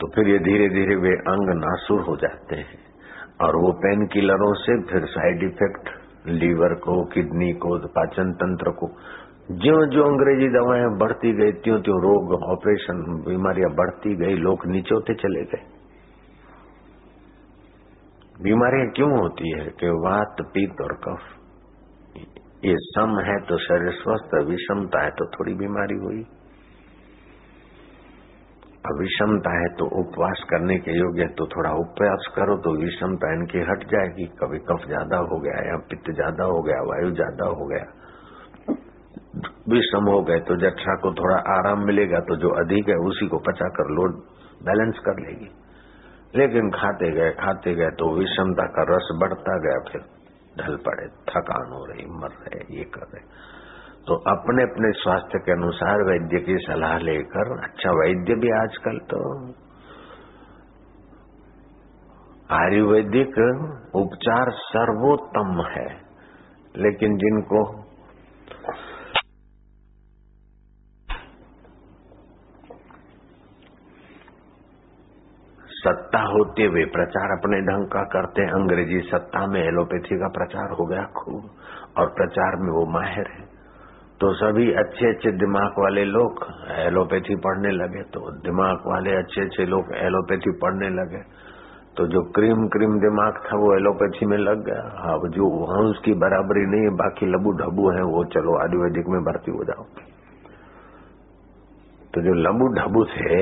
तो 0.00 0.06
फिर 0.14 0.28
ये 0.28 0.38
धीरे 0.38 0.68
धीरे 0.68 0.96
वे 0.96 1.10
अंग 1.10 1.50
नासुर 1.58 2.00
हो 2.00 2.16
जाते 2.16 2.56
हैं 2.56 2.78
और 3.40 3.56
वो 3.56 3.72
पेन 3.72 4.06
किलरों 4.06 4.52
से 4.54 4.82
फिर 4.82 5.04
साइड 5.04 5.42
इफ़ेक्ट, 5.42 5.88
लीवर 6.26 6.74
को, 6.74 7.04
किडनी 7.04 7.52
को, 7.52 7.78
पाचन 7.88 8.32
तंत्र 8.32 8.70
को 8.70 8.88
जो 9.50 9.86
जो 9.86 10.04
अंग्रेज़ी 10.04 10.48
दवाएँ 10.48 10.98
बढ़ती 10.98 11.32
गई 11.32 11.52
त्यों 11.52 11.80
त्यों 11.80 11.96
रोग, 12.02 12.42
ऑपरेशन, 12.42 13.00
बीमारियाँ 13.26 13.70
बढ़ती 13.70 14.14
गई, 14.16 14.34
लोग 14.34 14.66
नीचे 14.66 14.94
होते 14.94 15.14
चले 15.14 15.44
गए। 15.44 15.83
बीमारियाँ 18.34 18.86
क्यों 18.92 19.10
होती 19.12 19.50
है? 19.50 19.64
कि 19.72 19.90
वात 20.02 20.40
पित्त 20.54 20.80
और 20.82 20.92
कफ। 21.02 21.26
ये 22.64 22.74
सम 22.84 23.18
है 23.22 23.36
तो 23.42 23.58
शरीर 23.60 23.92
स्वस्थ 23.94 24.34
विषमता 24.46 25.02
है 25.02 25.10
तो 25.12 25.26
थोड़ी 25.32 25.54
बीमारी 25.56 25.96
हुई। 25.98 26.24
विषमता 28.94 29.52
है 29.52 29.68
तो 29.74 29.84
उपवास 30.00 30.42
करने 30.50 30.76
के 30.78 30.96
योग्य 30.98 31.26
तो 31.34 31.46
थोड़ा 31.48 31.70
उपवास 31.76 32.26
करो 32.36 32.56
तो 32.58 32.72
विषमता 32.78 33.32
इनकी 33.34 33.60
हट 33.68 33.84
जाएगी। 33.90 34.26
कभी 34.40 34.58
कफ 34.66 34.86
ज़्यादा 34.88 35.18
हो 35.24 35.38
गया 35.40 35.62
या 35.68 35.76
पित्त 35.88 36.10
ज़्यादा 36.12 36.44
हो 36.46 36.60
गया, 36.62 36.80
वायु 36.84 37.10
ज़्यादा 37.12 37.46
हो 37.52 37.66
गया 37.66 37.86
विषम 39.68 40.08
हो 40.08 40.20
गए 40.22 40.40
तो 40.40 40.56
जठरा 40.58 40.94
को 40.96 41.12
थोड़ा 41.14 41.36
आराम 41.52 41.84
मिलेगा 41.86 42.18
तो 42.20 42.36
जो 42.36 42.50
अधिक 42.56 42.88
है 42.88 42.96
उसी 43.06 43.26
को 43.28 43.38
पचा 43.46 43.68
कर 43.76 43.90
लोड 43.94 44.18
बैलेंस 44.62 44.98
कर 45.06 45.20
लेगी। 45.20 45.48
लेकिन 46.34 46.70
खाते 46.70 47.10
गए 47.10 47.30
खाते 47.40 47.74
गए 47.74 47.90
तो 47.98 48.06
विषमता 48.14 48.64
का 48.68 48.84
रस 48.88 49.08
बढ़ता 49.20 49.58
गया, 49.58 49.82
फिर 49.88 50.00
ढल 50.56 50.76
पड़े, 50.86 51.06
थकान 51.28 51.72
हो 51.72 51.84
रही, 51.84 52.06
मर 52.14 52.32
रहे, 52.38 52.58
ये 52.76 52.84
कर 52.94 53.06
रहे। 53.08 53.52
तो 54.06 54.16
अपने 54.30 54.62
अपने 54.62 54.90
स्वास्थ्य 54.94 55.38
के 55.38 55.52
अनुसार 55.52 56.02
वैद्य 56.02 56.40
की 56.40 56.56
सलाह 56.62 56.96
लेकर 57.00 57.52
अच्छा 57.58 57.92
वैद्य 57.98 58.34
भी 58.36 58.50
आजकल 58.56 58.98
तो 59.10 59.20
आयुर्वेदिक 62.54 63.38
उपचार 63.96 64.50
सर्वोत्तम 64.58 65.62
है, 65.68 65.88
लेकिन 66.74 67.16
जिनको 67.16 67.62
सत्ता 75.84 76.20
होते 76.26 76.64
हुए 76.66 76.84
प्रचार 76.92 77.32
अपने 77.32 77.60
ढंग 77.62 77.86
का 77.88 78.02
करते 78.12 78.42
हैं। 78.42 78.52
अंग्रेज़ी 78.54 79.00
सत्ता 79.06 79.46
में 79.48 79.60
एलोपैथी 79.62 80.18
का 80.18 80.28
प्रचार 80.34 80.76
हो 80.78 80.86
गया 80.86 81.02
खूब, 81.16 81.42
और 81.98 82.06
प्रचार 82.14 82.56
में 82.58 82.70
वो 82.72 82.84
माहिर 82.92 83.26
है। 83.30 83.42
तो 84.20 84.32
सभी 84.34 84.66
अच्छे 84.74 85.08
अच्छे 85.08 85.30
दिमाग 85.38 85.78
वाले 85.78 86.04
लोग 86.06 86.44
एलोपैथी 86.78 87.36
पढ़ने 87.44 87.70
लगे 87.72 88.02
तो 88.10 88.20
दिमाग 88.42 88.86
वाले 88.86 89.16
अच्छे 89.16 89.40
अच्छे 89.42 89.64
लोग 89.66 89.92
एलोपैथी 89.96 90.52
पढ़ने 90.58 90.88
लगे। 90.92 91.22
तो 91.96 92.06
जो 92.08 92.20
क्रीम 92.32 92.66
क्रीम 92.68 92.98
दिमाग 93.00 93.36
था, 93.42 93.56
वो 93.56 93.74
एलोपैथी 93.74 94.26
में 94.26 94.36
लग 94.38 94.64
गया। 94.64 95.12
अब 95.12 95.28
जो 95.30 95.48
हंस 95.66 96.00
की 96.04 96.14
बराबरी 96.20 96.64
नहीं 96.66 96.82
है 96.82 96.94
बाकी 96.96 97.26
लबू 97.28 97.52
ढबू 97.58 97.90
है, 97.90 98.02
वो 98.06 98.24
चलो 98.32 98.56
आयुर्वेदिक 98.58 99.08
में 99.08 99.20
भर्ती 99.24 99.52
हो 99.52 99.64
जाओ 99.64 99.84
तो 102.12 102.22
जो 102.22 102.34
लबू 102.40 102.66
ढबू 102.74 103.04
थे 103.06 103.38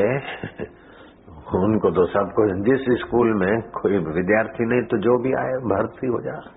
उनको 1.58 1.90
तो 1.90 2.06
सबको 2.06 2.62
जिस 2.64 3.00
स्कूल 3.00 3.34
में 3.34 3.62
कोई 3.62 3.98
विद्यार्थी 3.98 4.64
नहीं 4.64 4.82
तो 4.82 4.98
जो 4.98 5.18
भी 5.18 5.32
आए, 5.32 5.52
भर्ती 5.52 6.06
हो 6.06 6.20
जा। 6.20 6.52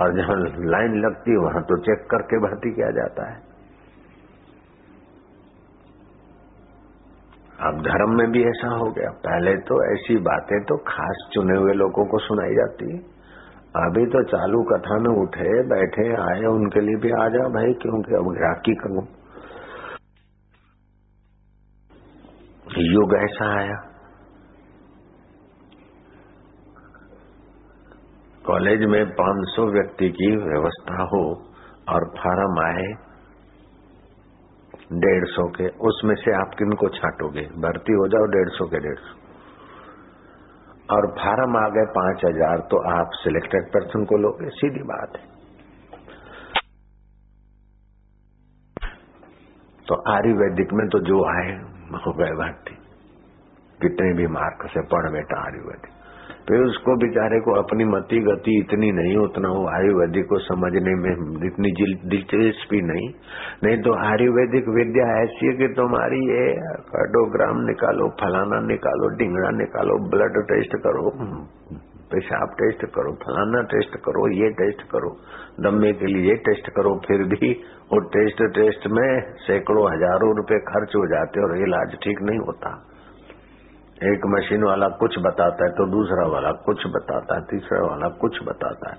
और 0.00 0.16
जहाँ 0.16 0.36
लाइन 0.70 0.94
लगती 1.00 1.30
है 1.30 1.36
वहाँ 1.36 1.62
तो 1.62 1.76
चेक 1.78 2.10
करके 2.10 2.38
भर्ती 2.38 2.74
किया 2.74 2.90
जाता 2.90 3.30
है। 3.30 3.54
अब 7.60 7.80
धर्म 7.80 8.16
में 8.18 8.30
भी 8.30 8.44
ऐसा 8.44 8.68
हो 8.68 8.90
गया। 8.90 9.10
पहले 9.10 9.56
तो 9.56 9.92
ऐसी 9.92 10.16
बातें 10.16 10.64
तो 10.64 10.76
खास 10.76 11.28
चुने 11.32 11.58
हुए 11.58 11.72
लोगों 11.72 12.06
को 12.06 12.18
सुनाई 12.18 12.54
जाती। 12.54 12.98
अभी 13.76 14.06
तो 14.06 14.22
चालू 14.22 14.62
कथा 14.62 14.98
में 14.98 15.22
उठे, 15.22 15.62
बैठे, 15.68 16.14
आए, 16.22 16.44
उनके 16.44 16.80
लिए 16.80 16.96
भी 16.96 17.10
आ 17.10 17.28
जा 17.28 17.48
भाई, 17.48 17.72
क्योंकि 17.72 18.14
अब 18.14 18.34
ग्राहकी 18.34 18.74
करूँ 18.74 19.06
युग 22.78 23.14
ऐसा 23.14 23.58
आया। 23.60 23.93
कॉलेज 28.44 28.82
में 28.84 29.02
500 29.18 29.62
व्यक्ति 29.72 30.08
की 30.10 30.26
व्यवस्था 30.38 31.04
हो 31.12 31.20
और 31.88 32.04
फार्म 32.16 32.58
आए, 32.62 32.86
डेढ़ 34.96 35.26
सौ 35.28 35.46
के, 35.50 35.68
उसमें 35.88 36.14
से 36.14 36.34
आप 36.34 36.56
किन 36.58 36.74
को 36.74 36.88
छाटोगे? 36.96 37.44
भर्ती 37.62 37.94
हो 37.94 38.08
जाओ 38.08 38.26
डेढ़ 38.32 38.50
सौ 38.50 38.66
के 38.66 38.80
डेढ़ 38.80 38.98
सौ। 38.98 39.14
और 40.88 41.08
फार्म 41.14 41.56
आ 41.56 41.64
गए 41.68 41.86
पाँच 41.94 42.24
हज़ार 42.24 42.66
तो 42.70 42.82
आप 42.90 43.14
सिलेक्टेड 43.14 43.70
पर्सन 43.70 44.04
को 44.04 44.16
लोगे, 44.18 44.50
सीधी 44.50 44.84
बात 44.84 45.16
है। 45.16 45.32
तो 49.86 50.00
आयुर्वेदिक 50.10 50.72
में 50.72 50.86
तो 50.88 51.00
जो 51.06 51.24
आए, 51.30 51.50
हो 52.06 52.12
गए 52.12 52.34
भर्ती। 52.36 52.74
कितने 53.80 54.12
भी 54.12 54.26
मार्क 54.32 54.70
से 54.70 54.82
पढ़ 54.88 55.10
बेटा 55.12 55.42
आयुर्वेदिक। 55.42 55.92
फिर 56.48 56.62
उसको 56.62 56.94
बेचारे 56.98 57.38
को 57.40 57.52
अपनी 57.58 57.84
मति 57.86 58.18
गति 58.24 58.54
इतनी 58.60 58.90
नहीं, 58.92 59.16
उतना 59.18 59.48
वो 59.50 59.62
आयुर्वेदिक 59.68 60.26
को 60.28 60.38
समझने 60.46 60.94
में 60.96 61.12
इतनी 61.46 61.70
दिलचस्पी 62.06 62.80
नहीं। 62.88 63.06
नहीं 63.64 63.78
तो 63.82 63.94
आयुर्वेदिक 64.02 64.68
विद्या 64.74 65.06
ऐसी 65.20 65.46
है 65.46 65.54
कि 65.56 65.68
तुम्हारी 65.74 66.20
ये 66.26 66.44
कार्डोग्राम 66.90 67.64
निकालो, 67.66 68.08
फलाना 68.20 68.60
निकालो 68.66 69.08
डिंगड़ा 69.16 69.50
निकालो, 69.56 69.98
ब्लड 70.10 70.38
टेस्ट 70.46 70.76
करो, 70.84 71.10
पेशाब 72.12 72.56
टेस्ट 72.56 72.86
करो, 72.94 73.12
फलाना 73.20 73.62
टेस्ट 73.68 73.96
करो, 74.04 74.28
ये 74.34 74.50
टेस्ट 74.56 74.88
करो 74.90 75.16
दम्मे 75.62 75.92
के 75.94 76.06
लिए 76.06 76.30
ये 76.30 76.34
टेस्ट 76.46 76.70
करो, 76.76 76.92
फिर 77.06 77.28
भी 77.30 77.52
वो 77.92 78.00
टेस्ट 78.12 78.42
टेस्ट 78.54 78.86
में 78.92 79.08
सैकड़ों 79.42 79.84
हज़ारों 79.92 80.34
रुपए 80.36 80.58
खर्च 80.68 80.96
हो 80.96 81.06
जाते 81.08 81.42
और 81.42 81.56
इलाज 81.62 81.96
ठीक 82.04 82.22
नहीं 82.22 82.38
होता। 82.46 82.70
एक 84.04 84.26
मशीन 84.28 84.64
वाला 84.64 84.88
कुछ 84.98 85.18
बताता 85.22 85.64
है 85.64 85.72
तो 85.72 85.84
दूसरा 85.90 86.26
वाला 86.28 86.50
कुछ 86.64 86.86
बताता 86.88 87.34
है, 87.34 87.42
तीसरा 87.42 87.80
वाला 87.82 88.08
कुछ 88.20 88.38
बताता 88.44 88.90
है। 88.90 88.96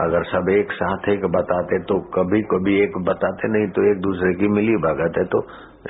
अगर 0.00 0.24
सब 0.24 0.48
एक 0.50 0.72
साथ 0.72 1.08
एक 1.08 1.24
बताते 1.32 1.78
तो 1.84 1.98
कभी 2.14 2.40
कभी 2.50 2.74
एक 2.80 2.98
बताते, 3.04 3.48
नहीं 3.48 3.68
तो 3.70 3.84
एक 3.90 4.00
दूसरे 4.00 4.34
की 4.34 4.48
मिली 4.50 4.76
भगत 4.82 5.18
है 5.18 5.24
तो 5.26 5.40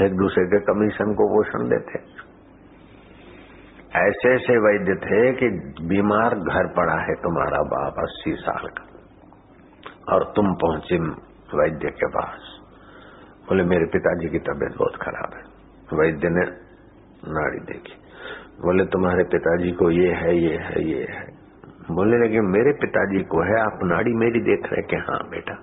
एक 0.01 0.17
दूसरे 0.17 0.45
के 0.47 0.61
कमीशन 0.65 1.15
को 1.15 1.27
पोषण 1.29 1.69
देते। 1.69 2.01
ऐसे 3.99 4.35
ऐसे 4.35 4.57
वैद्य 4.61 4.95
थे 5.03 5.21
कि 5.35 5.49
बीमार 5.89 6.39
घर 6.47 6.73
पड़ा 6.75 6.97
है 7.03 7.15
तुम्हारा 7.21 7.63
बाप 7.69 8.01
अस्सी 8.01 8.35
साल 8.41 8.69
का, 8.71 8.87
और 10.15 10.25
तुम 10.37 10.55
पहुँचे 10.57 10.99
वैद्य 11.55 11.91
के 11.99 12.07
पास। 12.13 12.49
बोले, 13.49 13.65
मेरे 13.65 13.87
पिताजी 13.91 14.29
की 14.29 14.39
तबीयत 14.47 14.77
बहुत 14.79 14.97
खराब 15.03 15.35
है। 15.35 15.45
वैद्य 15.99 16.29
ने 16.31 16.45
नाड़ी 17.33 17.61
देखी। 17.67 18.05
बोले, 18.61 18.85
तुम्हारे 18.85 19.25
पिताजी 19.25 19.71
को 19.71 19.91
ये 19.91 20.13
है 20.13 20.39
ये 20.39 20.57
है 20.57 20.85
ये 20.85 21.07
है। 21.11 21.27
बोले 21.91 22.19
लेकिन 22.19 22.45
मेरे 22.45 22.73
पिताजी 22.73 23.25
को 23.25 23.43
है, 23.43 23.61
आप 23.61 23.79
नाड़ी 23.85 24.13
मेरी 24.13 24.41
देख 24.41 24.73
रहे 24.73 24.83
कि 24.83 24.97
हाँ 24.97 25.29
बेटा। 25.31 25.55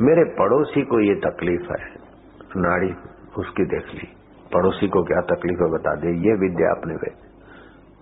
मेरे 0.00 0.24
पड़ोसी 0.24 0.82
को 0.82 1.00
ये 1.00 1.14
तकलीफ़ 1.14 1.72
है। 1.72 1.94
नाड़ी 2.56 2.94
उसकी 3.38 3.64
देख 3.64 3.94
ली। 3.94 4.16
पड़ोसी 4.54 4.88
को 4.88 5.02
क्या 5.02 5.20
तकलीफ़ 5.20 5.62
है 5.62 5.70
बता 5.70 5.94
दे, 5.94 6.08
ये 6.08 6.34
विद्या 6.34 6.70
अपने 6.70 6.94
वैद्य 6.94 7.28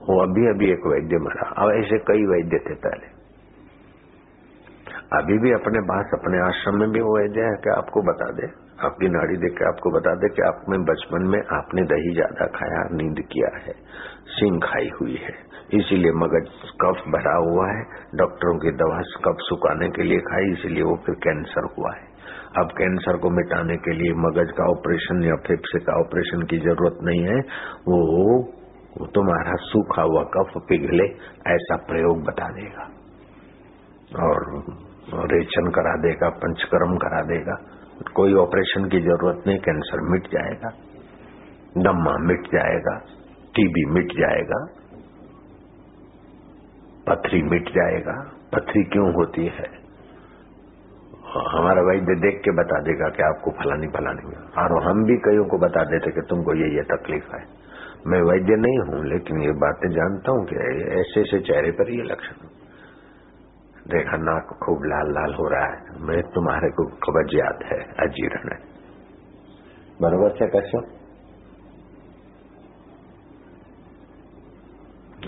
वो 0.08 0.22
अभी 0.22 0.46
अभी 0.46 0.70
एक 0.70 0.86
वैद्य 0.86 1.16
मरा। 1.16 1.48
अब 1.48 1.70
ऐसे 1.70 1.98
कई 1.98 2.26
वैद्य 2.26 2.58
थे 2.58 2.74
पहले। 2.74 3.16
अभी 5.18 5.38
भी 5.38 5.52
अपने 5.52 5.80
पास, 5.80 6.20
अपने 6.20 6.38
आश्रम 6.38 6.78
में 6.78 6.90
भी 6.90 7.00
वो 7.00 7.18
वैद्य 7.18 7.40
है, 7.40 7.56
क्या 7.56 7.74
आपको 7.74 8.02
बता 8.02 8.30
दे? 8.30 8.65
आपकी 8.78 9.08
नाड़ी 9.08 9.36
देख 9.36 9.52
के 9.58 9.64
आपको 9.64 9.90
बता 9.90 10.12
दे 10.14 10.28
कि 10.28 10.42
आप 10.46 10.64
में 10.68 10.82
बचपन 10.84 11.22
में 11.26 11.38
आपने 11.56 11.82
दही 11.90 12.10
ज़्यादा 12.14 12.46
खाया 12.54 12.80
नींद 12.96 13.20
किया 13.26 13.50
है 13.58 13.72
सिंग 14.32 14.58
खाई 14.62 14.88
हुई 14.96 15.14
है। 15.20 15.34
इसीलिए 15.74 16.12
मगज 16.14 16.50
कफ 16.82 16.98
भरा 17.12 17.36
हुआ 17.38 17.68
है 17.68 17.84
डॉक्टरों 18.14 18.58
की 18.58 18.72
दवा 18.80 18.98
कफ 19.24 19.40
सुखाने 19.42 19.88
के 19.90 20.02
लिए 20.02 20.18
खाई 20.26 20.50
इसीलिए 20.52 20.82
वो 20.82 20.96
फिर 21.06 21.14
कैंसर 21.22 21.68
हुआ 21.78 21.92
है। 21.94 22.04
अब 22.60 22.74
कैंसर 22.78 23.16
को 23.18 23.30
मिटाने 23.30 23.76
के 23.86 23.94
लिए 23.94 24.12
मगज 24.20 24.52
का 24.58 24.66
ऑपरेशन 24.70 25.22
या 25.24 25.36
फेफड़े 25.46 25.80
का 25.84 25.96
ऑपरेशन 26.00 26.42
की 26.42 26.58
ज़रूरत 26.58 26.98
नहीं 27.02 27.22
है 27.22 27.38
वो, 27.88 27.98
वो 28.98 29.06
तुम्हारा 29.14 29.54
सूखा 29.62 30.02
हुआ 30.02 30.22
कफ 30.36 30.52
पिघले 30.68 31.08
ऐसा 31.52 31.76
प्रयोग 31.86 32.22
बता 32.24 32.50
देगा। 32.58 32.86
और 34.24 34.44
रेचन 35.32 35.70
करा 35.70 35.96
देगा 36.02 36.28
पंचकर्म 36.44 36.96
करा 36.98 37.22
देगा। 37.24 37.56
कोई 38.16 38.34
ऑपरेशन 38.34 38.84
की 38.84 39.00
ज़रूरत 39.00 39.46
नहीं, 39.46 39.58
कैंसर 39.58 40.00
मिट 40.00 40.26
जाएगा, 40.26 40.70
दम्मा 41.78 42.16
मिट 42.18 42.46
जाएगा, 42.46 42.96
टीबी 43.54 43.84
मिट 43.90 44.12
जाएगा, 44.12 44.58
पथरी 47.08 47.42
मिट 47.42 47.68
जाएगा। 47.68 48.14
पथरी 48.54 48.84
क्यों 48.84 49.12
होती 49.14 49.44
है? 49.46 49.68
हमारा 51.52 51.82
वैद्य 51.82 52.14
देख 52.14 52.40
के 52.44 52.50
बता 52.50 52.80
देगा 52.80 53.08
कि 53.08 53.22
आपको 53.22 53.50
फलानी 53.50 53.86
फलानी 53.86 54.34
और 54.58 54.82
हम 54.82 55.04
भी 55.04 55.16
कईयों 55.16 55.44
को 55.44 55.58
बता 55.58 55.84
देते 55.84 56.10
कि 56.10 56.20
तुमको 56.20 56.54
ये 56.54 56.68
ये 56.76 56.82
तकलीफ़ 56.82 57.34
है। 57.36 57.42
मैं 58.06 58.20
वैद्य 58.22 58.56
नहीं 58.56 58.78
हूँ, 58.78 59.04
लेकिन 59.04 59.42
ये 59.42 59.52
बातें 59.52 59.88
जानता 59.90 60.32
हूँ 60.32 60.46
कि 60.46 60.56
ऐसे 61.00 61.20
ऐसे 61.20 61.40
चेहरे 61.40 61.70
पर 61.70 61.90
ये 61.90 62.02
लक्षण 62.02 62.55
देखा 63.86 64.16
नाक 64.16 64.46
खूब 64.62 64.84
लाल 64.84 65.12
लाल 65.12 65.34
हो 65.34 65.48
रहा 65.48 65.64
है। 65.64 66.00
मैं 66.00 66.22
तुम्हारे 66.22 66.70
को 66.70 66.84
कब्जियात 66.84 67.64
है 67.64 67.78
अजीर्ण 67.98 68.52
है। 68.52 68.58
बरोबर 70.02 70.30
से 70.30 70.46
कशो 70.46 70.80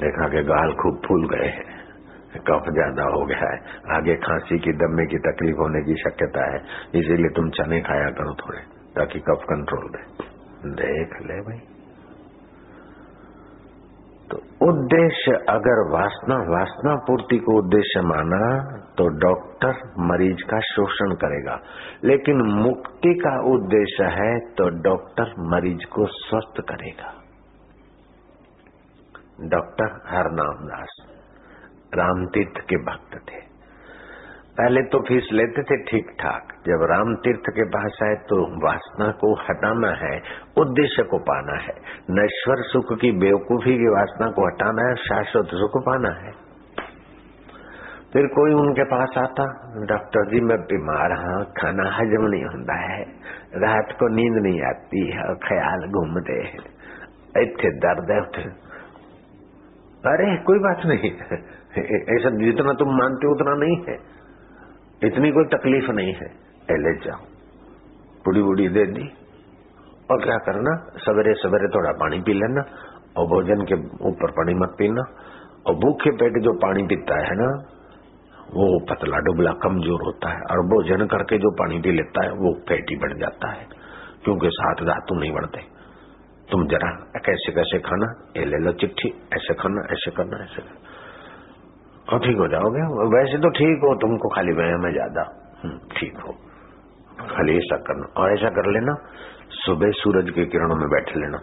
देखा 0.01 0.29
के 0.29 0.43
गाल 0.43 0.73
खूब 0.73 1.01
फूल 1.09 1.29
गए 1.29 1.47
हैं। 1.47 1.79
कफ 2.39 2.69
ज़्यादा 2.73 3.03
हो 3.03 3.25
गया 3.27 3.49
है। 3.53 3.59
आगे 3.97 4.15
खांसी 4.17 4.59
की 4.59 4.73
दमे 4.73 5.07
की 5.07 5.19
तकलीफ़ 5.19 5.57
होने 5.57 5.83
की 5.83 5.95
शक्यता 5.95 6.53
है। 6.53 6.61
इसीलिए 6.95 7.29
तुम 7.29 7.51
चने 7.51 7.81
खाया 7.81 8.11
करो 8.11 8.35
थोड़े, 8.35 8.61
ताकि 8.95 9.21
कफ 9.21 9.45
कंट्रोल 9.45 9.91
दे। 9.91 10.05
देख 10.75 11.23
ले 11.23 11.41
भाई। 11.41 11.78
उद्देश्य 14.63 15.33
अगर 15.49 15.81
वासना 15.93 16.37
वासना 16.37 16.95
पूर्ति 16.95 17.39
को 17.39 17.59
उद्देश्य 17.59 18.01
माना 18.01 18.41
तो 18.99 19.09
डॉक्टर 19.09 19.69
मरीज़ 19.99 20.51
का 20.51 20.61
शोषण 20.61 21.15
करेगा। 21.15 21.61
लेकिन 22.05 22.43
मुक्ति 22.43 23.15
का 23.15 23.35
उद्देश्य 23.51 24.05
है 24.05 24.39
तो 24.41 24.69
डॉक्टर 24.69 25.35
मरीज़ 25.39 25.87
को 25.89 26.07
स्वस्थ 26.07 26.61
करेगा। 26.61 27.13
डॉक्टर 29.41 30.01
हरनाम 30.07 30.67
दास, 30.67 30.97
रामतीर्थ 31.95 32.61
के 32.61 32.77
भक्त 32.77 33.15
थे। 33.15 33.48
पहले 34.59 34.83
तो 34.83 34.99
फ़ीस 34.99 35.29
लेते 35.33 35.63
थे 35.63 35.85
ठीक 35.85 36.11
ठाक 36.21 36.49
जब 36.67 36.89
राम 36.91 37.15
तीर्थ 37.15 37.51
के 37.51 37.65
पास 37.65 37.99
आए 38.03 38.15
तो 38.15 38.67
वासना 38.67 39.11
को 39.11 39.35
हटाना 39.35 39.89
है, 39.89 40.23
उद्देश्य 40.59 41.03
को 41.03 41.19
पाना 41.19 41.63
है। 41.63 41.75
नश्वर 42.11 42.57
सुख 42.59 42.99
की 43.01 43.13
बेवकूफ़ी 43.13 43.77
की 43.79 43.89
वासना 43.89 44.31
को 44.31 44.47
हटाना 44.47 44.89
है, 44.89 44.95
शाश्वत 44.95 45.45
सुख 45.45 45.83
पाना 45.83 46.09
है। 46.09 46.49
फिर 48.13 48.27
कोई 48.27 48.53
उनके 48.53 48.85
पास 48.85 49.09
आता, 49.19 49.45
डॉक्टर 49.85 50.27
जी, 50.27 50.41
मैं 50.41 50.59
बीमार 50.59 51.13
हाँ 51.13 51.45
खाना 51.45 51.97
हजम 51.97 52.23
नहीं 52.23 52.45
होता 52.45 52.75
है। 52.75 53.03
रात 53.55 53.93
को 53.93 54.09
नींद 54.09 54.43
नहीं 54.43 54.63
आती 54.63 55.07
है, 55.07 55.35
ख्याल 55.35 55.81
घूमते 55.81 56.33
हैं। 56.33 56.59
इतने 57.43 57.71
दर्द 57.71 58.11
है, 58.11 58.21
उठे। 58.21 58.69
अरे, 60.11 60.37
कोई 60.37 60.59
बात 60.59 60.87
नहीं। 60.87 61.13
ऐसा 62.19 62.31
जितना 62.31 62.73
तुम 62.73 62.89
मानते 62.89 63.29
उतना 63.29 63.55
नहीं 63.55 63.77
है। 63.89 64.18
इतनी 65.05 65.31
कोई 65.31 65.45
तकलीफ़ 65.45 65.91
नहीं 65.91 66.15
है। 66.15 66.49
ले 66.71 67.05
जाओ। 67.05 67.19
बुढ़ी 68.25 68.43
बुढ़ी 68.43 68.69
दे 68.69 68.87
दी। 68.87 69.09
और 70.11 70.25
क्या 70.25 70.37
करना? 70.37 70.91
सवेरे 70.97 71.35
सवेरे 71.35 71.69
थोड़ा 71.69 71.91
पानी 71.91 72.21
पी 72.21 72.33
लेना 72.33 72.61
और 73.17 73.27
भोजन 73.27 73.65
के 73.65 73.75
ऊपर 74.09 74.31
पानी 74.31 74.55
मत 74.55 74.77
पीना। 74.79 75.03
और 75.67 75.75
भूखे 75.75 76.11
पेट 76.11 76.43
जो 76.43 76.53
पानी 76.53 76.83
पीता 76.83 77.15
है 77.15 77.35
ना, 77.35 77.63
वो 78.39 78.85
पतला 78.85 79.19
डुबला 79.19 79.53
कमज़ोर 79.53 80.03
होता 80.03 80.31
है। 80.31 80.41
और 80.41 80.59
भोजन 80.67 81.07
करके 81.07 81.39
जो 81.39 81.51
पानी 81.51 81.79
पी 81.79 81.93
लेता 81.93 82.25
है, 82.25 82.31
वो 82.31 82.61
पेट 82.69 82.87
ही 82.91 82.97
बढ़ 82.97 83.19
जाता 83.19 83.53
है। 83.53 83.67
क्योंकि 84.25 84.49
सात 84.53 84.77
धातु 84.83 85.15
नहीं 85.15 85.33
बढ़ते। 85.33 85.61
तुम 86.51 86.67
जरा 86.67 86.91
कैसे 87.19 87.53
कैसे 87.53 87.79
खाना? 87.79 88.31
ये 88.37 88.45
ले 88.45 88.59
लो 88.59 88.73
चिट्ठी। 88.73 89.09
ऐसे 89.09 89.55
खाना, 89.55 89.93
ऐसे 89.93 90.11
करना 90.11 90.45
ऐसे 90.45 90.63
करना 90.63 90.98
और 92.09 92.19
ठीक 92.19 92.39
हो 92.39 92.47
जाओगे। 92.49 92.83
वैसे 93.15 93.39
तो 93.39 93.49
ठीक 93.51 93.83
हो 93.85 93.95
तुमको 94.03 94.29
खाली 94.29 94.53
व्यायाम 94.53 94.83
में 94.83 94.93
ज़्यादा। 94.93 95.23
हम्म, 95.63 95.79
ठीक 95.97 96.19
हो। 96.19 96.33
खाली 97.31 97.57
ऐसा 97.57 97.77
करना। 97.87 98.07
और 98.17 98.33
ऐसा 98.33 98.49
कर 98.51 98.71
लेना 98.73 98.95
सुबह 99.57 99.91
सूरज 99.97 100.31
के 100.31 100.45
किरणों 100.47 100.77
में 100.77 100.89
बैठ 100.91 101.17
लेना। 101.17 101.39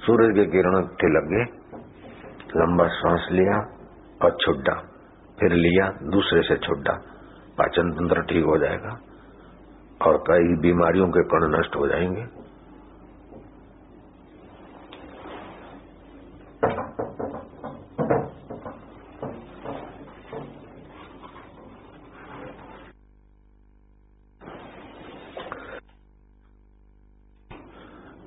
सूरज 0.00 0.34
के 0.36 0.44
किरणों 0.46 0.82
के 1.02 1.08
लगे 1.08 1.42
लंबा 2.56 2.86
सांस 2.92 3.28
लिया 3.32 3.56
और 4.20 4.36
छुड्डा 4.40 4.74
फिर 5.38 5.52
लिया 5.56 5.86
दूसरे 6.10 6.42
से 6.42 6.56
छुड्डा 6.58 6.92
पाचन 7.58 7.90
तंत्र 7.90 8.22
ठीक 8.24 8.44
हो 8.44 8.56
जाएगा 8.58 8.92
और 10.00 10.16
कई 10.28 10.56
बीमारियों 10.62 11.08
के 11.08 11.22
कण 11.28 11.46
नष्ट 11.50 11.76
हो 11.76 11.86
जाएँगे। 11.88 12.24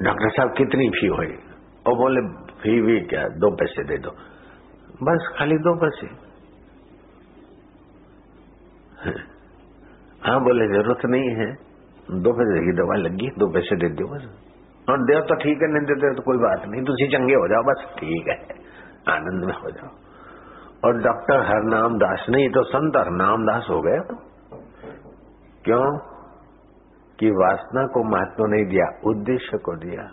डॉक्टर 0.03 0.29
साहब 0.29 0.53
कितनी 0.57 0.89
फ़ी 0.89 1.07
हुई? 1.07 1.27
और 1.87 1.95
बोले, 1.95 2.21
फ़ी 2.61 2.81
भी 2.81 2.99
क्या, 3.01 3.27
दो 3.27 3.55
पैसे 3.55 3.83
दे 3.83 3.97
दो। 3.97 4.09
बस, 5.03 5.35
खाली 5.37 5.57
दो 5.57 5.75
पैसे। 5.75 6.07
हाँ 10.29 10.43
बोले, 10.43 10.67
ज़रूरत 10.67 11.05
नहीं 11.05 11.29
है। 11.29 11.73
दो 12.11 12.33
पैसे 12.33 12.65
की 12.65 12.71
दवा 12.71 12.95
लगी, 12.95 13.27
दो 13.27 13.47
पैसे 13.47 13.75
दे 13.75 13.89
दो 13.89 14.07
बस। 14.07 14.29
और 14.89 15.03
दे 15.03 15.21
तो 15.21 15.35
ठीक 15.35 15.61
है, 15.61 15.67
नहीं 15.67 15.85
देते 15.85 16.15
तो 16.15 16.21
कोई 16.21 16.37
बात 16.37 16.65
नहीं। 16.67 16.83
तुम 16.83 16.95
चंगे 16.95 17.33
हो 17.33 17.47
जाओ, 17.47 17.63
बस, 17.63 17.95
ठीक 17.99 18.27
है। 18.27 18.35
आनंद 19.13 19.43
में 19.45 19.53
हो 19.53 19.71
जाओ। 19.71 19.89
और 20.85 21.01
डॉक्टर 21.01 21.39
हरनाम 21.39 21.97
दास, 21.97 22.25
नहीं 22.29 22.49
तो 22.49 22.63
संत 22.63 22.97
हरनाम 22.97 23.45
दास 23.45 23.67
हो 23.69 23.81
गए 23.81 23.97
क्यों? 25.63 26.12
कि 27.19 27.29
वासना 27.33 27.85
को 27.87 28.03
महत्व 28.09 28.45
नहीं 28.47 28.65
दिया, 28.65 28.85
उद्देश्य 29.05 29.57
को 29.59 29.75
दिया 29.77 30.05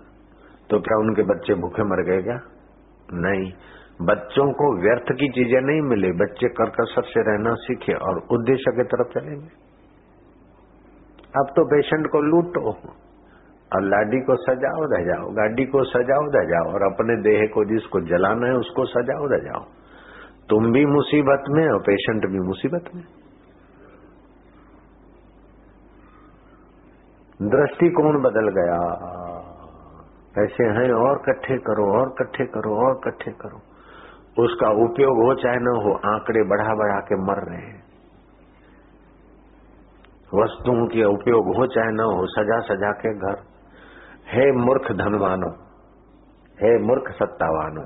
तो 0.70 0.78
क्या 0.80 0.96
उनके 0.98 1.22
बच्चे 1.24 1.54
भूखे 1.54 1.84
मर 1.84 2.02
गए 2.04 2.22
क्या? 2.22 2.38
नहीं। 3.08 3.46
बच्चों 4.02 4.44
को 4.52 4.66
व्यर्थ 4.82 5.12
की 5.14 5.28
चीज़ें 5.30 5.60
नहीं 5.60 5.80
मिली, 5.82 6.10
बच्चे 6.18 6.48
कर्कसर 6.54 7.06
से 7.06 7.22
रहना 7.22 7.54
सीखे 7.60 7.94
और 8.02 8.20
उद्देश्य 8.32 8.72
की 8.72 8.84
तरफ़ 8.86 9.08
चलेंगे। 9.14 9.48
अब 11.34 11.50
तो 11.56 11.64
पेशेंट 11.66 12.06
को 12.06 12.20
लूटो, 12.22 12.72
और 13.70 13.82
लाडी 13.84 14.20
को 14.20 14.36
सजाओ 14.36 14.86
रह 14.92 15.04
जाओ 15.04 15.26
गाड़ी 15.32 15.64
को 15.66 15.82
सजाओ 15.84 16.24
जाओ 16.46 16.70
और 16.72 16.84
अपने 16.84 17.16
देह 17.22 17.42
को 17.54 17.64
जिसको 17.64 18.00
जलाना 18.06 18.46
है, 18.46 18.54
उसको 18.54 18.84
सजाओ 18.86 19.26
रह 19.26 19.44
जाओ 19.44 19.64
तुम 20.50 20.72
भी 20.72 20.84
मुसीबत 20.86 21.44
में 21.50 21.66
और 21.68 21.78
पेशेंट 21.80 22.26
भी 22.26 22.40
मुसीबत 22.46 22.88
में। 22.94 23.02
दृष्टिकोण 27.42 28.22
बदल 28.22 28.48
गया। 28.48 28.80
ऐसे 30.44 30.64
हैं, 30.64 30.92
और 30.92 31.18
कट्ठे 31.18 31.58
करो, 31.58 32.00
और 32.00 32.14
कट्ठे 32.18 32.44
करो, 32.44 32.86
और 32.86 33.00
कट्ठे 33.04 33.30
करो। 33.30 33.60
उसका 34.44 34.68
उपयोग 34.68 35.16
हो 35.24 35.34
चाहे 35.34 35.56
न 35.56 35.66
हो, 35.66 36.14
आंकड़े 36.14 36.42
बढ़ा 36.42 36.74
बढ़ा 36.74 37.00
के 37.00 37.16
मर 37.16 37.50
रहे 37.50 37.66
हैं। 37.66 37.84
वस्तुओं 40.34 40.86
के 40.86 41.04
उपयोग 41.04 41.56
हो 41.56 41.66
चाहे 41.66 41.92
न 41.92 42.00
हो, 42.00 42.26
सजा 42.26 42.60
सजा 42.60 42.92
के 42.92 43.14
घर। 43.14 43.42
हे 44.26 44.52
मूर्ख 44.52 44.92
धनवानो, 44.92 45.50
हे 46.62 46.78
मूर्ख 46.78 47.12
सत्तावानो, 47.12 47.82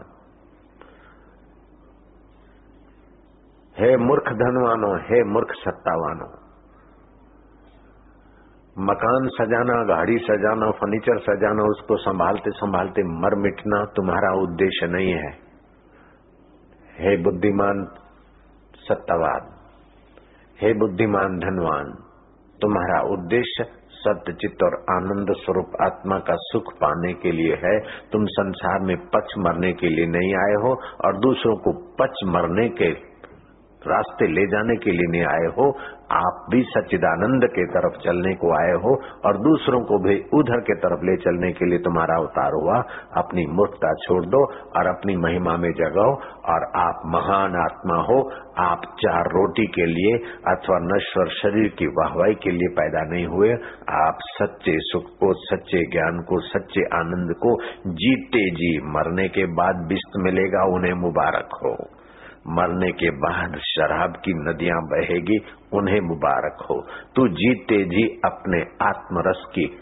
हे 3.79 3.97
मूर्ख 3.97 4.25
धनवानो, 4.25 4.97
हे 4.97 5.25
मूर्ख 5.25 5.49
सत्तावानो 5.51 6.44
मकान 8.77 9.29
सजाना, 9.29 9.75
गाड़ी 9.85 10.17
सजाना 10.19 10.71
फर्नीचर 10.71 11.19
सजाना, 11.19 11.63
उसको 11.63 11.97
संभालते 11.97 12.51
संभालते 12.51 13.03
मर 13.21 13.35
मिटना 13.35 13.85
तुम्हारा 13.97 14.33
उद्देश्य 14.43 14.87
नहीं 14.87 15.13
है। 15.13 15.31
हे 16.99 17.17
बुद्धिमान 17.17 17.85
सत्तावान 18.89 19.53
हे 20.61 20.73
बुद्धिमान 20.75 21.39
धनवान, 21.39 21.85
तुम्हारा 22.61 23.01
उद्देश्य 23.13 23.65
सत्य 23.93 24.33
चित्त 24.33 24.63
और 24.63 24.75
आनंद 24.91 25.33
स्वरूप 25.37 25.73
आत्मा 25.83 26.19
का 26.19 26.35
सुख 26.37 26.73
पाने 26.75 27.13
के 27.13 27.31
लिए 27.33 27.55
है। 27.55 27.79
तुम 28.13 28.25
संसार 28.25 28.81
में 28.81 28.97
पच 29.07 29.35
मरने 29.39 29.73
के 29.73 29.89
लिए 29.89 30.07
नहीं 30.07 30.35
आए 30.35 30.55
हो 30.63 30.75
और 31.05 31.19
दूसरों 31.19 31.57
को 31.57 31.73
पच 31.95 32.25
मरने 32.27 32.69
के 32.69 32.93
रास्ते 33.87 34.27
ले 34.27 34.47
जाने 34.47 34.77
के 34.77 34.91
लिए 34.91 35.11
नहीं 35.11 35.25
आए 35.25 35.51
हो, 35.59 35.79
आप 36.13 36.47
भी 36.51 36.63
सच्चिदानंद 36.63 37.45
के 37.45 37.65
तरफ़ 37.67 37.95
चलने 38.05 38.35
को 38.35 38.51
आए 38.53 38.73
हो 38.73 38.93
और 39.27 39.37
दूसरों 39.37 39.81
को 39.81 39.99
भी 39.99 40.17
उधर 40.35 40.61
के 40.61 40.75
तरफ़ 40.75 41.05
ले 41.05 41.17
चलने 41.17 41.53
के 41.53 41.65
लिए 41.65 41.79
तुम्हारा 41.79 42.17
अवतार 42.17 42.53
हुआ, 42.53 42.79
अपनी 43.17 43.47
मूर्खता 43.47 43.93
छोड़ 43.93 44.25
दो 44.27 44.45
और 44.77 44.87
अपनी 44.87 45.17
महिमा 45.17 45.57
में 45.57 45.71
जगाओ 45.73 46.15
और 46.45 46.67
आप 46.77 47.03
महान 47.07 47.57
आत्मा 47.57 47.97
हो। 48.03 48.19
आप 48.59 48.81
चार 48.85 49.25
रोटी 49.25 49.67
के 49.67 49.87
लिए 49.87 50.17
अथवा 50.49 50.79
नश्वर 50.83 51.29
शरीर 51.29 51.69
की 51.69 51.87
वाहवाही 51.87 52.35
के 52.35 52.51
लिए 52.51 52.69
पैदा 52.69 53.03
नहीं 53.11 53.27
हुए। 53.27 53.53
आप 53.91 54.19
सच्चे 54.21 54.77
सुख 54.77 55.03
को, 55.03 55.33
सच्चे 55.33 55.85
ज्ञान 55.93 56.23
को, 56.29 56.41
सच्चे 56.41 56.85
आनंद 56.85 57.35
को 57.37 57.57
जीते 57.87 58.51
जी 58.51 58.79
मरने 58.85 59.29
के 59.29 59.47
बाद 59.47 59.87
बिस्त 59.89 60.13
मिलेगा, 60.19 60.65
उन्हें 60.75 60.95
मुबारक 60.95 61.49
हो। 61.65 61.77
मरने 62.49 62.93
के 62.93 63.11
बाद 63.11 63.59
शराब 63.59 64.13
की 64.13 64.33
नदियाँ 64.35 64.83
बहेगी, 64.83 65.39
उन्हें 65.73 66.01
मुबारक 66.01 66.67
हो। 66.71 66.87
तू 67.17 67.29
जीते 67.29 67.85
जी 67.85 68.21
अपने 68.25 68.61
आत्मरस 68.83 69.45
की 69.55 69.81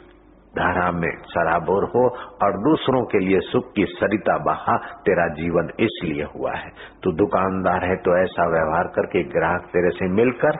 धारा 0.58 0.90
में 0.92 1.10
सराबोर 1.22 1.84
हो 1.84 2.08
और 2.42 2.52
दूसरों 2.52 3.04
के 3.04 3.18
लिए 3.18 3.40
सुख 3.40 3.72
की 3.72 3.84
सरिता 3.84 4.38
बहा, 4.38 4.76
तेरा 4.76 5.28
जीवन 5.28 5.70
इसलिए 5.80 6.24
हुआ 6.24 6.52
है। 6.52 6.70
तू 7.02 7.12
दुकानदार 7.12 7.84
है 7.84 7.96
तो 7.96 8.22
ऐसा 8.22 8.48
व्यवहार 8.48 8.84
करके 8.84 9.22
ग्राहक 9.22 9.62
तेरे 9.62 9.90
से 9.90 10.08
मिलकर 10.08 10.58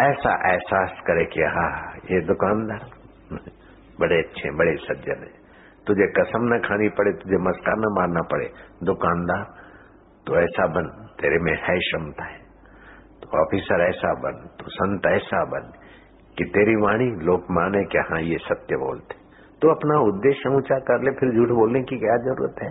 ऐसा 0.00 0.52
एहसास 0.52 1.00
करे 1.06 1.24
कि 1.24 1.40
हाँ 1.40 1.94
ये 1.96 2.20
दुकानदार 2.20 2.90
बड़े 4.00 4.18
अच्छे, 4.18 4.50
बड़े 4.50 4.76
सज्जन 4.76 5.22
है। 5.22 5.39
तुझे 5.86 6.06
कसम 6.16 6.42
न 6.44 6.58
खानी 6.58 6.88
पड़े, 6.88 7.12
तुझे 7.12 7.38
मस्का 7.38 7.74
न 7.74 7.92
मारना 7.96 8.22
पड़े। 8.22 8.48
दुकानदार 8.84 9.44
तो 10.26 10.36
ऐसा 10.36 10.66
बन, 10.66 10.88
तेरे 11.20 11.38
में 11.38 11.52
है 11.52 11.78
क्षमता 11.78 12.24
है। 12.24 12.38
तो 13.22 13.38
ऑफिसर 13.40 13.80
ऐसा 13.82 14.12
बन 14.14 14.42
तो 14.58 14.70
संत 14.70 15.06
ऐसा 15.06 15.44
बन 15.44 15.72
कि 16.38 16.44
तेरी 16.44 16.74
वाणी 16.76 17.08
लोग 17.24 17.46
माने 17.50 17.84
कि 17.84 17.98
हाँ 17.98 18.20
ये 18.22 18.38
सत्य 18.38 18.76
बोलते। 18.76 19.18
तो 19.62 19.70
अपना 19.70 19.98
उद्देश्य 20.00 20.48
ऊँचा 20.48 20.78
कर 20.78 21.02
ले, 21.02 21.10
फिर 21.10 21.32
झूठ 21.34 21.48
बोलने 21.48 21.82
की 21.82 21.98
क्या 21.98 22.16
ज़रूरत 22.16 22.62
है? 22.62 22.70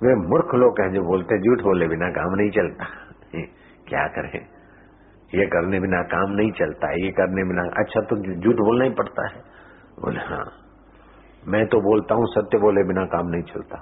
वे 0.00 0.14
मूर्ख 0.28 0.54
लोग 0.54 0.80
हैं 0.80 0.90
जो 0.92 1.02
बोलते, 1.02 1.38
झूठ 1.38 1.64
बोले 1.64 1.88
बिना 1.88 2.10
काम 2.10 2.34
नहीं 2.34 2.50
चलता। 2.50 2.84
क्या 3.88 4.06
करें? 4.08 4.40
ये 5.34 5.46
करने 5.46 5.80
बिना 5.80 6.02
काम 6.08 6.32
नहीं 6.32 6.52
चलता, 6.52 6.90
ये 7.04 7.10
करने 7.12 7.44
बिना 7.44 7.62
अच्छा 7.80 8.00
तो 8.00 8.16
झूठ 8.16 8.56
बोलना 8.56 8.84
ही 8.84 8.90
पड़ता 8.90 9.28
है। 9.28 9.40
बोले 10.00 10.20
हाँ। 10.20 10.44
मैं 11.48 11.66
तो 11.66 11.80
बोलता 11.80 12.14
हूँ, 12.14 12.26
सत्य 12.26 12.58
बोले 12.58 12.84
बिना 12.84 13.04
काम 13.04 13.28
नहीं 13.28 13.42
चलता। 13.42 13.76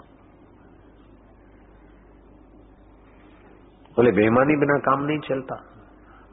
बोले, 3.97 4.13
बेईमानी 4.13 4.57
बिना 4.57 4.79
काम 4.79 5.05
नहीं 5.05 5.19
चलता। 5.19 5.65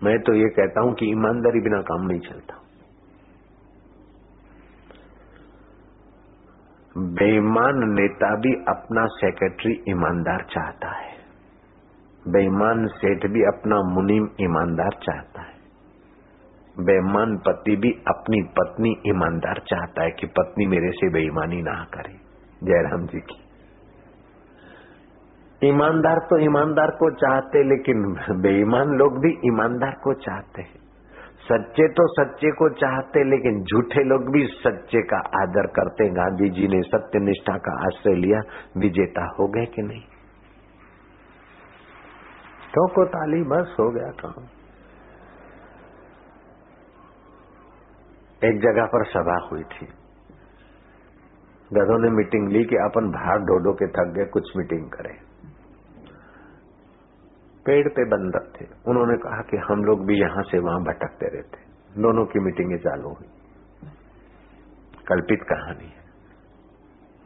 मैं 0.04 0.20
तो 0.20 0.34
ये 0.34 0.50
कहता 0.50 0.82
हूँ 0.82 0.94
कि 0.94 1.12
ईमानदारी 1.12 1.62
बिना 1.62 1.82
काम 1.82 2.02
नहीं 2.02 2.20
चलता। 2.20 2.64
बेईमान 6.98 7.76
नेता 7.76 8.36
भी 8.36 8.54
अपना 8.54 9.06
सेक्रेटरी 9.06 9.84
ईमानदार 9.90 10.46
चाहता 10.52 10.98
है। 10.98 11.18
बेईमान 12.28 12.88
सेठ 12.88 13.26
भी 13.32 13.44
अपना 13.44 13.82
मुनीम 13.82 14.30
ईमानदार 14.42 14.90
चाहता 15.04 15.42
है। 15.42 15.57
बेईमान 16.80 17.38
पति 17.38 17.76
भी 17.76 17.92
अपनी 17.92 18.42
पत्नी 18.42 18.96
ईमानदार 19.08 19.62
चाहता 19.68 20.04
है 20.04 20.12
कि 20.12 20.28
पत्नी 20.28 20.68
मेरे 20.68 20.92
से 20.92 21.10
बेईमानी 21.10 21.62
ना 21.62 21.84
करे। 21.84 22.14
जयराम 22.64 23.06
जी 23.06 23.20
की। 23.20 23.44
ईमानदार 25.68 26.18
तो 26.18 26.40
ईमानदार 26.40 26.88
को 26.88 27.12
चाहते, 27.12 27.64
लेकिन 27.64 28.16
बेईमान 28.42 28.88
लोग 28.88 29.20
भी 29.20 29.32
ईमानदार 29.46 29.92
को 29.92 30.14
चाहते 30.14 30.62
हैं। 30.62 30.88
सच्चे 31.40 31.88
तो 31.88 32.08
सच्चे 32.08 32.52
को 32.52 32.70
चाहते, 32.70 33.24
लेकिन 33.24 33.64
झूठे 33.64 34.04
लोग 34.04 34.32
भी 34.32 34.46
सच्चे 34.46 35.02
का 35.02 35.18
आदर 35.18 35.68
करते 35.68 36.10
गांधी 36.10 36.50
जी 36.50 36.68
ने 36.68 36.82
सत्य 36.82 37.20
निष्ठा 37.20 37.58
का 37.58 37.86
आश्रय 37.86 38.16
लिया। 38.16 38.40
विजेता 38.78 39.26
हो 39.40 39.48
गए 39.48 39.66
कि 39.66 39.82
नहीं? 39.82 40.02
ठोको 42.74 43.06
ताली 43.06 43.44
बस 43.44 43.76
हो 43.80 43.90
गया 43.92 44.12
काम 44.12 44.44
एक 48.46 48.60
जगह 48.60 48.86
पर 48.86 49.06
सभा 49.06 49.48
हुई 49.52 49.64
थी। 49.64 49.86
गधों 51.74 52.04
ने 52.04 52.10
मीटिंग 52.10 52.50
ली 52.50 52.66
कि 52.66 52.76
अपन 52.76 53.12
बाहर 53.12 53.40
ढोडो 53.40 53.74
के 53.74 53.88
थक 53.88 54.14
गए, 54.18 54.26
कुछ 54.26 54.58
मीटिंग 54.58 54.90
करें। 54.90 55.20
पेड़ 57.66 57.88
पे 57.90 58.06
बंदर 58.06 58.52
थे। 58.52 58.66
उन्होंने 58.88 59.18
कहा 59.18 59.42
कि 59.42 59.58
हम 59.58 59.84
लोग 59.84 60.06
भी 60.06 60.22
यहाँ 60.22 60.44
से 60.44 60.60
वहाँ 60.60 60.80
भटकते 60.80 61.26
रहते। 61.26 61.58
दोनों 62.02 62.26
की 62.26 62.40
मीटिंगें 62.40 62.78
चालू 62.78 63.10
हुई। 63.10 63.28
कल्पित 65.08 65.40
कहानी 65.44 65.86
है। 65.86 66.04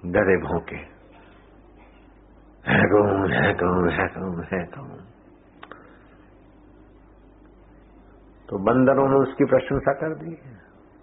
गधे 0.05 0.37
भोंके। 0.37 1.01
है 2.71 2.83
कौन 2.83 3.33
है 3.33 3.53
कौन 3.53 3.89
है 3.89 4.07
कौन 4.07 4.43
है 4.53 4.65
कौन? 4.65 4.99
तो 8.49 8.57
बंदरों 8.57 9.09
ने 9.09 9.15
उसकी 9.15 9.45
प्रशंसा 9.45 9.93
कर 9.93 10.15
दी। 10.15 10.37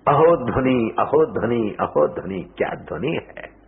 अहो 0.09 0.45
ध्वनि 0.45 0.97
अहो 0.99 1.27
ध्वनि 1.33 1.77
अहो 1.81 2.09
ध्वनि, 2.09 2.43
क्या 2.59 2.75
ध्वनि 2.75 3.09
है? 3.09 3.59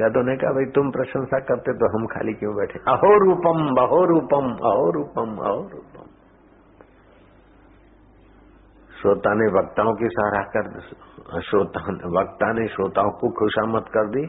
यादव 0.00 0.20
ने 0.20 0.36
कहा, 0.36 0.50
भाई, 0.50 0.64
तुम 0.64 0.90
प्रशंसा 0.90 1.38
करते 1.38 1.72
तो 1.72 1.98
हम 1.98 2.06
खाली 2.06 2.32
क्यों 2.32 2.56
बैठे? 2.56 2.78
अहो 2.78 3.18
रूपम 3.24 3.82
अहो 3.82 4.04
रूपम 4.04 4.52
अहो 4.52 4.90
रूपम 4.90 5.36
अहो 5.44 5.68
रूपम। 5.72 6.06
श्रोता 9.02 9.34
ने 9.34 9.46
वक्ताओं 9.46 9.94
की 9.94 10.08
सराह 10.08 10.42
कर 10.42 10.80
श्रोता 11.40 11.80
वक्ता 12.20 12.52
ने 12.52 12.68
श्रोताओं 12.68 13.10
को 13.10 13.30
खुशामद 13.30 13.82
कर 13.82 14.08
दी। 14.08 14.26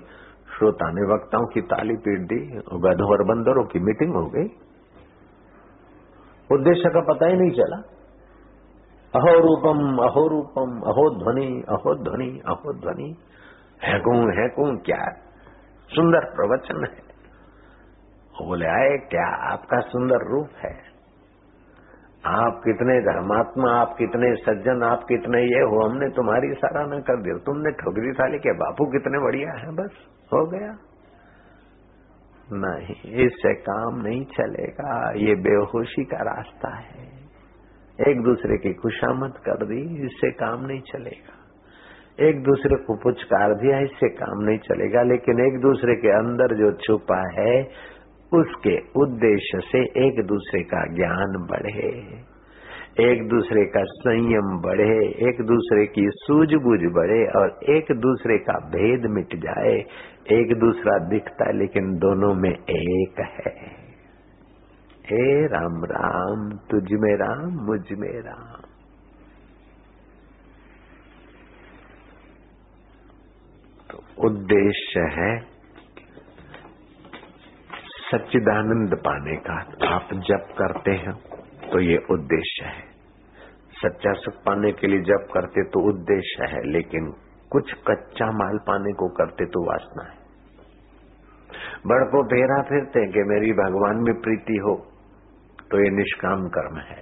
श्रोता 0.57 0.89
ने 0.89 1.13
वक्ताओं 1.13 1.45
की 1.45 1.61
ताली 1.61 1.95
पीट 1.95 2.19
दी। 2.19 2.45
गधों 2.57 3.09
और 3.09 3.23
बंदरों 3.23 3.63
की 3.63 3.79
मीटिंग 3.79 4.13
हो 4.13 4.25
गई। 4.25 4.47
उद्देश्य 6.51 6.89
का 6.89 7.13
पता 7.13 7.27
ही 7.27 7.37
नहीं 7.37 7.51
चला। 7.51 7.92
अहो 9.15 9.39
रूपम 9.39 9.97
अहो 10.03 10.27
रूपम 10.27 10.79
अहो 10.79 11.23
ध्वनि 11.23 11.63
अहो 11.69 11.95
ध्वनि 11.95 12.41
अहो 12.47 12.73
ध्वनि 12.73 13.15
है 13.83 13.99
कौन 13.99 14.41
है 14.41 14.49
कौन 14.49 14.77
क्या 14.77 15.11
सुंदर 15.87 16.19
प्रवचन 16.19 16.87
है। 16.91 17.13
बोले, 18.47 18.65
आए, 18.65 18.97
क्या 18.97 19.53
आपका 19.53 19.79
सुंदर 19.79 20.15
रूप 20.15 20.49
है? 20.57 20.93
आप 22.25 22.61
कितने 22.65 23.01
धर्मात्मा, 23.01 23.71
आप 23.71 23.95
कितने 23.97 24.35
सज्जन, 24.35 24.83
आप 24.83 25.03
कितने 25.03 25.41
ये 25.43 25.61
हो, 25.63 25.89
हमने 25.89 26.09
तुम्हारी 26.09 26.53
सराहना 26.53 26.99
कर 26.99 27.21
दी। 27.21 27.39
तुमने 27.39 27.71
ठोकरी 27.71 28.11
थाली 28.11 28.37
के 28.37 28.53
बापू 28.53 28.85
कितने 28.85 29.19
बढ़िया 29.19 29.51
है, 29.51 29.75
बस, 29.75 29.91
हो 30.33 30.45
गया। 30.45 30.77
नहीं, 32.51 33.25
इससे 33.25 33.53
काम 33.53 34.01
नहीं 34.01 34.25
चलेगा, 34.25 35.11
ये 35.15 35.35
बेहोशी 35.35 36.03
का 36.03 36.17
रास्ता 36.17 36.77
है। 36.77 37.12
एक 38.01 38.21
दूसरे 38.21 38.57
की 38.57 38.73
खुशामद 38.73 39.31
कर 39.31 39.65
दी, 39.65 40.05
इससे 40.05 40.31
काम 40.31 40.65
नहीं 40.65 40.81
चलेगा। 40.81 41.43
एक 42.27 42.43
दूसरे 42.43 42.75
को 42.75 42.95
पुचकार 42.95 43.53
दिया, 43.53 43.79
इससे 43.79 44.09
काम 44.09 44.43
नहीं 44.43 44.57
चलेगा। 44.57 45.03
लेकिन 45.03 45.45
एक 45.45 45.61
दूसरे 45.61 45.95
के 45.95 46.07
अंदर 46.07 46.55
जो 46.55 46.71
छुपा 46.71 47.41
है, 47.41 47.63
उसके 48.33 48.79
उद्देश्य 48.95 49.59
से 49.59 49.79
एक 49.79 50.25
दूसरे 50.25 50.63
का 50.63 50.93
ज्ञान 50.93 51.47
बढ़े। 51.51 52.03
एक 53.11 53.27
दूसरे 53.27 53.65
का 53.65 53.83
संयम 53.83 54.61
बढ़े, 54.61 55.29
एक 55.29 55.41
दूसरे 55.41 55.85
की 55.85 56.05
सूझबूझ 56.07 56.79
बढ़े 56.79 57.25
और 57.25 57.59
एक 57.69 57.85
दूसरे 57.91 58.37
का 58.37 58.53
भेद 58.53 59.05
मिट 59.05 59.35
जाए। 59.35 59.83
एक 60.31 60.55
दूसरा 60.59 60.97
दिखता 60.97 61.47
है, 61.47 61.57
लेकिन 61.57 61.97
दोनों 61.97 62.33
में 62.35 62.55
एक 62.69 63.19
है। 63.19 63.82
हे 65.13 65.47
राम 65.47 65.83
राम, 65.85 66.49
तुझ 66.69 66.99
में 67.01 67.15
राम, 67.17 67.49
मुझमें 67.65 68.13
राम। 68.21 68.61
तो 73.89 73.99
उद्देश्य 74.27 75.01
है 75.11 75.33
सच्चिदानंद 78.11 78.95
पाने 78.95 79.35
का। 79.35 79.57
आप 79.87 80.13
जप 80.27 80.47
करते 80.57 80.91
हैं 80.91 81.13
तो 81.71 81.79
ये 81.79 81.97
उद्देश्य 82.11 82.65
है। 82.65 82.83
सच्चा 83.75 84.13
सुख 84.13 84.33
पाने 84.45 84.71
के 84.71 84.87
लिए 84.87 85.01
जप 85.01 85.27
करते 85.33 85.63
तो 85.63 85.81
उद्देश्य 85.89 86.47
है, 86.47 86.63
लेकिन 86.71 87.11
कुछ 87.51 87.73
कच्चा 87.87 88.31
माल 88.31 88.57
पाने 88.67 88.93
को 88.93 89.09
करते 89.09 89.45
तो 89.45 89.63
वासना 89.67 90.03
है। 90.03 90.17
बड़ 91.87 92.03
को 92.05 92.23
फेरा 92.25 92.61
फिरते 92.61 93.05
कि 93.11 93.23
मेरी 93.29 93.53
भगवान 93.53 94.03
में 94.03 94.13
प्रीति 94.21 94.57
हो। 94.57 94.75
तो 95.73 95.79
ये 95.79 95.89
निष्काम 95.89 96.41
कर्म 96.47 96.77
है। 96.79 96.97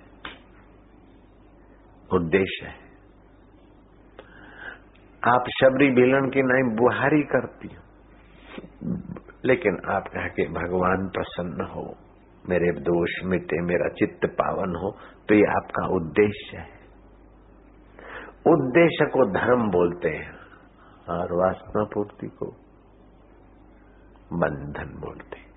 उद्देश्य 2.14 2.68
है। 2.68 2.78
आप 5.24 5.50
शबरी 5.50 5.90
बिलन 5.92 6.30
की 6.30 6.44
नहीं, 6.44 6.76
बुहारी 6.76 7.24
करती 7.24 7.68
हो। 7.68 7.82
लेकिन 9.46 9.78
आप 9.90 10.08
कह 10.08 10.28
के 10.28 10.46
भगवान 10.50 11.08
प्रसन्न 11.08 11.66
हो, 11.66 11.86
मेरे 12.50 12.72
दोष 12.72 13.20
मिटे, 13.26 13.62
मेरा 13.62 13.90
चित्त 13.90 14.26
पावन 14.26 14.76
हो 14.76 14.92
तो 15.28 15.36
ये 15.36 15.52
आपका 15.52 15.86
उद्देश्य 15.88 16.58
है। 16.58 16.80
उद्देश्य 18.48 19.06
को 19.06 19.26
धर्म 19.32 19.70
बोलते 19.72 20.10
हैं, 20.10 20.34
और 21.10 21.34
वासना 21.34 21.84
पूर्ति 21.84 22.28
को 22.28 22.52
बंधन 24.34 25.00
बोलते 25.00 25.40
हैं। 25.40 25.51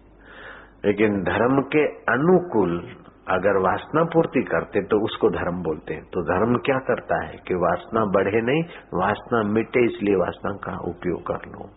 लेकिन 0.84 1.22
धर्म 1.22 1.60
के 1.62 1.84
अनुकूल 2.12 2.96
अगर 3.28 3.56
वासना 3.56 4.02
पूर्ति 4.04 4.42
करते 4.42 4.82
तो 4.82 5.04
उसको 5.04 5.30
धर्म 5.30 5.62
बोलते 5.62 5.94
हैं। 5.94 6.02
तो 6.04 6.22
धर्म 6.22 6.56
क्या 6.56 6.78
करता 6.78 7.24
है 7.26 7.36
कि 7.48 7.54
वासना 7.54 8.04
बढ़े 8.04 8.42
नहीं, 8.42 8.62
वासना 8.94 9.42
मिटे, 9.42 9.84
इसलिए 9.84 10.16
वासना 10.16 10.52
का 10.52 10.76
उपयोग 10.90 11.22
कर 11.22 11.48
लो। 11.48 11.70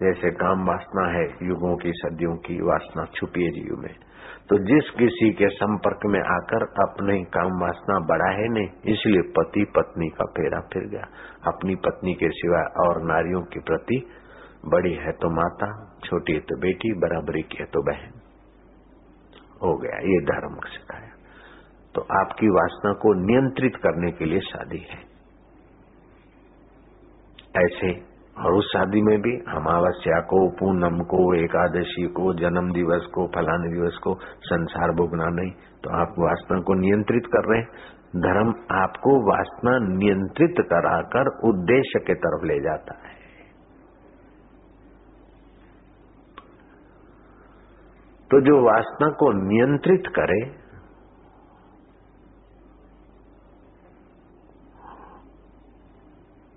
जैसे 0.00 0.30
काम 0.30 0.64
वासना 0.66 1.08
है, 1.08 1.26
युगों 1.42 1.76
की, 1.76 1.92
सदियों 1.92 2.36
की 2.36 2.60
वासना 2.62 3.04
छुपी 3.14 3.44
है 3.44 3.50
जीव 3.50 3.76
में। 3.78 3.94
तो 4.48 4.58
जिस 4.58 4.90
किसी 4.90 5.30
के 5.32 5.48
संपर्क 5.48 6.00
में 6.06 6.20
आकर 6.20 6.62
अपने 6.82 7.22
काम 7.24 7.60
वासना 7.60 7.98
बढ़ा 7.98 8.30
है 8.30 8.48
नहीं, 8.48 8.68
इसलिए 8.94 9.22
पति 9.22 9.64
पत्नी 9.76 10.08
का 10.08 10.24
फेरा 10.24 10.60
फिर 10.72 10.88
गया। 10.88 11.06
अपनी 11.46 11.74
पत्नी 11.74 12.14
के 12.14 12.28
सिवा 12.28 12.88
और 12.88 13.02
नारियों 13.02 13.42
के 13.42 13.60
प्रति 13.60 14.06
बड़ी 14.66 14.92
है 14.92 15.12
तो 15.12 15.30
माता, 15.30 15.96
छोटी 16.04 16.32
है 16.32 16.40
तो 16.40 16.56
बेटी, 16.56 16.92
बराबरी 16.92 17.42
की 17.42 17.56
है 17.60 17.64
तो 17.64 17.82
बहन। 17.82 18.10
हो 19.62 19.76
गया, 19.76 19.98
ये 19.98 20.20
धर्म 20.20 20.54
सिखाया। 20.54 21.10
तो 21.94 22.00
आपकी 22.00 22.48
वासना 22.48 22.92
को 22.92 23.14
नियंत्रित 23.14 23.76
करने 23.76 24.12
के 24.12 24.24
लिए 24.24 24.40
शादी 24.40 24.78
है। 24.78 25.12
ऐसे, 27.64 28.12
और 28.38 28.52
उस 28.52 28.72
शादी 28.72 29.02
में 29.02 29.20
भी 29.20 29.36
अमावस्या 29.36 30.20
को, 30.20 30.50
पूनम 30.50 30.98
को, 30.98 31.34
एकादशी 31.34 32.06
को, 32.06 32.34
जन्म 32.34 32.72
दिवस 32.72 33.06
को, 33.14 33.26
फलाने 33.26 33.74
दिवस 33.74 33.96
को, 34.02 34.14
संसार 34.22 34.90
भोगना 34.90 35.26
नहीं 35.26 35.50
तो 35.50 35.90
आप 35.90 36.14
वासना 36.18 36.60
को 36.60 36.74
नियंत्रित 36.74 37.26
कर 37.26 37.44
रहे 37.50 37.60
हैं। 37.60 37.68
धर्म 38.16 38.48
आपको 38.70 39.30
वासना 39.30 39.78
नियंत्रित 39.78 40.54
कराकर 40.58 41.48
उद्देश्य 41.48 42.00
के 42.06 42.14
तरफ़ 42.14 42.46
ले 42.46 42.60
जाता 42.60 43.08
है। 43.08 43.11
तो 48.32 48.40
जो 48.40 48.66
वासना 48.66 49.08
को 49.08 49.32
नियंत्रित 49.32 50.02
करे, 50.06 50.40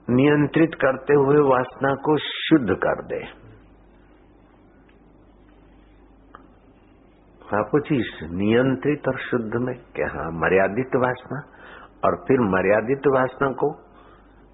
नियंत्रित 0.09 0.69
करते 0.73 1.13
हुए 1.13 1.38
वासना 1.38 1.95
को 1.95 2.17
शुद्ध 2.17 2.69
कर 2.69 3.03
दे। 3.05 3.19
नियंत्रित 8.36 9.07
और 9.07 9.19
शुद्ध 9.19 9.51
में 9.55 9.76
क्या? 9.95 10.07
हाँ 10.07 10.32
मर्यादित 10.32 10.95
वासना 10.95 11.41
और 12.05 12.15
फिर 12.28 12.39
मर्यादित 12.39 13.07
वासना 13.07 13.51
को 13.51 13.73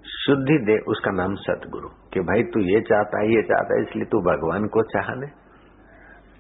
शुद्धि 0.06 0.58
दे, 0.58 0.80
उसका 0.80 1.12
नाम 1.12 1.36
सतगुरु। 1.36 1.90
कि 2.14 2.20
भाई 2.20 2.44
तू 2.44 2.60
ये 2.60 2.82
चाहता 2.82 3.20
है, 3.20 3.28
ये 3.36 3.42
चाहता 3.42 3.76
है, 3.76 3.82
इसलिए 3.82 4.06
तू 4.06 4.20
भगवान 4.20 4.68
को 4.68 4.82
चाहने। 4.82 5.41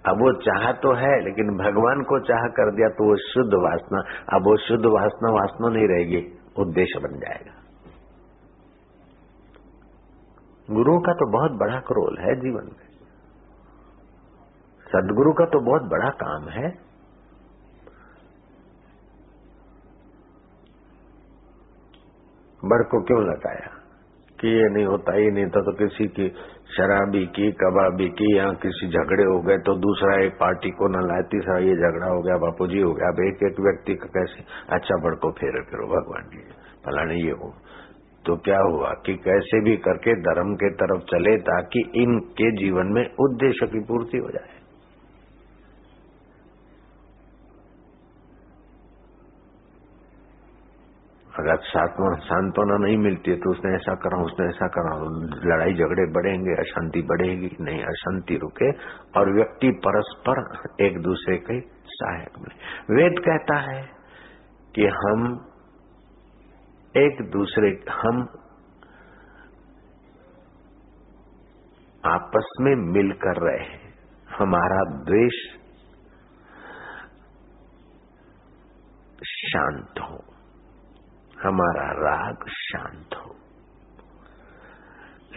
अब 0.07 0.15
वो 0.15 0.33
चाह 0.41 0.71
तो 0.71 0.93
है, 0.93 1.23
लेकिन 1.23 1.57
भगवान 1.57 2.03
को 2.03 2.19
चाह 2.19 2.47
कर 2.47 2.75
दिया 2.75 2.89
तो 2.89 3.09
वो 3.09 3.15
शुद्ध 3.15 3.53
वासना। 3.53 3.99
अब 4.37 4.41
वो 4.41 4.57
शुद्ध 4.57 4.85
वासना 4.85 5.31
वासना 5.31 5.69
नहीं 5.69 5.87
रहेगी, 5.87 6.39
उद्देश्य 6.57 6.99
बन 6.99 7.19
जाएगा। 7.19 7.57
गुरु 10.71 10.99
का 10.99 11.13
तो 11.13 11.31
बहुत 11.31 11.51
बड़ा 11.51 11.77
रोल 11.77 12.17
है 12.19 12.35
जीवन 12.35 12.63
में। 12.63 12.87
सदगुरु 14.87 15.33
का 15.33 15.45
तो 15.45 15.59
बहुत 15.59 15.81
बड़ा 15.81 16.09
काम 16.09 16.49
है। 16.49 16.91
बड़ 22.65 22.83
को 22.83 23.01
क्यों 23.01 23.23
लगाया? 23.23 23.80
कि 24.41 24.47
ये 24.47 24.69
नहीं, 24.69 24.85
होता 24.85 25.15
ये 25.17 25.31
नहीं 25.31 25.45
था। 25.45 25.61
तो 25.61 25.71
किसी 25.71 26.07
की 26.07 26.27
शराबी 26.71 27.25
की, 27.25 27.51
कबाबी 27.51 28.07
की, 28.09 28.37
या 28.37 28.45
किसी 28.61 28.87
झगड़े 28.87 29.23
हो 29.23 29.39
गए 29.41 29.57
तो 29.57 29.75
दूसरा 29.79 30.13
एक 30.23 30.33
पार्टी 30.33 30.69
को 30.71 30.87
न 30.87 31.07
लाए, 31.07 31.21
तीसरा 31.31 31.57
ये 31.57 31.75
झगड़ा 31.75 32.07
हो 32.07 32.21
गया 32.21 32.37
बापू 32.37 32.67
जी 32.67 32.81
हो 32.81 32.93
गया। 32.93 33.09
अब 33.09 33.21
एक 33.27 33.43
एक 33.43 33.59
व्यक्ति 33.59 33.95
का 33.95 34.05
कैसे? 34.05 34.45
अच्छा 34.69 34.97
बड़ 35.03 35.15
को 35.15 35.31
फेरे 35.31 35.61
फिरो 35.61 35.87
भगवान 35.87 36.29
जी, 36.33 36.43
फलाने 36.85 37.15
ये 37.15 37.31
हो। 37.31 37.53
तो 38.25 38.35
क्या 38.37 38.59
हुआ 38.59 38.89
कि 39.05 39.13
कैसे 39.15 39.59
भी 39.61 39.77
करके 39.77 40.13
धर्म 40.21 40.55
के 40.55 40.69
तरफ़ 40.71 41.03
चले, 41.03 41.37
ताकि 41.37 41.79
इनके 41.95 42.51
जीवन 42.51 42.91
में 42.93 43.05
उद्देश्य 43.19 43.67
की 43.67 43.79
पूर्ति 43.79 44.17
हो 44.17 44.29
जाए। 44.29 44.60
अगर 51.41 51.55
सांत्वना 52.17 52.77
नहीं 52.77 52.97
मिलती 52.97 53.31
है 53.31 53.37
तो 53.37 53.51
उसने 53.51 53.75
ऐसा 53.75 53.95
करा, 53.95 54.23
उसने 54.23 54.47
ऐसा 54.47 54.67
करा, 54.67 54.95
लड़ाई 55.51 55.73
झगड़े 55.73 56.05
बढ़ेंगे, 56.11 56.55
अशांति 56.61 57.01
बढ़ेगी, 57.01 57.49
नहीं, 57.61 57.83
अशांति 57.83 58.35
रुके, 58.35 58.71
और 59.19 59.33
व्यक्ति 59.35 59.71
परस्पर 59.87 60.43
एक 60.81 61.01
दूसरे 61.01 61.37
के 61.37 61.59
सहायक 61.85 62.39
बने। 62.39 62.55
वेद 62.95 63.19
कहता 63.19 63.57
है 63.59 63.81
कि 64.75 64.85
हम 64.87 65.47
एक 66.95 67.21
दूसरे, 67.31 67.83
हम 67.91 68.21
आपस 72.05 72.53
में 72.61 72.75
मिलकर 72.75 73.41
रहे 73.41 73.65
हमारा 74.37 74.83
द्वेष 74.83 75.39
शांत 79.23 79.99
हो। 79.99 80.30
हमारा 81.43 81.91
राग 81.91 82.35
शांत 82.47 83.09
हो। 83.25 83.35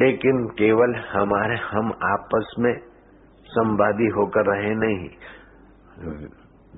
लेकिन 0.00 0.46
केवल 0.58 0.94
हमारे, 0.94 1.56
हम 1.56 1.92
आपस 2.02 2.54
में 2.58 2.78
संवादी 3.44 4.06
होकर 4.06 4.40
रहे 4.40 4.74
नहीं। 4.74 5.08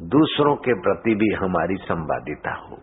दूसरों 0.09 0.57
के 0.57 0.75
प्रति 0.75 1.15
भी 1.15 1.35
हमारी 1.35 1.75
संवादिता 1.75 2.55
हो। 2.55 2.79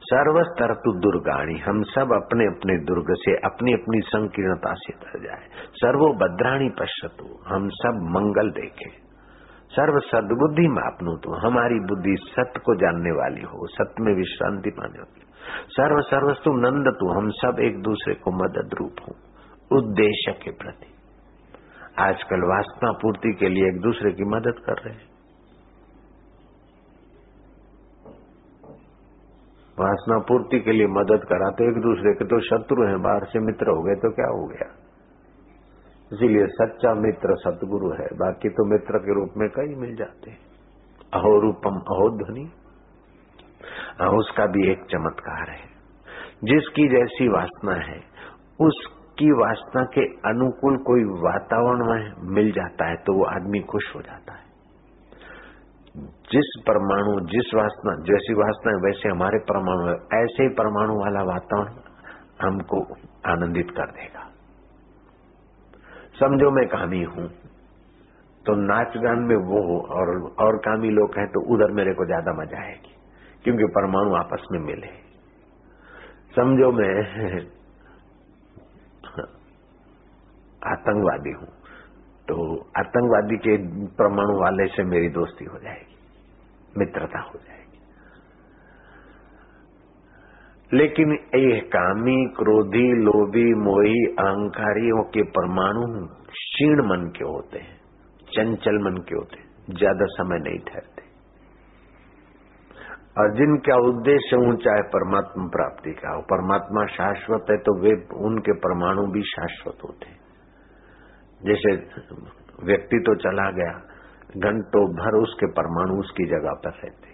सर्वस्तर 0.00 0.74
तु 0.74 0.92
दुर्गाणी, 0.92 1.58
हम 1.58 1.82
सब 1.82 2.12
अपने 2.12 2.44
अपने 2.44 2.84
दुर्ग 2.84 3.06
से 3.10 3.36
अपनी 3.36 3.72
अपनी 3.72 4.00
संकीर्णता 4.00 4.74
से 4.74 4.92
तर 4.92 5.26
जाए। 5.26 5.48
सर्वो 5.74 6.14
भद्राणी 6.14 6.68
पश्यतु 6.68 7.38
हम 7.46 7.68
सब 7.68 8.08
मंगल 8.10 8.50
देखे। 8.50 9.07
सर्व 9.72 9.98
सदबुद्धि 10.04 10.66
मापनु 10.70 11.12
तो 11.16 11.38
हमारी 11.40 11.80
बुद्धि 11.86 12.14
सत्य 12.22 12.60
को 12.66 12.74
जानने 12.76 13.10
वाली 13.16 13.42
हो 13.46 13.66
सत्य 13.72 14.04
में 14.04 14.14
विश्रांति 14.16 14.70
पाने 14.70 14.98
वाली 14.98 15.26
सर्व 15.70 16.00
सर्वस्तु 16.06 16.52
नंद 16.58 16.92
तू 17.00 17.10
हम 17.10 17.28
सब 17.36 17.60
एक 17.62 17.76
दूसरे 17.82 18.14
को 18.14 18.32
मदद 18.34 18.74
रूप 18.78 18.96
हो, 19.02 19.12
उद्देश्य 19.70 20.32
के 20.42 20.50
प्रति। 20.54 20.90
आजकल 22.00 22.44
वासना 22.48 22.90
पूर्ति 23.02 23.32
के 23.34 23.48
लिए 23.48 23.68
एक 23.68 23.80
दूसरे 23.82 24.12
की 24.12 24.24
मदद 24.26 24.60
कर 24.66 24.82
रहे 24.82 24.94
हैं। 24.94 25.06
वासना 29.78 30.18
पूर्ति 30.28 30.60
के 30.60 30.72
लिए 30.72 30.86
मदद 30.92 31.24
करा 31.30 31.48
तो 31.52 31.64
एक 31.64 31.80
दूसरे 31.82 32.12
के 32.14 32.24
तो 32.26 32.40
शत्रु 32.42 32.86
हैं, 32.86 33.00
बाहर 33.02 33.26
से 33.26 33.46
मित्र 33.46 33.66
हो 33.70 33.82
गए 33.82 33.96
तो 34.00 34.10
क्या 34.12 34.30
हो 34.32 34.46
गया? 34.48 34.68
इसीलिए 36.10 36.46
सच्चा 36.50 36.92
मित्र 36.96 37.34
सतगुरु 37.38 37.90
है। 37.92 38.06
बाकी 38.18 38.48
तो 38.50 38.64
मित्र 38.66 38.98
के 38.98 39.14
रूप 39.14 39.34
में 39.36 39.48
कई 39.50 39.74
मिल 39.76 39.94
जाते 39.96 40.30
हैं। 40.30 40.38
अहो 41.14 41.38
रूपम 41.40 41.80
अहो 41.88 42.08
ध्वनि 42.18 42.46
हाँ, 44.00 44.08
उसका 44.10 44.46
भी 44.46 44.70
एक 44.72 44.84
चमत्कार 44.84 45.50
है। 45.50 45.66
जिसकी 46.44 46.88
जैसी 46.88 47.28
वासना 47.28 47.74
है 47.84 47.98
उसकी 48.60 49.30
वासना 49.32 49.82
के 49.94 50.04
अनुकूल 50.28 50.76
कोई 50.82 51.04
वातावरण 51.22 51.84
में 51.86 52.34
मिल 52.34 52.50
जाता 52.52 52.88
है 52.88 52.96
तो 52.96 53.14
वो 53.14 53.24
आदमी 53.26 53.60
खुश 53.70 53.94
हो 53.94 54.02
जाता 54.02 54.32
है। 54.32 54.46
जिस 56.32 56.52
परमाणु 56.66 57.18
जिस 57.26 57.54
वासना 57.54 57.94
जैसी 58.04 58.34
वासना 58.34 58.72
है 58.72 58.80
वैसे 58.82 59.08
हमारे 59.08 59.38
परमाणु 59.50 59.86
है। 59.86 60.22
ऐसे 60.22 60.42
ही 60.42 60.48
परमाणु 60.54 60.98
वाला 61.00 61.22
वातावरण 61.24 61.72
हमको 62.42 62.82
आनंदित 63.26 63.70
कर 63.70 63.90
देगा। 63.92 64.27
समझो 66.18 66.50
मैं 66.50 66.66
कामी 66.68 67.02
हूँ। 67.06 67.26
तो 68.44 68.54
नाच 68.56 68.96
गान 68.98 69.18
में 69.24 69.36
वो 69.48 69.60
और 69.92 70.08
और 70.40 70.56
कामी 70.64 70.90
लोग 70.92 71.18
हैं 71.18 71.26
तो 71.28 71.40
उधर 71.54 71.72
मेरे 71.72 71.92
को 71.94 72.04
ज़्यादा 72.06 72.32
मज़ा 72.34 72.60
आएगी, 72.60 72.92
क्योंकि 73.44 73.66
परमाणु 73.74 74.14
आपस 74.16 74.46
में 74.52 74.58
मिले। 74.62 74.90
समझो 76.34 76.68
मैं 76.72 76.94
आतंकवादी 80.68 81.32
हूँ 81.32 81.48
तो 82.28 82.34
आतंकवादी 82.78 83.36
के 83.38 83.52
परमाणु 83.98 84.34
वाले 84.38 84.66
से 84.68 84.82
मेरी 84.86 85.08
दोस्ती 85.10 85.44
हो 85.44 85.58
जाएगी, 85.58 85.96
मित्रता 86.74 87.20
हो 87.20 87.36
जाएगी। 87.36 87.67
लेकिन 90.70 91.12
ये 91.12 91.60
कामी, 91.68 92.16
क्रोधी, 92.36 92.86
लोभी, 93.02 93.48
मोही, 93.60 93.98
अहंकारियों 94.18 95.02
के 95.08 95.22
परमाणु 95.30 95.86
क्षीण 96.30 96.82
मन 96.86 97.06
के 97.16 97.24
होते 97.24 97.58
हैं, 97.58 97.76
चंचल 98.28 98.78
मन 98.78 98.96
के 99.08 99.14
होते 99.14 99.38
हैं, 99.38 99.76
ज़्यादा 99.76 100.06
समय 100.10 100.38
नहीं 100.38 100.58
ठहरते। 100.66 101.06
और 103.18 103.32
जिनका 103.36 103.76
उद्देश्य 103.86 104.36
ऊँचा 104.48 104.74
है 104.74 104.82
परमात्मा 104.88 105.46
प्राप्ति 105.48 105.92
का 105.92 106.14
हो, 106.14 106.20
परमात्मा 106.28 106.84
शाश्वत 106.92 107.50
है 107.50 107.56
तो 107.58 107.74
वे 107.80 107.94
उनके 108.26 108.52
परमाणु 108.58 109.06
भी 109.12 109.22
शाश्वत 109.26 109.84
होते 109.84 110.10
हैं। 110.10 110.20
जैसे 111.40 111.72
व्यक्ति 112.64 112.98
तो 113.00 113.14
चला 113.18 113.50
गया, 113.52 113.72
घंटों 114.38 114.86
भर 114.94 115.16
उसके 115.16 115.46
परमाणु 115.52 115.98
उसकी 116.00 116.24
जगह 116.26 116.60
पर 116.64 116.80
रहते। 116.82 117.07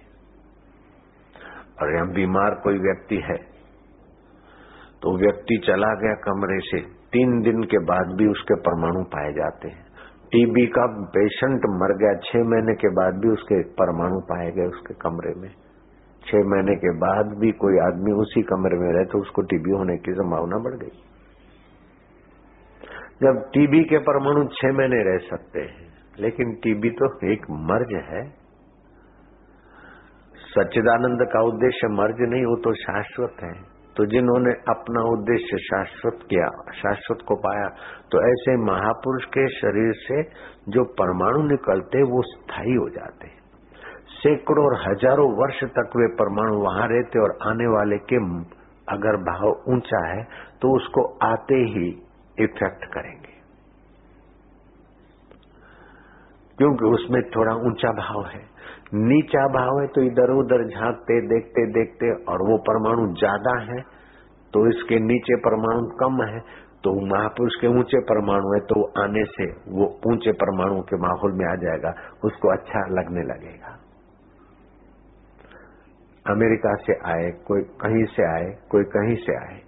और 1.79 1.95
यहाँ 1.95 2.09
बीमार 2.09 2.55
कोई 2.55 2.79
व्यक्ति 2.79 3.17
है। 3.25 3.37
तो 5.03 5.17
व्यक्ति 5.19 5.57
चला 5.67 5.95
गया 5.95 6.15
कमरे 6.23 6.59
से। 6.61 6.81
तीन 7.09 7.41
दिन 7.41 7.63
के 7.63 7.79
बाद 7.85 8.15
भी 8.17 8.27
उसके 8.27 8.55
परमाणु 8.61 9.03
पाए 9.05 9.33
जाते 9.33 9.69
हैं। 9.69 9.83
टीबी 10.33 10.67
का 10.67 10.87
पेशेंट 11.09 11.67
मर 11.73 11.93
गया। 11.97 12.15
छह 12.21 12.45
महीने 12.45 12.75
के 12.75 12.89
बाद 12.89 13.19
भी 13.19 13.29
उसके 13.29 13.63
परमाणु 13.75 14.21
पाए 14.21 14.51
गए 14.51 14.67
उसके 14.67 14.95
कमरे 14.95 15.35
में। 15.41 15.51
छह 16.23 16.47
महीने 16.47 16.75
के 16.77 16.93
बाद 16.99 17.35
भी 17.39 17.51
कोई 17.53 17.79
आदमी 17.79 18.13
उसी 18.13 18.43
कमरे 18.43 18.79
में 18.79 18.87
रहे 18.93 19.05
तो 19.05 19.19
उसको 19.19 19.43
टीबी 19.43 19.71
होने 19.71 19.97
की 19.97 20.13
संभावना 20.13 20.59
बढ़ 20.59 20.77
गई। 20.77 20.95
जब 23.23 23.43
टीबी 23.51 23.83
के 23.85 23.99
परमाणु 23.99 24.45
छह 24.53 24.73
महीने 24.73 25.03
रह 25.03 25.19
सकते 25.27 25.61
हैं, 25.61 25.87
लेकिन 26.21 26.55
टीबी 26.55 26.91
तो 26.91 27.11
एक 27.33 27.47
मर्ज 27.51 27.93
है। 28.05 28.23
सच्चिदानंद 30.55 31.23
का 31.29 31.41
उद्देश्य 31.45 31.89
मर्ज 31.93 32.21
नहीं 32.25 32.45
हो 32.45 32.57
तो 32.65 32.73
शाश्वत 32.81 33.43
है। 33.43 33.53
तो 33.97 34.05
जिन्होंने 34.07 34.53
अपना 34.69 35.03
उद्देश्य 35.11 35.59
शाश्वत 35.61 36.23
किया, 36.31 36.47
शाश्वत 36.75 37.21
को 37.29 37.35
पाया 37.39 37.69
तो 38.11 38.23
ऐसे 38.25 38.57
महापुरुष 38.63 39.25
के 39.29 39.47
शरीर 39.53 39.93
से 39.99 40.23
जो 40.69 40.85
परमाणु 40.95 41.43
निकलते, 41.47 42.03
वो 42.05 42.23
स्थायी 42.25 42.75
हो 42.75 42.89
जाते। 42.91 43.29
सैकड़ों 44.17 44.65
और 44.65 44.75
हज़ारों 44.81 45.29
वर्ष 45.37 45.63
तक 45.75 45.97
वे 45.97 46.07
परमाणु 46.17 46.57
वहाँ 46.61 46.87
रहते 46.89 47.21
और 47.21 47.37
आने 47.47 47.67
वाले 47.69 47.99
के 48.05 48.23
अगर 48.89 49.17
भाव 49.25 49.73
ऊँचा 49.73 50.01
है 50.07 50.23
तो 50.63 50.75
उसको 50.77 51.03
आते 51.25 51.59
ही 51.69 51.87
इफ़ेक्ट 52.39 52.85
करेंगे। 52.95 53.33
क्योंकि 56.59 56.91
उसमें 56.95 57.23
थोड़ा 57.31 57.55
ऊँचा 57.69 57.93
भाव 57.95 58.27
है। 58.27 58.43
नीचा 58.95 59.47
भाव 59.53 59.79
है 59.81 59.87
तो 59.89 60.03
इधर 60.03 60.31
उधर 60.33 60.63
झांकते, 60.67 61.21
देखते 61.29 61.67
देखते, 61.73 62.11
और 62.25 62.43
वो 62.43 62.59
परमाणु 62.67 63.07
ज़्यादा 63.15 63.55
है 63.65 63.81
तो 64.55 64.67
इसके 64.69 64.99
नीचे 65.03 65.37
परमाणु 65.43 65.87
कम 66.01 66.23
है 66.25 66.41
तो 66.85 66.93
महापुरुष 67.07 67.55
के 67.61 67.67
ऊँचे 67.79 68.01
परमाणु 68.05 68.53
है 68.53 68.61
तो 68.67 68.83
आने 69.03 69.25
से 69.27 69.47
वो 69.73 69.87
ऊँचे 70.07 70.33
परमाणु 70.41 70.81
के 70.83 70.97
माहौल 70.99 71.33
में 71.33 71.45
आ 71.47 71.55
जाएगा, 71.57 71.93
उसको 72.25 72.53
अच्छा 72.53 72.83
लगने 72.91 73.23
लगेगा। 73.25 73.73
अमेरिका 76.27 76.75
से 76.83 76.97
आए, 77.07 77.31
कोई 77.47 77.63
कहीं 77.81 78.05
से 78.09 78.27
आए, 78.27 78.51
कोई 78.71 78.85
कहीं 78.93 79.17
से 79.25 79.37
आए। 79.37 79.59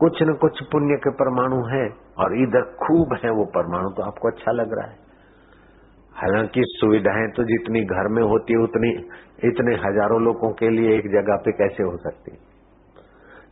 कुछ 0.00 0.22
न 0.22 0.34
कुछ 0.36 0.62
पुण्य 0.72 0.96
के 0.96 1.10
परमाणु 1.14 1.60
है, 1.68 1.84
और 2.18 2.36
इधर 2.38 2.64
खूब 2.80 3.14
है 3.24 3.30
वो 3.32 3.44
परमाणु 3.54 3.90
तो 3.90 4.02
आपको 4.02 4.28
अच्छा 4.28 4.52
लग 4.52 4.74
रहा 4.78 4.86
है। 4.86 5.00
हालांकि 6.15 6.61
सुविधाएं 6.69 7.27
तो 7.31 7.43
जितनी 7.45 7.81
घर 7.95 8.07
में 8.09 8.21
होती 8.23 8.53
है 8.53 8.59
उतनी 8.63 8.91
इतने 9.43 9.73
हजारों 9.81 10.21
लोगों 10.21 10.51
के 10.53 10.69
लिए 10.69 10.95
एक 10.95 11.09
जगह 11.11 11.41
पे 11.45 11.51
कैसे 11.57 11.83
हो 11.83 11.97
सकती 12.03 12.37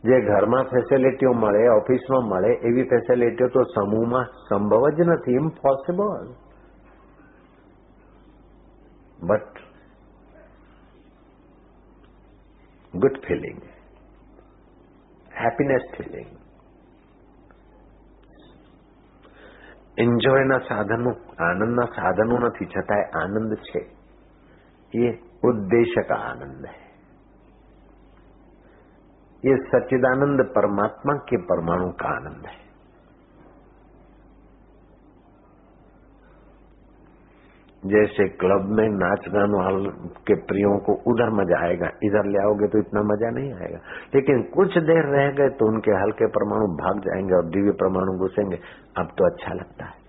જે 0.04 0.16
ઘરમાં 0.22 0.64
ફેસિલિટીઓ 0.64 1.30
મળે 1.34 1.62
ઓફિસમાં 1.70 2.18
મળે 2.24 2.50
એવી 2.62 2.82
ફેસિલિટીઓ 2.84 3.48
તો 3.48 3.62
સમૂહમાં 3.66 4.26
સંભવ 4.42 4.90
જ 4.90 5.06
નથી 5.06 5.36
impossible 5.36 6.28
but 9.22 9.64
good 12.94 13.16
feeling 13.20 13.62
happiness 15.30 15.88
feeling 15.96 16.28
એન્જોયના 20.00 20.58
સાધનો 20.58 21.12
આનંદના 21.40 21.86
સાધનો 21.96 22.38
નથી 22.38 22.66
છતાંય 22.66 23.06
આનંદ 23.14 23.54
છે 23.62 23.82
ये 24.92 25.08
उद्देश्य 25.44 26.02
का 26.02 26.16
आनंद 26.24 26.66
है 26.66 26.84
ये 29.42 29.56
सच्चिदानंद 29.64 30.42
परमात्मा 30.54 31.14
के 31.22 31.36
परमाणु 31.42 31.88
का 31.92 32.08
आनंद 32.08 32.46
है 32.46 32.54
जैसे 37.83 38.27
क्लब 38.29 38.65
में 38.69 38.87
नाच 38.89 39.27
गान 39.27 39.53
वाले 39.55 39.89
के 40.27 40.35
प्रियो 40.41 40.73
को 40.79 40.93
उधर 41.11 41.29
मज़ा 41.29 41.61
आएगा, 41.65 41.87
इधर 42.03 42.27
ले 42.27 42.41
आओगे 42.43 42.67
तो 42.67 42.79
इतना 42.79 43.01
मज़ा 43.01 43.29
नहीं 43.29 43.53
आएगा। 43.53 43.79
लेकिन 44.15 44.43
कुछ 44.55 44.77
देर 44.77 45.09
रह 45.15 45.31
गए 45.31 45.49
तो 45.49 45.67
उनके 45.67 45.91
हल्के 45.91 46.27
परमाणु 46.27 46.67
भाग 46.75 46.99
जाएँगे 46.99 47.35
और 47.35 47.45
दिव्य 47.45 47.71
परमाणु 47.71 48.17
घुसेंगे। 48.17 48.59
अब 48.97 49.13
तो 49.17 49.25
अच्छा 49.25 49.53
लगता 49.53 49.85
है। 49.85 49.99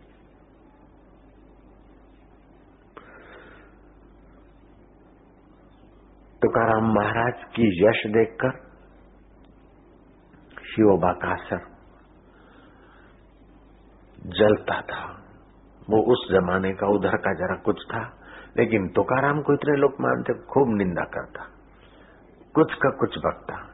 तुकाराम 6.42 6.92
महाराज 6.92 7.42
की 7.56 7.66
यश 7.86 8.02
देखकर 8.12 8.50
शिवोबा 10.66 11.12
का 11.12 11.34
कासर 11.34 11.60
जलता 14.38 14.80
था। 14.80 15.02
वो 15.90 16.12
उस 16.12 16.28
जमाने 16.32 16.72
का 16.72 16.86
उधर 16.86 17.16
का 17.16 17.34
जरा 17.34 17.56
कुछ 17.56 17.84
था, 17.94 18.12
लेकिन 18.56 18.88
तुकाराम 18.88 19.42
को 19.42 19.52
इतने 19.52 19.76
लोग 19.76 19.92
मानते, 20.00 20.34
खूब 20.34 20.76
निंदा 20.76 21.04
करता। 21.04 21.46
कुछ 22.54 22.74
का 22.74 22.90
कुछ 22.90 23.18
बकता 23.18 23.68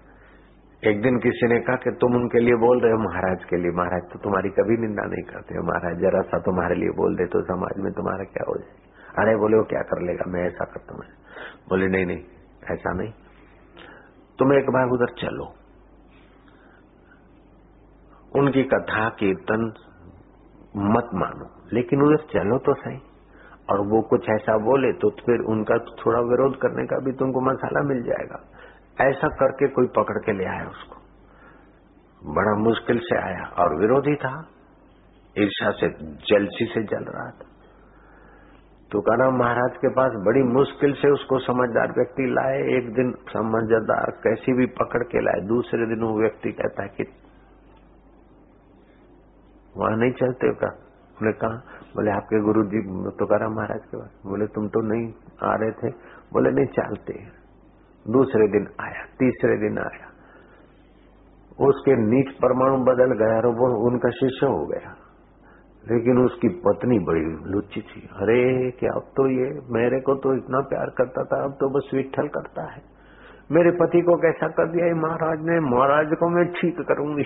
एक 0.85 1.03
दिन 1.03 1.19
किसी 1.19 1.49
ने 1.49 1.61
कहा 1.61 1.77
कि 1.77 1.91
तुम 1.91 2.15
उनके 2.15 2.41
लिए 2.41 2.55
बोल 2.55 2.81
रहे 2.81 2.93
हो, 2.93 2.99
महाराज 2.99 3.45
के 3.45 3.57
लिए। 3.57 3.71
महाराज 3.71 4.03
तो 4.13 4.19
तुम्हारी 4.19 4.49
कभी 4.49 4.77
निंदा 4.77 5.03
नहीं 5.03 5.23
करते 5.23 5.55
हो, 5.55 5.63
महाराज। 5.63 5.99
जरा 5.99 6.23
सा 6.23 6.39
तुम्हारे 6.39 6.75
लिए 6.75 6.89
बोल 6.89 7.17
दे 7.17 7.27
तो 7.27 7.43
समाज 7.43 7.79
में 7.79 7.93
तुम्हारा 7.93 8.25
क्या 8.25 8.45
हो 8.49 8.55
जाए? 8.57 8.71
अरे, 9.19 9.37
बोले, 9.37 9.57
वो 9.57 9.65
क्या 9.65 9.81
कर 9.81 10.03
लेगा? 10.03 10.25
मैं 10.29 10.47
ऐसा 10.47 10.65
करता 10.65 10.95
हूँ। 10.95 11.03
बोले, 11.69 11.89
नहीं 11.89 12.07
नहीं, 12.07 12.25
ऐसा 12.71 12.93
नहीं। 12.93 13.13
तुम 14.39 14.53
एक 14.53 14.71
बार 14.71 14.89
उधर 14.89 15.07
चलो। 15.07 15.55
उनकी 18.41 18.63
कथा 18.63 19.09
कीर्तन 19.09 19.73
मत 20.77 21.11
मानो। 21.15 21.58
लेकिन 21.73 22.03
उन्हें 22.03 22.17
चलो 22.17 22.59
तो 22.59 22.75
सही। 22.75 22.99
और 23.71 23.81
वो 23.81 24.03
कुछ 24.03 24.29
ऐसा 24.31 24.59
बोले 24.59 24.93
तो 24.93 25.11
फिर 25.11 25.41
उनका 25.41 25.79
थोड़ा 25.79 26.21
विरोध 26.21 26.57
करने 26.57 26.87
का 26.87 26.99
भी 27.05 27.13
तुमको 27.13 27.41
मसाला 27.41 27.83
मिल 27.83 28.03
जाएगा। 28.03 28.45
ऐसा 29.01 29.29
करके 29.29 29.69
कोई 29.69 29.87
पकड़ 29.87 30.19
के 30.19 30.33
ले 30.33 30.45
आया 30.45 30.69
उसको। 30.69 30.97
बड़ा 32.33 32.59
मुश्किल 32.59 32.99
से 32.99 33.19
आया 33.19 33.47
और 33.47 33.81
विरोधी 33.81 34.15
था। 34.15 34.49
ईर्षा 35.39 35.71
से, 35.71 35.89
जलसी 36.15 36.67
से 36.67 36.83
जल 36.83 37.05
रहा 37.05 37.31
था। 37.31 37.45
तुकाराम 38.93 39.35
महाराज 39.37 39.77
के 39.77 39.89
पास 39.89 40.13
बड़ी 40.13 40.43
मुश्किल 40.43 40.93
से 40.93 41.11
उसको 41.11 41.39
समझदार 41.39 41.89
व्यक्ति 41.89 42.23
लाए। 42.23 42.79
एक 42.79 42.95
दिन 42.95 43.13
समझदार 43.13 44.11
कैसी 44.11 44.53
भी 44.53 44.67
पकड़ 44.67 45.03
के 45.03 45.21
लाए। 45.21 45.49
दूसरे 45.49 45.87
दिन 45.87 46.01
वो 46.01 46.21
व्यक्ति 46.21 46.53
कहता 46.53 46.83
है 46.83 46.89
कि, 46.89 47.03
वहाँ 49.77 49.97
नहीं 49.97 50.13
चलते 50.13 50.55
का 50.55 50.88
उन्होंने 51.21 51.33
कहा, 51.33 51.81
बोले, 51.97 52.11
आपके 52.11 52.41
गुरु 52.41 52.63
जी 52.65 53.11
तुकाराम 53.17 53.53
महाराज 53.53 53.81
के 53.81 53.97
पास। 53.97 54.23
बोले, 54.27 54.47
तुम 54.47 54.69
तो 54.69 54.81
नहीं 54.81 55.13
आ 55.43 55.55
रहे 55.55 55.71
थे। 55.71 55.89
बोले, 56.33 56.51
नहीं 56.51 56.67
चलते 56.67 57.39
दूसरे 58.13 58.49
दिन 58.49 58.67
आया, 58.81 59.05
तीसरे 59.19 59.57
दिन 59.57 59.79
आया। 59.79 60.09
उसके 61.69 61.97
नीच 61.97 62.35
परमाणु 62.35 62.85
बदल 62.85 63.25
गया 63.25 63.37
और 63.37 63.47
वो 63.47 63.91
उनका 63.91 64.11
शिष्य 64.11 64.47
हो 64.47 64.67
गया। 64.67 64.97
लेकिन 65.91 66.19
उसकी 66.19 66.49
पत्नी 66.49 66.99
बड़ी 66.99 67.51
लुच्ची 67.51 67.81
थी। 67.81 68.01
अरे, 68.01 68.71
क्या 68.71 68.91
अब 68.97 69.03
तो 69.03 69.31
ये 69.31 69.61
मेरे 69.71 70.01
को 70.01 70.15
तो 70.15 70.35
इतना 70.35 70.61
प्यार 70.61 70.87
करता 70.87 71.25
था, 71.25 71.45
अब 71.45 71.53
तो 71.53 71.69
बस 71.69 71.91
विठल 71.95 72.29
करता 72.29 72.63
है। 72.63 72.83
मेरे 73.53 73.71
पति 73.71 74.01
को 74.01 74.17
कैसा 74.17 74.49
कर 74.49 74.69
दिया 74.69 74.95
महाराज 74.95 75.39
ने? 75.41 75.61
महाराज 75.61 76.07
को 76.07 76.29
मैं 76.29 76.53
ठीक 76.53 76.81
करूँगी। 76.81 77.25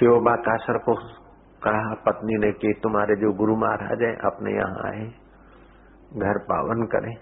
शिवबा 0.00 0.36
कासर 0.36 0.78
को 0.78 1.21
कहा, 1.64 1.94
पत्नी 1.94 2.34
ने 2.34 2.52
कि 2.52 2.80
तुम्हारे 2.82 3.16
जो 3.16 3.32
गुरु 3.32 3.56
महाराज 3.56 4.02
है, 4.02 4.14
अपने 4.14 4.52
यहाँ 4.52 4.90
आए, 4.90 5.06
घर 6.16 6.38
पावन 6.38 6.86
करें 6.86 7.14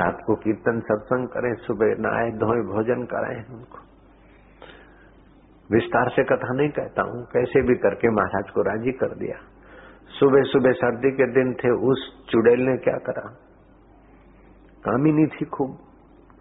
रात 0.00 0.18
को 0.26 0.34
कीर्तन 0.34 0.80
सत्संग 0.80 1.28
करें, 1.28 1.54
सुबह 1.54 1.94
नहाए, 1.98 2.30
धोए, 2.30 2.62
भोजन 2.62 3.04
कराएँ 3.04 3.44
उनको। 3.54 3.78
विस्तार 5.70 6.08
से 6.08 6.24
कथा 6.24 6.52
नहीं 6.52 6.68
कहता 6.68 7.02
हूँ, 7.02 7.24
कैसे 7.24 7.62
भी 7.62 7.74
करके 7.74 8.10
महाराज 8.10 8.50
को 8.50 8.62
राज़ी 8.62 8.92
कर 8.92 9.14
दिया। 9.14 9.38
सुबह 10.08 10.42
सुबह 10.42 10.72
सर्दी 10.72 11.10
के 11.10 11.26
दिन 11.26 11.54
थे, 11.54 11.70
उस 11.70 12.26
चुड़ैल 12.30 12.60
ने 12.60 12.76
क्या 12.76 12.98
करा? 12.98 13.28
कामिनी 14.84 15.26
थी 15.26 15.44
खूब, 15.44 15.78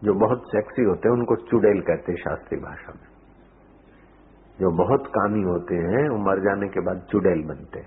जो 0.03 0.13
बहुत 0.13 0.43
सेक्सी 0.47 0.83
होते 0.83 1.09
हैं, 1.09 1.15
उनको 1.15 1.35
चुड़ैल 1.35 1.81
कहते 1.81 2.17
शास्त्रीय 2.17 2.61
भाषा 2.61 2.93
में। 2.93 3.14
जो 4.59 4.71
बहुत 4.71 5.07
कामी 5.07 5.41
होते 5.41 5.75
हैं, 5.75 6.03
वो 6.09 6.17
मर 6.17 6.39
जाने 6.39 6.67
के 6.67 6.81
बाद 6.81 7.01
चुड़ैल 7.11 7.43
बनते 7.47 7.81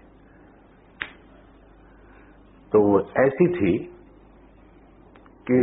तो 2.73 2.81
वो 2.83 2.99
ऐसी 3.25 3.47
थी 3.55 3.73
कि 5.47 5.59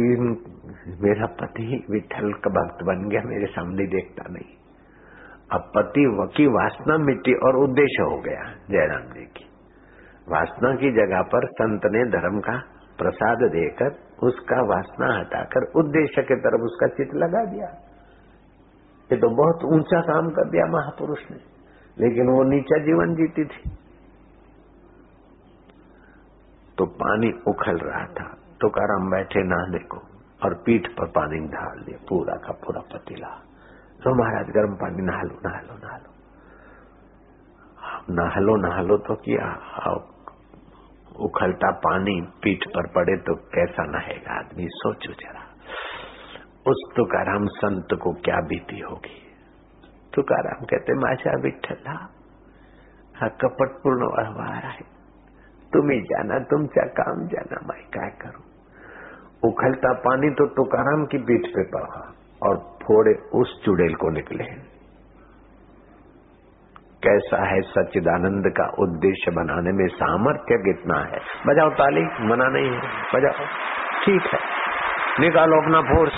मेरा 1.02 1.26
पति 1.40 1.86
विठल 1.92 2.32
का 2.34 2.50
भक्त 2.50 2.84
बन 2.84 3.10
गया, 3.10 3.22
मेरे 3.22 3.46
सामने 3.46 3.86
देखता 3.88 4.24
नहीं। 4.30 4.54
अब 5.52 5.68
पति 5.76 6.06
की 6.36 6.48
वासना 6.48 6.98
मिट्टी 6.98 7.34
और 7.48 7.58
उद्देश्य 7.58 8.04
हो 8.04 8.18
गया 8.22 8.46
जयराम 8.70 9.04
जी 9.14 9.26
की। 9.26 9.46
वासना 10.30 10.76
की 10.76 10.92
जगह 10.92 11.22
पर 11.22 11.48
संत 11.52 11.86
ने 11.86 12.04
धर्म 12.12 12.40
का 12.40 12.58
प्रसाद 12.98 13.44
देकर 13.52 13.92
उसका 14.24 14.62
वासना 14.64 15.20
हटाकर 15.20 15.72
उद्देश्य 15.76 16.22
के 16.22 16.36
तरफ़ 16.36 16.62
उसका 16.62 16.88
चित 16.88 17.14
लगा 17.16 17.44
दिया। 17.46 17.68
ये 19.10 19.18
तो 19.18 19.30
बहुत 19.36 19.64
ऊँचा 19.72 20.00
काम 20.04 20.30
कर 20.32 20.50
दिया 20.50 20.66
महापुरुष 20.70 21.24
ने, 21.32 21.38
लेकिन 21.98 22.30
वो 22.30 22.44
नीचा 22.46 22.78
जीवन 22.86 23.14
जीती 23.16 23.46
थी। 23.48 23.62
तो 26.78 26.86
पानी 26.98 27.30
उखल 27.48 27.78
रहा 27.82 28.06
था 28.16 28.28
तो 28.62 28.70
हम 28.90 29.10
बैठे 29.12 29.44
नहाने 29.46 29.80
को 29.88 30.00
और 30.42 30.54
पीठ 30.66 30.88
पर 30.90 31.08
पानी 31.12 31.40
ढाल 31.50 31.78
दिया, 31.84 31.98
पूरा 32.10 32.36
का 32.38 32.54
पूरा 32.60 32.82
पतीला। 32.90 33.30
तो 34.02 34.14
महाराज, 34.16 34.50
गर्म 34.52 34.74
पानी 34.78 35.06
नहा 35.06 35.22
लो 35.24 35.36
नहा 35.46 35.62
लो 35.62 35.76
नहा 35.78 35.98
लो 35.98 36.12
नहा 38.12 38.40
लो 38.40 38.56
नहा 38.58 38.82
लो 38.82 38.98
तो 39.00 39.16
किया 39.22 39.48
उखलता 41.20 41.70
पानी 41.82 42.16
पीठ 42.44 42.68
पर 42.70 42.88
पड़े 42.94 43.16
तो 43.20 43.36
कैसा 43.52 43.86
नहेगा 43.88 44.40
आदमी, 44.40 44.66
सोचो 44.74 45.14
जरा। 45.16 45.45
उस 46.66 46.82
तुकाराम 46.96 47.46
संत 47.56 47.94
को 48.04 48.12
क्या 48.22 48.40
बीती 48.42 48.80
होगी? 48.80 49.16
तुकाराम 50.14 50.66
कहते 50.66 50.94
माझा 50.94 51.34
विठ्ठला, 51.42 51.96
हा 53.16 53.28
कपटपूर्ण 53.42 54.08
व्यवहार 54.08 54.66
आहे. 54.66 54.86
तुम्ही 55.74 56.00
जाना 56.02 56.40
तुमचा 56.46 56.86
काम 57.00 57.26
जाना 57.28 57.60
मैं 57.68 57.82
क्या 57.90 58.08
करूँ? 58.22 58.44
उखलता 59.44 59.92
पानी 60.02 60.30
तो 60.30 60.48
तुकाराम 60.54 61.06
की 61.06 61.18
पीठ 61.24 61.50
पे 61.50 61.64
पड़ा 61.72 62.02
और 62.42 62.58
फोड़े 62.84 63.14
उस 63.34 63.54
चुड़ैल 63.66 63.96
को 63.96 64.10
निकले। 64.10 64.46
कैसा 67.04 67.40
है 67.46 67.62
सच्चिदानंद 67.62 68.48
का 68.52 68.66
उद्देश्य 68.80 69.32
बनाने 69.32 69.72
में 69.72 69.88
सामर्थ्य 69.88 70.58
कितना 70.60 71.00
है? 71.06 71.20
बजाओ 71.48 71.70
ताली, 71.70 72.06
मना 72.28 72.48
नहीं 72.50 72.72
है, 72.72 72.94
बजाओ। 73.16 73.46
ठीक 74.06 74.34
है, 74.34 74.40
निकालो 75.20 75.62
अपना 75.62 75.82
फोर्स 75.82 76.18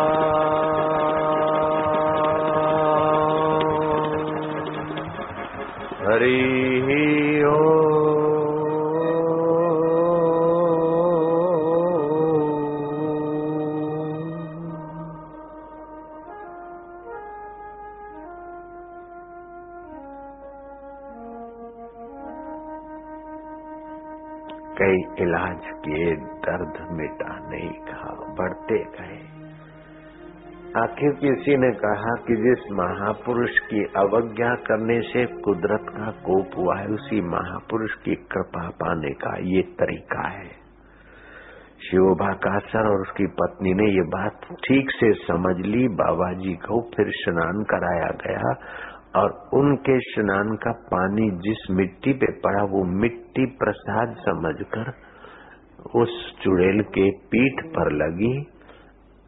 हरि 6.11 7.43
ओ 7.47 8.10
आखिर 30.91 31.11
किसी 31.11 31.55
ने 31.57 31.67
कहा 31.71 32.13
कि 32.27 32.35
जिस 32.35 32.63
महापुरुष 32.71 33.59
की 33.59 33.83
अवज्ञा 33.97 34.55
करने 34.67 34.99
से 35.01 35.25
कुदरत 35.41 35.85
का 35.89 36.09
कोप 36.25 36.57
हुआ 36.57 36.75
है, 36.77 36.87
उसी 36.87 37.21
महापुरुष 37.21 37.93
की 37.93 38.15
कृपा 38.31 38.63
पाने 38.69 39.11
का 39.13 39.31
ये 39.51 39.61
तरीका 39.79 40.27
है। 40.27 40.49
शिवभा 41.81 42.33
कासर 42.33 42.89
और 42.89 43.01
उसकी 43.01 43.27
पत्नी 43.39 43.73
ने 43.73 43.89
ये 43.91 44.05
बात 44.09 44.45
ठीक 44.65 44.91
से 44.91 45.13
समझ 45.13 45.55
ली 45.65 45.87
बाबा 45.87 46.31
जी 46.33 46.53
को 46.65 46.81
फिर 46.97 47.11
स्नान 47.13 47.63
कराया 47.63 48.11
गया 48.25 48.53
और 49.15 49.39
उनके 49.53 49.99
स्नान 50.11 50.55
का 50.55 50.71
पानी 50.71 51.31
जिस 51.47 51.67
मिट्टी 51.71 52.13
पे 52.13 52.31
पड़ा, 52.39 52.63
वो 52.63 52.83
मिट्टी 53.01 53.45
प्रसाद 53.45 54.15
समझकर 54.19 54.93
उस 55.95 56.23
चुड़ैल 56.43 56.81
के 56.81 57.11
पीठ 57.11 57.65
पर 57.67 57.91
लगी। 57.93 58.35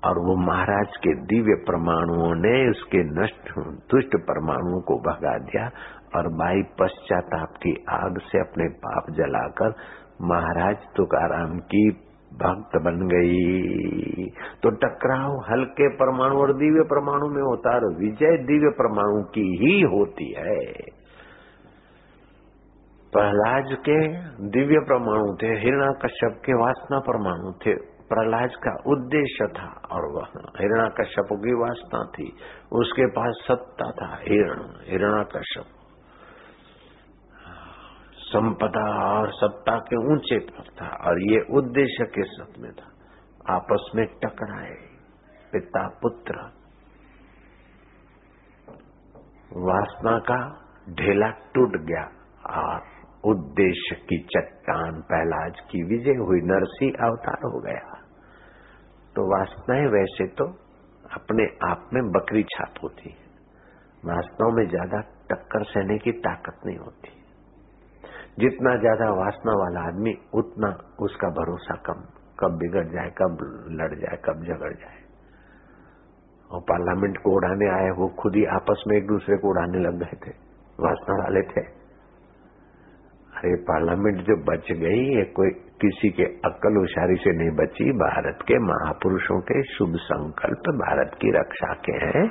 और 0.05 0.19
वो 0.19 0.35
महाराज 0.35 0.87
के 0.97 1.15
दिव्य 1.15 1.55
परमाणुओं 1.55 2.35
ने 2.35 2.69
उसके 2.69 3.03
नष्ट, 3.21 3.59
दुष्ट 3.91 4.15
परमाणुओं 4.15 4.81
को 4.81 4.95
भगा 4.95 5.37
दिया 5.37 5.69
और 6.15 6.27
बाई 6.27 6.63
पश्चाताप 6.79 7.49
की 7.57 7.85
आग 7.89 8.17
से 8.17 8.39
अपने 8.39 8.67
पाप 8.69 9.05
जलाकर 9.09 9.75
महाराज 10.21 10.75
तुकाराम 10.75 11.59
की 11.59 11.89
भक्त 12.33 12.77
बन 12.81 13.07
गई। 13.07 14.25
तो 14.63 14.69
टकराव 14.69 15.37
हल्के 15.51 15.89
परमाणु 15.95 16.35
और 16.35 16.53
दिव्य 16.53 16.83
परमाणु 16.83 17.27
में 17.27 17.41
होता 17.41 17.75
है 17.75 17.79
विजय 17.79 18.37
दिव्य 18.37 18.69
परमाणु 18.69 19.23
की 19.23 19.45
ही 19.57 19.81
होती 19.81 20.33
है। 20.37 20.73
प्रहलाद 23.13 23.77
के 23.89 23.97
दिव्य 24.49 24.79
परमाणु 24.79 25.35
थे 25.41 25.47
हिरणा 25.47 25.91
कश्यप 25.91 26.41
के 26.45 26.53
वासना 26.53 26.99
परमाणु 26.99 27.51
थे। 27.65 27.92
प्रहलाद 28.13 28.57
का 28.63 28.75
उद्देश्य 28.87 29.47
था 29.47 29.69
और 29.91 30.11
वह 30.11 30.27
हिरणा 30.59 30.89
कश्यप 30.89 31.31
की 31.33 31.53
वासना 31.53 32.03
थी। 32.05 32.33
उसके 32.71 33.07
पास 33.07 33.45
सत्ता 33.47 33.91
था, 33.91 34.15
हिरण 34.15 34.61
हिरणा 34.89 35.23
कश्यप 35.23 35.79
संपदा 38.25 38.83
और 39.05 39.31
सत्ता 39.31 39.77
के 39.77 39.97
ऊँचे 40.13 40.37
पर 40.39 40.69
था 40.81 40.87
और 41.07 41.19
ये 41.21 41.41
उद्देश्य 41.51 42.05
के 42.05 42.23
साथ 42.23 42.59
में 42.59 42.71
था। 42.71 42.89
आपस 43.49 43.91
में 43.95 44.05
टकराए, 44.05 44.75
पिता, 45.51 45.87
पुत्र। 46.01 46.33
वासना 49.57 50.17
का 50.19 50.39
ढेला 50.89 51.29
टूट 51.29 51.77
गया 51.77 52.05
और 52.61 52.81
उद्देश्य 53.25 53.95
की 53.95 54.17
चट्टान 54.35 55.01
पहलाज 55.01 55.59
की 55.59 55.83
विजय 55.83 56.17
हुई, 56.19 56.41
नरसी 56.43 56.89
अवतार 56.89 57.45
हो 57.45 57.59
गया। 57.59 58.02
तो 59.15 59.23
वासनाएँ 59.31 59.87
वैसे 59.87 60.27
तो 60.27 60.45
अपने 61.13 61.43
आप 61.69 61.89
में 61.93 62.11
बकरी 62.11 62.43
छाप 62.43 62.73
होती 62.83 63.09
है। 63.09 63.23
वासनाओं 64.05 64.51
में 64.51 64.67
ज़्यादा 64.69 65.01
टक्कर 65.01 65.63
सहने 65.63 65.97
की 65.97 66.11
ताकत 66.11 66.59
नहीं 66.65 66.77
होती। 66.77 67.09
जितना 68.39 68.75
ज़्यादा 68.75 69.09
वासना 69.09 69.53
वाला 69.53 69.79
आदमी, 69.87 70.17
उतना 70.33 70.67
उसका 70.99 71.29
भरोसा 71.29 71.75
कम। 71.75 72.01
कब 72.39 72.57
बिगड़ 72.57 72.87
जाए, 72.87 73.09
कब 73.09 73.37
लड़ 73.71 73.99
जाए, 73.99 74.17
कब 74.25 74.43
झगड़ 74.43 74.73
जाए। 74.73 74.97
और 76.51 76.61
पार्लियामेंट 76.61 77.17
को 77.17 77.35
उड़ाने 77.35 77.69
आए, 77.69 77.89
वो 77.89 78.07
खुद 78.07 78.35
ही 78.35 78.45
आपस 78.45 78.83
में 78.87 78.97
एक 78.97 79.07
दूसरे 79.07 79.37
को 79.37 79.49
उड़ाने 79.49 79.79
लग 79.79 79.99
गए 79.99 80.17
थे। 80.25 80.31
वासना 80.79 81.23
वाले 81.23 81.41
थे। 81.41 81.61
अरे, 83.33 83.55
पार्लियामेंट 83.55 84.21
जो 84.21 84.35
बच 84.43 84.71
गई 84.71 85.13
है, 85.13 85.23
कोई 85.23 85.49
किसी 85.83 86.09
के 86.09 86.25
अक्ल 86.47 86.81
उशारी 86.81 87.15
से 87.15 87.31
नहीं 87.37 87.51
बची, 87.55 87.85
भारत 87.99 88.43
के 88.47 88.57
महापुरुषों 88.63 89.39
के 89.41 89.61
शुभ 89.63 89.95
संकल्प 90.03 90.69
भारत 90.81 91.15
की 91.21 91.31
रक्षा 91.31 91.73
के 91.85 91.95
हैं। 92.05 92.25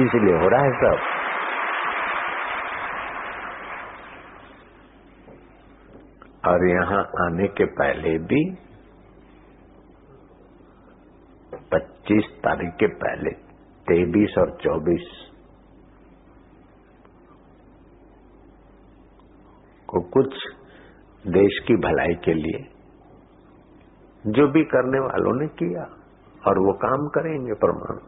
इसलिए 0.00 0.40
हो 0.42 0.48
रहा 0.48 0.62
है 0.62 0.72
सब। 0.80 1.28
और 6.46 6.66
यहाँ 6.68 7.00
आने 7.20 7.46
के 7.48 7.64
पहले 7.78 8.12
भी 8.28 8.42
25 11.72 12.28
तारीख 12.44 12.74
के 12.74 12.86
पहले 13.00 13.32
23 13.86 14.38
और 14.38 14.52
24 14.60 15.08
को 19.88 20.00
कुछ 20.10 20.36
देश 21.24 21.58
की 21.68 21.76
भलाई 21.76 22.14
के 22.24 22.34
लिए 22.34 22.79
जो 24.24 24.46
भी 24.52 24.62
करने 24.70 24.98
वालों 25.00 25.34
ने 25.34 25.46
किया 25.58 25.82
और 26.42 26.58
वो 26.60 26.72
काम 26.80 27.06
करेंगे 27.10 27.54
परमाणु। 27.58 28.00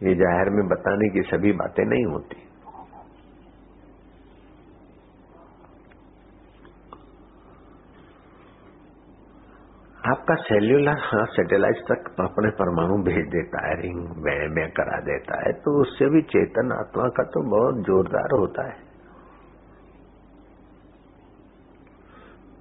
ये 0.00 0.14
ज़ाहिर 0.16 0.50
में 0.50 0.66
बताने 0.68 1.08
की 1.10 1.22
सभी 1.28 1.52
बातें 1.54 1.84
नहीं 1.86 2.04
होती। 2.06 2.38
आपका 10.10 10.34
सेल्यूलर 10.42 11.00
हाँ 11.00 11.24
सेटेलाइट 11.30 11.80
तक 11.88 12.06
अपने 12.20 12.50
परमाणु 12.58 12.94
भेज 13.04 13.26
देता 13.30 13.66
है 13.66 13.74
रिंग 13.80 13.98
में, 14.18 14.48
में 14.50 14.70
करा 14.72 15.00
देता 15.06 15.40
है 15.40 15.52
तो 15.58 15.80
उससे 15.80 16.08
भी 16.10 16.22
चेतन 16.30 16.72
आत्मा 16.74 17.08
का 17.10 17.24
तो 17.30 17.42
बहुत 17.50 17.82
जोरदार 17.86 18.38
होता 18.38 18.64
है। 18.68 18.89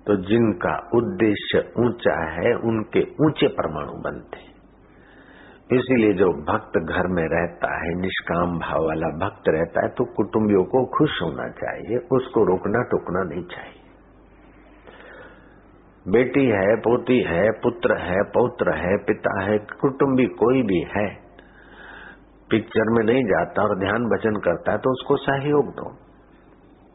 तो 0.10 0.16
जिनका 0.18 0.76
उद्देश्य 0.94 1.60
ऊँचा 1.80 2.14
है, 2.34 2.54
उनके 2.68 3.02
ऊँचे 3.26 3.48
परमाणु 3.48 3.98
बनते 4.02 4.48
इसीलिए 5.76 6.14
जो 6.14 6.28
भक्त 6.46 6.78
घर 6.80 7.08
में 7.08 7.24
रहता 7.24 7.70
है, 7.76 7.90
निष्काम 8.02 8.56
भाव 8.60 8.86
वाला 8.86 9.10
भक्त 9.18 9.50
रहता 9.50 9.84
है 9.84 9.90
तो 9.90 10.06
कुटुंबियों 10.16 10.64
को 10.64 10.82
खुश 10.86 11.22
होना 11.22 11.46
चाहिए, 11.50 12.00
उसको 12.12 12.46
रोकना 12.46 12.82
टोकना 12.84 13.24
नहीं 13.24 13.44
चाहिए। 13.44 13.78
बेटी 16.06 16.46
है, 16.46 16.76
पोती 16.80 17.20
है, 17.24 17.44
पुत्र 17.62 17.98
है, 17.98 18.20
पौत्र 18.32 18.76
है, 18.78 18.98
पिता 19.04 19.34
है, 19.44 19.58
कुटुंबी 19.82 20.26
कोई 20.26 20.64
भी 20.64 20.80
है, 20.96 21.08
पिक्चर 22.50 22.92
में 22.92 23.04
नहीं 23.04 23.24
जाता 23.26 23.64
और 23.64 23.80
ध्यान 23.80 24.10
भजन 24.10 24.40
करता 24.40 24.72
है 24.72 24.78
तो 24.78 24.92
उसको 24.92 25.18
सहयोग 25.18 25.70
दो। 25.76 25.92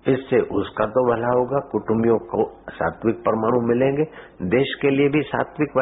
इससे 0.04 0.38
उसका 0.52 0.84
तो 0.88 1.02
भला 1.04 1.28
होगा, 1.30 1.58
कुटुंबियों 1.70 2.16
को 2.30 2.44
सात्विक 2.70 3.20
परमाणु 3.20 3.60
मिलेंगे, 3.66 4.04
देश 4.50 4.74
के 4.80 4.90
लिए 4.90 5.08
भी 5.10 5.22
सात्विक 5.24 5.76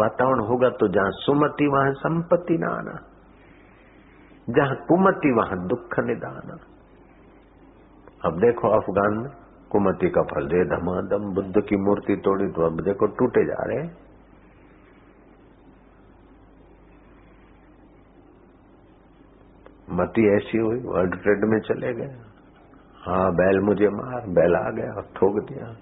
वातावरण 0.00 0.42
होगा 0.46 0.68
तो 0.72 0.88
जहाँ 0.90 1.10
सुमति, 1.18 1.66
वहाँ 1.68 1.92
संपत्ति 2.00 2.58
न 2.58 2.68
आना 2.70 2.96
जहाँ 4.48 4.76
कुमति, 4.84 5.30
वहाँ 5.32 5.56
दुख 5.68 5.98
निदाना। 6.02 6.54
अब 8.24 8.38
देखो 8.40 8.68
अफगान 8.76 9.16
में, 9.16 9.30
कुमति 9.70 10.08
का 10.10 10.22
फल 10.24 10.46
दे, 10.48 10.62
धमाधम, 10.68 11.26
बुद्ध 11.34 11.62
की 11.62 11.76
मूर्ति 11.78 12.16
तोड़ी 12.24 12.46
तो 12.52 12.64
अब 12.66 12.80
देखो 12.84 13.06
टूटे 13.18 13.44
जा 13.46 13.64
रहे 13.64 13.82
मती 19.92 20.24
ऐसी 20.30 20.58
हुई, 20.58 20.80
वर्ल्ड 20.86 21.14
ट्रेड 21.22 21.44
में 21.44 21.60
चले 21.62 21.92
गए। 21.94 22.27
हाँ 23.08 23.32
बैल 23.32 23.60
मुझे 23.60 23.88
मार, 23.88 24.26
बैल 24.26 24.56
आ 24.56 24.70
गया 24.70 24.92
और 24.92 25.02
ठोक 25.02 25.38
दिया। 25.44 25.74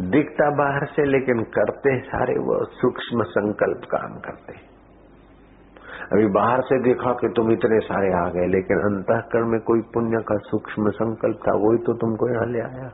दिखता 0.00 0.50
बाहर 0.50 0.86
से, 0.86 1.04
लेकिन 1.04 1.42
करते 1.42 2.00
सारे 2.00 2.38
वो 2.38 2.64
सूक्ष्म 2.64 3.22
संकल्प 3.22 3.84
काम 3.84 4.14
करते। 4.18 4.52
अभी 6.12 6.26
बाहर 6.26 6.60
से 6.60 6.82
देखा 6.82 7.12
कि 7.12 7.28
तुम 7.28 7.52
इतने 7.52 7.78
सारे 7.80 8.12
आ 8.12 8.28
गए, 8.28 8.46
लेकिन 8.46 8.78
अंतकरण 8.78 9.48
में 9.48 9.60
कोई 9.60 9.80
पुण्य 9.80 10.22
का 10.22 10.36
सूक्ष्म 10.38 10.90
संकल्प 10.90 11.36
था, 11.48 11.52
वही 11.52 11.78
तो 11.78 11.92
तुमको 11.94 12.28
यहाँ 12.34 12.46
ले 12.46 12.60
आया। 12.60 12.90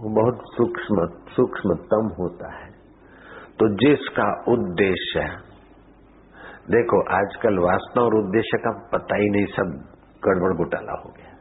वो 0.00 0.10
बहुत 0.10 0.38
सूक्ष्म, 0.46 1.06
सूक्ष्मतम 1.28 2.08
होता 2.18 2.54
है। 2.54 2.70
तो 3.58 3.68
जिसका 3.68 4.44
उद्देश्य 4.52 5.43
देखो, 6.70 7.14
आजकल 7.14 7.58
वास्तव 7.58 8.00
और 8.00 8.14
उद्देश्य 8.14 8.58
का 8.58 8.88
पता 8.92 9.16
ही 9.16 9.30
नहीं, 9.30 9.46
सब 9.46 9.84
गड़बड़ 10.24 10.56
घोटाला 10.56 10.92
हो 10.92 11.08
गया। 11.08 11.34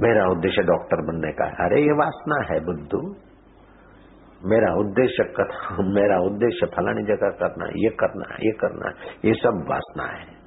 मेरा 0.00 0.26
उद्देश्य 0.26 0.62
डॉक्टर 0.62 0.96
बनने 0.96 1.32
का 1.32 1.44
है। 1.44 1.52
अरे, 1.52 1.80
ये 1.80 1.92
वासना 1.92 2.54
है, 2.54 2.60
बुद्धू। 2.60 3.14
मेरा 4.44 4.74
उद्देश्य 4.74 5.24
कथा 5.24 5.76
मेरा 5.94 6.18
उद्देश्य 6.18 6.66
फलानी 6.66 7.02
जगह 7.02 7.28
करना, 7.28 7.66
ये 7.66 7.90
करना 7.90 8.34
ये 8.34 8.52
करना, 8.52 8.92
ये 9.24 9.34
सब 9.34 9.66
वासना 9.70 10.04
है। 10.04 10.42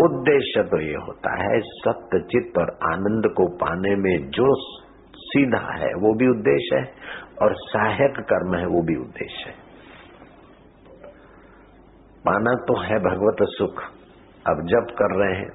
उद्देश्य 0.00 0.62
तो 0.62 0.80
ये 0.80 0.94
होता 0.94 1.42
है, 1.42 1.60
सत्य, 1.60 2.20
चित्त 2.20 2.58
और 2.58 2.70
आनंद 2.70 3.34
को 3.36 3.56
पाने 3.56 3.96
में 3.96 4.30
जो 4.30 4.54
सीधा 5.14 5.74
है, 5.74 5.88
वो 5.88 6.14
भी 6.14 6.28
उद्देश्य 6.28 6.76
है, 6.76 6.92
और 7.42 7.54
सहायक 7.54 8.14
कर्म 8.20 8.54
है, 8.54 8.66
वो 8.66 8.82
भी 8.82 8.96
उद्देश्य 8.96 9.50
है। 9.50 9.63
पाना 12.26 12.54
तो 12.54 12.80
है 12.80 12.98
भगवत 13.00 13.36
सुख। 13.42 13.82
अब 14.46 14.66
जब 14.66 14.94
कर 14.94 15.16
रहे 15.16 15.36
हैं 15.38 15.50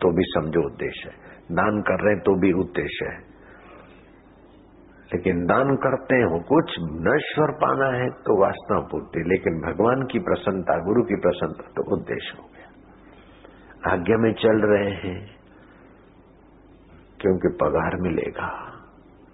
तो 0.00 0.10
भी 0.16 0.24
समझो 0.28 0.66
उद्देश्य 0.66 1.08
है। 1.08 1.14
दान 1.52 1.80
कर 1.80 2.00
रहे 2.04 2.14
हैं 2.14 2.22
तो 2.22 2.40
भी 2.40 2.52
उद्देश्य 2.52 3.04
है। 3.04 3.18
लेकिन 5.14 5.44
दान 5.46 5.76
करते 5.76 6.16
हो, 6.16 6.38
कुछ 6.40 6.76
नश्वर 6.80 7.50
पाना 7.52 7.88
है 7.96 8.08
तो 8.10 8.40
वासना 8.42 8.78
पूर्ति। 8.80 9.20
लेकिन 9.28 9.60
भगवान 9.60 10.02
की 10.02 10.18
प्रसन्नता, 10.18 10.78
गुरु 10.78 11.02
की 11.02 11.16
प्रसन्नता 11.16 11.68
तो 11.68 11.96
उद्देश्य 11.96 12.38
हो 12.38 12.44
गया। 12.44 13.92
आज्ञा 13.92 14.16
में 14.16 14.32
चल 14.34 14.60
रहे 14.66 14.90
हैं, 14.90 15.18
क्योंकि 17.20 17.48
पगार 17.60 17.96
मिलेगा 18.00 18.50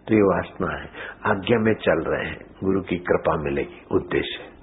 तो 0.08 0.14
ये 0.14 0.22
वासना 0.22 0.70
है। 0.80 0.88
आज्ञा 1.26 1.58
में 1.58 1.74
चल 1.74 2.04
रहे 2.04 2.28
हैं, 2.30 2.40
गुरु 2.64 2.80
की 2.80 2.98
कृपा 2.98 3.36
मिलेगी, 3.36 3.86
उद्देश्य 3.92 4.57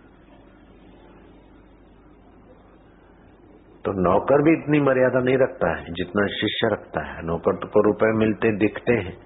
तो 3.85 3.91
नौकर 3.91 4.41
भी 4.41 4.63
इतनी 4.63 4.79
मर्यादा 4.79 5.19
नहीं 5.19 5.37
रखता 5.37 5.77
है, 5.77 5.83
जितना 5.83 6.27
शिष्य 6.27 6.69
रखता 6.71 7.13
है। 7.13 7.25
नौकर 7.25 7.55
तो 7.55 7.67
को 7.67 7.81
रुपए 7.81 8.17
मिलते 8.17 8.51
दिखते 8.57 8.93
हैं, 8.93 9.17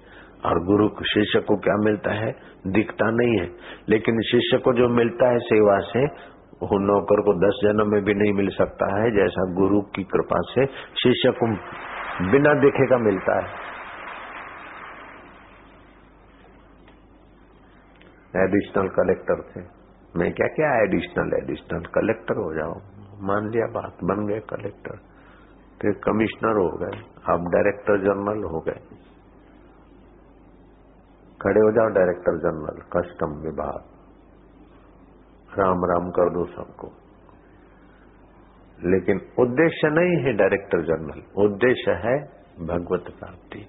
और 0.46 0.64
गुरु 0.64 0.88
शिष्य 0.88 1.40
को 1.40 1.56
क्या 1.56 1.76
मिलता 1.76 2.12
है? 2.12 2.34
दिखता 2.66 3.10
नहीं 3.10 3.40
है। 3.40 3.50
लेकिन 3.88 4.20
शिष्य 4.20 4.58
को 4.58 4.72
जो 4.72 4.88
मिलता 4.88 5.28
है 5.28 5.38
सेवा 5.38 5.78
से, 5.78 6.06
वो 6.62 6.78
नौकर 6.78 7.20
को 7.20 7.34
दस 7.34 7.60
जन्म 7.64 7.92
में 7.92 8.04
भी 8.04 8.14
नहीं 8.14 8.32
मिल 8.32 8.48
सकता 8.48 9.02
है, 9.02 9.10
जैसा 9.10 9.54
गुरु 9.54 9.80
की 9.80 10.04
कृपा 10.04 10.40
से 10.40 10.66
शिष्य 11.02 11.30
को 11.30 11.46
बिना 12.30 12.54
देखे 12.54 12.86
का 12.86 12.98
मिलता 12.98 13.38
है। 13.38 13.48
एडिशनल 18.44 18.88
कलेक्टर 18.88 19.42
थे। 19.42 19.60
मैं 20.16 20.32
क्या 20.32 20.46
क्या 20.46 20.82
एडिशनल 20.82 21.42
एडिशनल 21.42 21.80
कलेक्टर 21.80 22.34
हो 22.34 22.54
जाओ 22.54 22.99
मान 23.20 23.48
लिया 23.48 23.66
बात 23.66 23.96
बन 24.04 24.26
गए 24.26 24.40
कलेक्टर। 24.40 24.96
फिर 25.82 25.92
कमिश्नर 25.92 26.50
हो 26.50 26.70
गए, 26.78 26.98
अब 27.34 27.48
डायरेक्टर 27.48 27.98
जनरल 27.98 28.44
हो 28.44 28.60
गए। 28.60 28.96
खड़े 31.42 31.60
हो 31.60 31.72
जाओ 31.72 31.88
डायरेक्टर 31.88 32.38
जनरल, 32.38 32.80
कस्टम 32.80 33.26
विभाग। 33.26 33.82
राम 35.58 35.78
राम 35.84 36.10
कर 36.10 36.30
दो 36.30 36.44
सबको। 36.44 36.86
लेकिन 38.84 39.20
उद्देश्य 39.38 39.80
नहीं 39.84 40.24
है 40.24 40.32
डायरेक्टर 40.32 40.82
जनरल, 40.82 41.44
उद्देश्य 41.44 41.92
है 41.92 42.24
भगवत 42.66 43.04
प्राप्ति। 43.18 43.66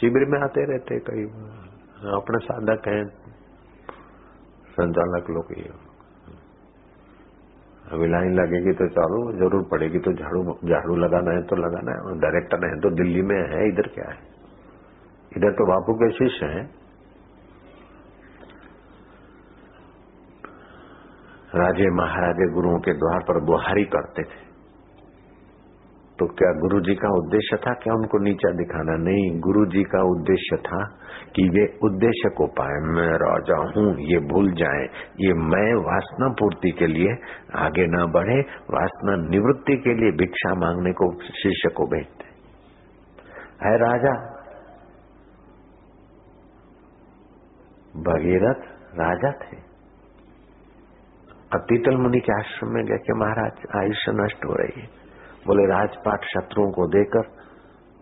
शिविर 0.00 0.28
में 0.28 0.40
आते 0.40 0.72
रहते 0.72 0.98
कई 0.98 1.24
अपने 2.10 2.38
साधक 2.38 2.88
हैं। 2.88 3.06
संचालक 4.70 5.26
लोग 5.30 5.58
ये 5.58 5.93
अभी 7.84 8.06
लाइन 8.08 8.34
लगेगी 8.34 8.72
तो 8.74 8.86
चालू, 8.90 9.18
ज़रूर 9.34 9.64
पड़ेगी 9.70 9.98
तो 9.98 10.12
झाड़ू 10.14 10.42
झाड़ू 10.66 10.96
लगाना 10.96 11.30
है 11.30 11.42
तो 11.42 11.56
लगाना 11.56 11.92
है। 11.92 12.14
डायरेक्टर 12.20 12.66
है 12.66 12.78
तो 12.80 12.90
दिल्ली 12.94 13.22
में 13.22 13.36
है, 13.50 13.66
इधर 13.68 13.88
क्या 13.88 14.08
है? 14.10 14.16
इधर 15.32 15.52
तो 15.52 15.66
बापू 15.66 15.94
के 15.94 16.10
शिष्य 16.14 16.46
हैं। 16.46 16.64
राजे 21.54 21.90
महाराजे 21.96 22.52
गुरुओं 22.52 22.78
के 22.80 22.92
द्वार 22.94 23.24
पर 23.24 23.44
बुहारी 23.44 23.84
करते 23.90 24.22
थे। 24.24 24.43
तो 26.18 26.26
क्या 26.26 26.52
गुरु 26.52 26.80
जी 26.80 26.94
का 26.94 27.08
उद्देश्य 27.08 27.56
था? 27.56 27.74
क्या 27.74 27.94
उनको 27.94 28.18
नीचा 28.18 28.50
दिखाना? 28.50 28.96
नहीं 28.96 29.40
गुरु 29.40 29.66
जी 29.66 29.82
का 29.82 30.02
उद्देश्य 30.02 30.56
था 30.56 30.84
कि 31.36 31.48
वे 31.48 31.78
उद्देश्य 31.82 32.30
को 32.30 32.46
पाए। 32.46 32.80
मैं 32.96 33.12
राजा 33.12 33.56
हूँ, 33.56 34.00
ये 34.00 34.18
भूल 34.18 34.52
जाए। 34.52 34.84
ये 35.20 35.32
मैं 35.32 35.74
वासना 35.74 36.28
पूर्ति 36.28 36.70
के 36.70 36.86
लिए 36.86 37.16
आगे 37.54 37.86
ना 37.86 38.06
बढ़े, 38.06 38.40
वासना 38.70 39.16
निवृत्ति 39.16 39.76
के 39.76 39.94
लिए 39.94 40.10
भिक्षा 40.10 40.54
मांगने 40.54 40.92
को 40.92 41.22
शिष्य 41.22 41.68
को 41.68 41.86
भेजते। 41.86 42.24
है 43.66 43.76
राजा? 43.76 44.34
भगीरथ 47.96 48.60
राजा 48.98 49.30
थे। 49.30 49.56
अब 51.52 51.60
अतीतल 51.60 51.96
मुनि 51.96 52.20
के 52.20 52.32
आश्रम 52.32 52.70
में 52.70 52.84
गए 52.84 52.96
कि 52.96 53.12
महाराज, 53.12 53.52
आयुष्य 53.76 54.12
नष्ट 54.12 54.44
हो 54.44 54.54
रही 54.54 54.80
है। 54.80 55.03
बोले, 55.46 55.66
राजपाट 55.66 56.24
शत्रुओं 56.24 56.70
को 56.70 56.86
देकर, 56.86 57.44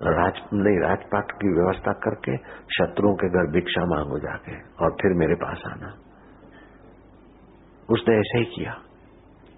राज, 0.02 0.40
नहीं, 0.54 0.78
राजपाट 0.78 1.32
की 1.32 1.48
व्यवस्था 1.52 1.92
करके 1.92 2.36
शत्रुओं 2.76 3.14
के 3.14 3.28
घर 3.28 3.50
भिक्षा 3.52 3.84
मांगो 3.86 4.18
जाके 4.18 4.84
और 4.84 4.90
फिर 4.90 5.12
मेरे 5.12 5.34
पास 5.34 5.62
आना। 5.66 5.94
उसने 7.90 8.14
ऐसे 8.14 8.38
ही 8.38 8.44
किया। 8.44 8.72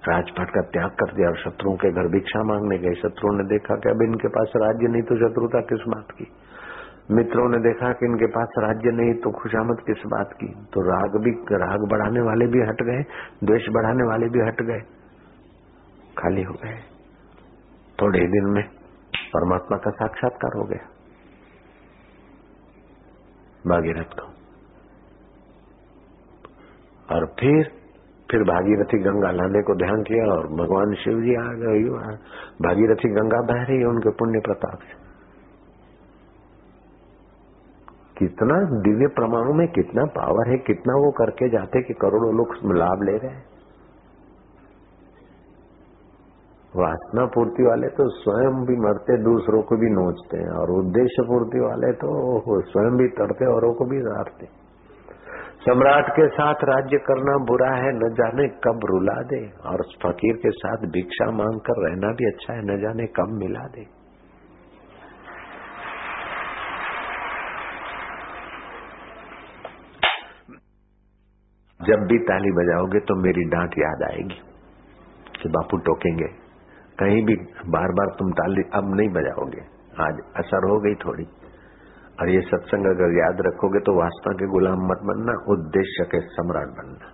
राजपाट 0.08 0.50
का 0.50 0.60
त्याग 0.60 0.90
कर 0.90 1.14
दिया 1.14 1.28
और 1.28 1.36
शत्रुओं 1.36 1.76
के 1.76 1.90
घर 1.90 2.08
भिक्षा 2.12 2.42
मांगने 2.42 2.78
गए। 2.78 2.94
शत्रुओं 2.94 3.32
ने 3.32 3.44
देखा 3.44 3.74
कि 3.74 3.90
अब 3.90 4.02
इनके 4.02 4.28
पास 4.28 4.52
राज्य 4.56 4.88
नहीं 4.88 5.02
तो 5.02 5.16
शत्रुता 5.16 5.60
किस 5.60 5.80
बात 5.88 6.06
की? 6.10 6.26
मित्रों 7.10 7.48
ने 7.48 7.58
देखा 7.58 7.92
कि 7.92 8.06
इनके 8.06 8.26
पास 8.26 8.48
राज्य 8.58 8.90
नहीं 8.90 9.14
तो 9.14 9.30
खुशामद 9.30 9.76
किस 9.80 10.02
बात 10.06 10.32
की? 10.32 10.46
तो 10.46 10.80
राग 10.80 11.24
भी, 11.24 11.30
राग 11.52 11.88
बढ़ाने 11.90 12.20
वाले 12.20 12.46
भी 12.46 12.58
हट 12.58 12.82
गए, 12.82 13.02
द्वेष 13.46 13.62
बढ़ाने 13.70 14.08
वाले 14.08 14.26
भी 14.26 14.38
हट 14.38 14.62
गए। 14.62 14.80
खाली 16.18 16.42
हो 16.42 16.54
गए। 16.54 16.93
थोड़े 18.02 18.20
ही 18.20 18.26
दिन 18.26 18.44
में 18.44 18.64
परमात्मा 19.34 19.76
का 19.76 19.90
साक्षात्कार 19.90 20.58
हो 20.58 20.64
गया। 20.64 20.88
भागीरथ 23.66 24.14
को। 24.20 24.34
और 27.14 27.26
फिर 27.26 27.72
फिर 28.30 28.42
भागीरथी 28.42 28.98
गंगा 28.98 29.30
लाने 29.30 29.62
को 29.62 29.74
ध्यान 29.74 30.02
किया 30.02 30.24
और 30.24 30.46
भगवान 30.46 30.94
शिव 30.94 31.20
जी 31.20 31.34
आ 31.34 31.52
गए 31.52 31.78
भागीरथी 32.62 33.08
गंगा 33.08 33.40
बह 33.40 33.62
रही 33.62 33.78
है 33.78 33.86
उनके 33.86 34.10
पुण्य 34.10 34.40
प्रताप 34.40 34.78
से। 34.78 35.04
कितना 38.18 38.80
दिव्य 38.80 39.06
परमाणु 39.06 39.54
में 39.54 39.68
कितना 39.68 40.04
पावर 40.04 40.50
है, 40.50 40.58
कितना 40.58 40.94
वो 40.94 41.10
करके 41.10 41.48
जाते 41.48 41.82
कि 41.82 41.94
करोड़ों 41.94 42.34
लोग 42.34 42.76
लाभ 42.76 43.02
ले 43.02 43.16
रहे 43.16 43.30
हैं। 43.30 43.53
वासना 46.74 47.24
पूर्ति 47.34 47.62
वाले 47.62 47.88
तो 47.96 48.04
स्वयं 48.12 48.56
भी 48.66 48.76
मरते, 48.78 49.16
दूसरों 49.24 49.62
को 49.62 49.76
भी 49.76 49.90
नोचते 49.92 50.38
हैं। 50.38 50.54
और 50.54 50.70
उद्देश्य 50.72 51.24
पूर्ति 51.28 51.60
वाले 51.60 51.92
तो 51.94 52.10
स्वयं 52.62 52.96
भी 52.98 53.08
तड़ते, 53.18 53.46
औरों 53.48 53.72
को 53.74 53.84
भी 53.84 54.00
रारते। 54.02 54.46
सम्राट 55.60 56.08
के 56.10 56.26
साथ 56.28 56.64
राज्य 56.64 56.98
करना 57.04 57.36
बुरा 57.46 57.70
है, 57.74 57.92
न 57.94 58.08
जाने 58.14 58.48
कब 58.64 58.86
रुला 58.90 59.20
दे। 59.24 59.42
और 59.66 59.82
फकीर 60.02 60.36
के 60.36 60.50
साथ 60.52 60.86
भिक्षा 60.92 61.30
मांग 61.32 61.60
कर 61.60 61.82
रहना 61.84 62.12
भी 62.12 62.26
अच्छा 62.26 62.52
है, 62.52 62.62
न 62.64 62.80
जाने 62.80 63.06
कब 63.16 63.38
मिला 63.38 63.66
दे। 63.68 63.86
जब 71.80 72.06
भी 72.06 72.18
ताली 72.26 72.50
बजाओगे 72.52 73.00
तो 73.00 73.14
मेरी 73.22 73.42
डांट 73.50 73.74
याद 73.78 74.02
आएगी 74.04 74.40
कि 75.34 75.48
बापू 75.48 75.76
टोकेंगे। 75.86 76.28
कहीं 76.98 77.24
भी 77.24 77.34
बार 77.68 77.88
बार 77.88 78.06
तुम 78.18 78.30
ताली 78.30 78.62
अब 78.74 78.94
नहीं 78.94 79.08
बजाओगे। 79.08 79.62
आज 80.02 80.20
असर 80.36 80.70
हो 80.70 80.80
गई 80.80 80.94
थोड़ी। 80.94 81.24
और 82.20 82.28
ये 82.30 82.40
सत्संग 82.40 82.86
अगर 82.86 83.18
याद 83.18 83.40
रखोगे 83.40 83.80
तो 83.80 83.98
वास्तव 83.98 84.32
के 84.32 84.46
गुलाम 84.46 84.78
मत 84.78 85.00
बनना, 85.02 85.44
उद्देश्य 85.52 86.04
के 86.04 86.20
सम्राट 86.20 86.66
बनना। 86.66 87.10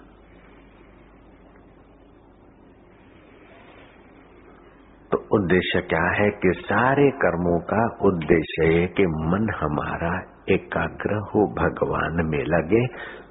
तो 5.12 5.18
उद्देश्य 5.32 5.80
क्या 5.80 6.04
है 6.10 6.30
कि 6.30 6.52
सारे 6.56 7.10
कर्मों 7.10 7.60
का 7.60 8.06
उद्देश्य 8.06 8.66
है 8.66 8.86
कि 8.86 9.06
मन 9.06 9.54
हमारा 9.60 10.22
एकाग्र 10.48 11.14
हो, 11.14 11.46
भगवान 11.54 12.26
में 12.26 12.44
लगे 12.44 12.86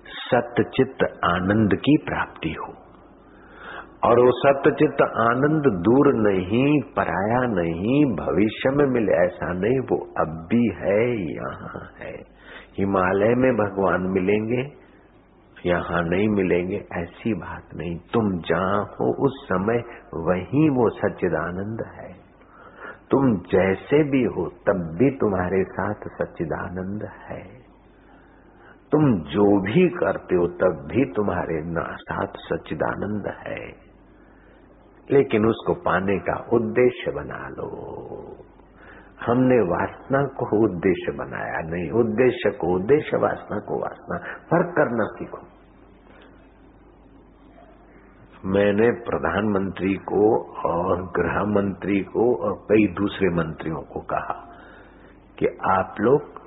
सत्यचित 0.07 1.03
आनंद 1.25 1.73
की 1.73 1.97
प्राप्ति 1.97 2.49
हो। 2.49 2.78
और 4.03 4.19
वो 4.19 4.31
सत्यचित 4.31 5.01
आनंद 5.01 5.63
दूर 5.83 6.13
नहीं, 6.13 6.81
पराया 6.81 7.41
नहीं, 7.41 8.15
भविष्य 8.15 8.69
में 8.69 8.85
मिले 8.85 9.11
ऐसा 9.11 9.53
नहीं, 9.53 9.79
वो 9.79 10.13
अब 10.17 10.47
भी 10.49 10.67
है, 10.75 11.33
यहाँ 11.35 11.89
है। 11.99 12.13
हिमालय 12.77 13.35
में 13.35 13.55
भगवान 13.55 14.01
मिलेंगे, 14.01 14.79
यहाँ 15.65 16.03
नहीं 16.03 16.29
मिलेंगे, 16.29 16.85
ऐसी 16.93 17.33
बात 17.33 17.75
नहीं। 17.75 17.97
तुम 18.13 18.37
जहाँ 18.37 18.83
हो, 18.83 19.25
उस 19.25 19.45
समय 19.45 19.83
वही 20.13 20.69
वो 20.69 20.89
सच्चिदानंद 20.89 21.81
है। 21.95 22.13
तुम 23.11 23.37
जैसे 23.37 24.03
भी 24.03 24.23
हो, 24.23 24.49
तब 24.49 24.95
भी 24.99 25.11
तुम्हारे 25.11 25.63
साथ 25.63 25.93
सच्चिदानंद 25.93 27.03
है। 27.03 27.69
तुम 28.91 29.19
जो 29.19 29.61
भी 29.61 29.89
करते 29.89 30.35
हो, 30.35 30.47
तब 30.47 30.87
भी 30.91 31.05
तुम्हारे 31.05 31.63
साथ 31.95 32.27
सच्चिदानंद 32.37 33.27
है। 33.47 33.88
लेकिन 35.11 35.45
उसको 35.45 35.73
पाने 35.73 36.17
का 36.19 36.47
उद्देश्य 36.53 37.11
बना 37.11 37.49
लो। 37.49 37.67
हमने 39.25 39.55
वासना 39.55 40.23
को 40.23 40.63
उद्देश्य 40.63 41.11
बनाया 41.11 41.59
नहीं, 41.61 41.91
उद्देश्य 41.91 42.49
को 42.49 42.75
उद्देश्य, 42.75 43.17
वासना 43.17 43.59
को 43.59 43.81
वासना। 43.81 44.17
फ़र्क 44.33 44.75
करना 44.75 45.05
सीखो। 45.05 45.59
मैंने 48.45 48.91
प्रधानमंत्री 48.91 49.93
को 49.93 50.51
और 50.69 51.03
गृह 51.03 51.43
मंत्री 51.43 51.99
को 51.99 52.35
और 52.35 52.53
कई 52.53 52.87
दूसरे 52.87 53.29
मंत्रियों 53.29 53.81
को 53.81 53.99
कहा 53.99 54.45
कि 55.39 55.45
आप 55.63 55.95
लोग 55.99 56.39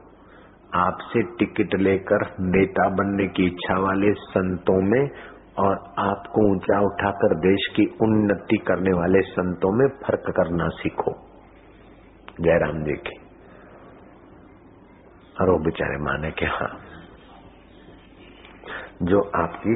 आपसे 0.74 1.22
टिकट 1.22 1.74
लेकर 1.74 2.26
नेता 2.40 2.88
बनने 2.88 3.26
की 3.26 3.46
इच्छा 3.46 3.78
वाले 3.78 4.12
संतों 4.12 4.82
में 4.82 5.10
और 5.57 5.74
आपको 5.98 6.53
ऊँचा 6.53 6.80
उठाकर 6.80 7.34
देश 7.38 7.66
की 7.76 7.84
उन्नति 8.03 8.57
करने 8.57 8.92
वाले 8.92 9.20
संतों 9.20 9.72
में 9.72 9.88
फ़र्क 9.88 10.30
करना 10.36 10.68
सीखो। 10.68 11.12
जयराम 12.40 12.82
जी 12.84 12.92
की। 12.92 13.18
और 15.40 15.50
वो 15.50 15.59
बेचारे 15.59 15.98
माने 15.98 16.30
के 16.30 16.46
हाँ 16.46 16.70
जो 19.03 19.20
आपकी 19.36 19.74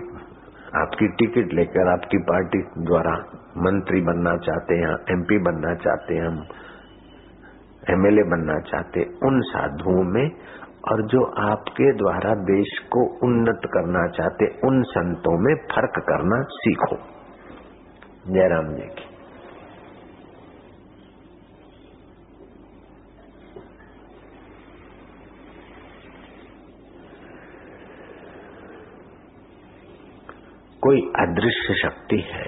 आपकी 0.76 1.08
टिकट 1.08 1.52
लेकर 1.52 1.88
आपकी 1.92 2.18
पार्टी 2.18 2.58
द्वारा 2.84 3.14
मंत्री 3.56 4.00
बनना 4.00 4.36
चाहते 4.36 4.74
हैं 4.74 4.90
एमपी 5.10 5.38
बनना 5.38 5.74
चाहते 5.74 6.14
हैं 6.14 6.26
हम 6.26 6.46
एमएलए 7.90 8.22
बनना 8.22 8.58
चाहते 8.60 9.04
उन 9.26 9.40
साधुओं 9.40 10.02
में 10.12 10.24
और 10.86 11.02
जो 11.06 11.22
आपके 11.44 11.92
द्वारा 11.92 12.34
देश 12.34 12.78
को 12.92 13.02
उन्नत 13.26 13.60
करना 13.66 14.06
चाहते, 14.08 14.46
उन 14.66 14.82
संतों 14.82 15.38
में 15.38 15.54
फ़र्क 15.66 15.98
करना 16.08 16.42
सीखो। 16.52 16.96
जयराम 18.32 18.74
जी 18.74 18.82
की। 18.82 19.14
कोई 30.82 31.00
अदृश्य 31.18 31.74
शक्ति 31.74 32.16
है 32.16 32.44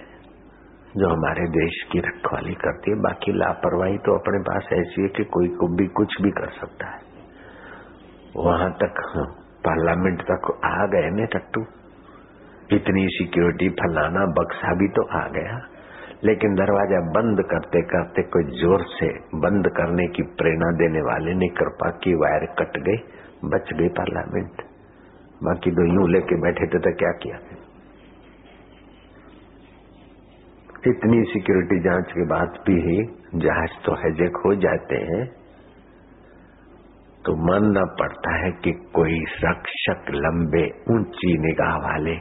जो 0.97 1.09
हमारे 1.09 1.49
देश 1.49 1.83
की 1.93 1.99
रखवाली 1.99 2.55
करती 2.55 2.91
है, 2.91 2.97
बाकी 2.97 3.33
लापरवाही 3.33 3.99
तो 3.99 4.19
अपने 4.19 4.39
पास 4.43 4.69
ऐसी 4.73 5.03
है 5.03 5.09
कि 5.09 5.25
कोई 5.25 5.49
को 5.49 5.69
भी 5.77 5.87
कुछ 5.87 6.23
भी 6.23 6.31
कर 6.31 6.51
सकता 6.51 6.87
है। 6.87 7.08
वहाँ 8.37 8.71
तक 8.73 9.01
पार्लियामेंट 9.65 10.23
तक 10.23 10.49
आ 10.65 10.87
गए 10.87 11.11
ने 11.11 11.27
टट्टू। 11.27 11.65
इतनी 12.77 13.07
सिक्योरिटी 13.09 13.69
फलाना 13.69 14.25
बक्सा 14.33 14.75
भी 14.75 14.89
तो 14.89 15.03
आ 15.19 15.27
गया। 15.29 15.59
लेकिन 16.25 16.55
दरवाज़ा 16.55 17.01
बंद 17.13 17.43
करते 17.43 17.83
करते 17.83 18.23
कोई 18.23 18.45
ज़ोर 18.61 18.85
से 18.91 19.09
बंद 19.35 19.69
करने 19.69 20.07
की 20.07 20.23
प्रेरणा 20.23 20.71
देने 20.73 21.01
वाले 21.01 21.35
ने 21.35 21.49
कृपा 21.49 21.91
की 21.91 22.15
वायर 22.15 22.47
कट 22.59 22.79
गई, 22.79 22.97
बच 23.45 23.73
गई 23.73 23.89
पार्लियामेंट। 23.89 24.63
बाकी 25.45 25.71
दो 25.71 25.85
यूँ 25.85 26.09
लेके 26.11 26.41
बैठे 26.43 26.67
थे 26.67 26.79
तो 26.79 26.93
क्या 26.97 27.13
किया? 27.13 27.39
इतनी 30.87 31.23
सिक्योरिटी 31.25 31.79
जाँच 31.81 32.13
के 32.13 32.27
बाद 32.27 32.59
भी 32.67 33.05
जहाज़ 33.35 33.85
तो 33.85 33.95
हैजेक 33.95 34.37
हो 34.37 34.55
जाते 34.55 34.97
हैं। 34.97 35.23
तो 37.29 37.35
मानना 37.37 37.85
पड़ता 37.85 38.45
है 38.45 38.51
कि 38.53 38.73
कोई 38.73 39.25
रक्षक 39.45 40.07
लंबे, 40.11 40.63
ऊँची 40.91 41.39
निगाह 41.39 41.77
वाले 41.77 42.15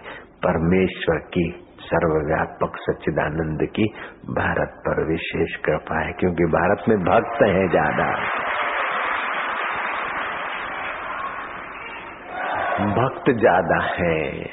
परमेश्वर 0.43 1.17
की, 1.17 1.63
सर्वव्यापक 1.81 2.77
सच्चिदानंद 2.77 3.69
की 3.69 3.85
भारत 4.29 4.73
पर 4.87 5.07
विशेष 5.07 5.55
कृपा 5.55 5.99
है, 5.99 6.13
क्योंकि 6.13 6.43
भारत 6.43 6.83
में 6.89 6.97
भक्त 6.99 7.43
हैं 7.43 7.69
ज़्यादा। 7.69 8.09
भक्त 12.95 13.31
ज़्यादा 13.31 13.79
है। 13.83 14.43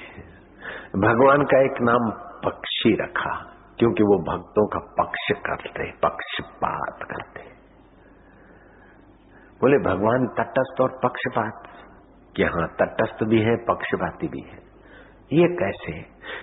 भगवान 0.97 1.43
का 1.43 1.65
एक 1.65 1.83
नाम 1.83 2.11
पक्षी 2.45 2.95
रखा, 2.95 3.35
क्योंकि 3.79 4.03
वो 4.03 4.19
भक्तों 4.19 4.67
का 4.67 4.79
पक्ष 4.79 5.33
करते, 5.47 5.91
पक्षपात 5.91 7.03
करते। 7.03 7.54
बोले, 9.65 9.79
भगवान 9.79 10.27
तटस्थ 10.39 10.81
और 10.81 10.99
पक्षपात। 11.05 11.71
कि 12.37 12.43
हाँ 12.43 12.67
तटस्थ 12.81 13.25
भी 13.25 13.41
है, 13.43 13.57
पक्षपाती 13.57 14.29
भी 14.29 14.41
है। 14.41 14.63
ये 15.33 15.47
कैसे? 15.49 15.93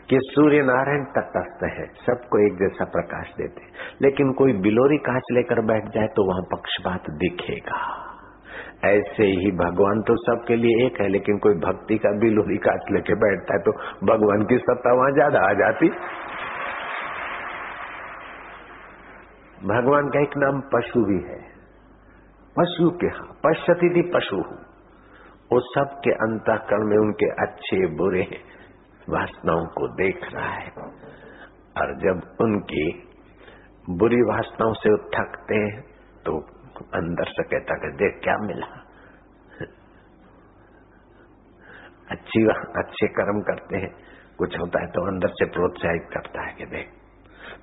कि 0.09 0.19
सूर्य 0.22 0.61
नारायण 0.61 1.03
तटस्थ 1.03 1.63
है, 1.63 1.86
सबको 1.97 2.39
एक 2.47 2.55
जैसा 2.59 2.86
प्रकाश 2.86 3.34
देते 3.38 3.65
लेकिन 4.01 4.32
कोई 4.32 4.53
बिलोरी 4.53 4.97
कांच 4.97 5.24
लेकर 5.32 5.61
बैठ 5.65 5.84
जाए 5.86 6.07
तो 6.07 6.26
वहाँ 6.28 6.41
पक्षपात 6.41 7.09
दिखेगा। 7.09 7.82
ऐसे 8.86 9.24
ही 9.24 9.51
भगवान 9.51 10.01
तो 10.01 10.15
सबके 10.15 10.55
लिए 10.55 10.86
एक 10.86 11.01
है, 11.01 11.07
लेकिन 11.07 11.38
कोई 11.38 11.53
भक्ति 11.53 11.97
का 11.97 12.11
बिलोरी 12.19 12.57
कांच 12.57 12.91
लेके 12.91 13.15
बैठता 13.15 13.53
है 13.53 13.59
तो 13.59 13.72
भगवान 14.13 14.45
की 14.45 14.57
सत्ता 14.57 14.93
वहाँ 14.93 15.11
ज़्यादा 15.11 15.45
आ 15.49 15.53
जाती। 15.53 15.89
भगवान 19.67 20.09
का 20.09 20.22
एक 20.22 20.38
नाम 20.38 20.61
पशु 20.76 21.05
भी 21.05 21.24
है। 21.32 21.51
पशु 22.56 22.89
के 23.02 23.08
हाँ 23.08 23.28
पश्यति 23.45 23.89
थी 23.89 24.02
पशु। 24.12 24.38
वो 25.52 25.60
सबके 25.66 26.12
अंतकरण 26.24 26.89
में 26.89 26.97
उनके 26.97 27.30
अच्छे, 27.43 27.78
बुरे 27.97 28.26
वासनाओं 29.10 29.66
को 29.68 29.88
देख 29.95 30.28
रहा 30.34 30.49
है। 30.49 30.70
और 31.78 31.93
जब 31.99 32.22
उनकी 32.41 32.86
बुरी 33.89 34.22
वासनाओं 34.22 34.74
से 34.74 34.95
थकते 35.16 35.56
हैं 35.56 35.82
तो 36.26 36.38
अंदर 36.93 37.32
से 37.32 37.43
कहता 37.43 37.76
कि 37.76 37.91
देख 37.97 38.20
क्या 38.24 38.38
मिला। 38.38 38.68
अच्छी, 42.12 42.41
अच्छे 42.78 43.08
कर्म 43.10 43.41
करते 43.41 43.78
हैं। 43.78 43.91
कुछ 44.38 44.58
होता 44.60 44.82
है 44.82 44.88
तो 44.88 45.08
अंदर 45.08 45.30
से 45.30 45.45
प्रोत्साहित 45.45 46.10
करता 46.14 46.45
है 46.47 46.54
कि 46.54 46.66
देख 46.66 46.89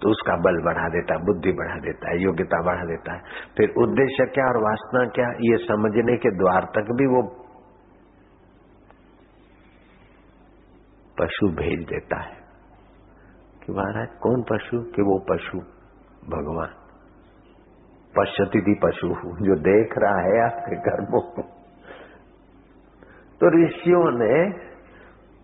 तो 0.02 0.10
उसका 0.10 0.36
बल 0.36 0.64
बढ़ा 0.64 0.88
देता 0.88 1.14
है, 1.14 1.20
बुद्धि 1.24 1.52
बढ़ा 1.52 1.74
देता 1.74 2.10
है, 2.10 2.22
योग्यता 2.22 2.62
बढ़ा 2.62 2.84
देता 2.84 3.12
है। 3.12 3.20
फिर 3.56 3.70
उद्देश्य 3.78 4.24
क्या 4.24 4.44
और 4.44 4.56
वासना 4.56 5.06
क्या, 5.08 5.28
ये 5.28 5.56
समझने 5.56 6.16
के 6.16 6.30
द्वार 6.30 6.62
तक 6.64 6.92
भी 6.92 7.06
वो 7.06 7.44
पशु 11.20 11.48
भेज 11.48 11.88
देता 11.88 12.20
है। 12.20 12.36
कि 13.66 13.72
महाराज, 13.72 14.08
कौन 14.08 14.42
पशु? 14.42 14.80
कि 14.80 15.02
वो 15.02 15.18
पशु 15.18 15.58
भगवान। 16.28 16.68
पश्यती 18.18 18.74
पशु 18.74 19.08
जो 19.44 19.54
देख 19.54 19.94
रहा 19.98 20.20
है 20.20 20.44
आपके 20.44 20.76
कर्मों 20.76 21.20
को। 21.20 21.42
तो 23.40 23.66
ऋषियों 23.66 24.18
ने 24.18 24.67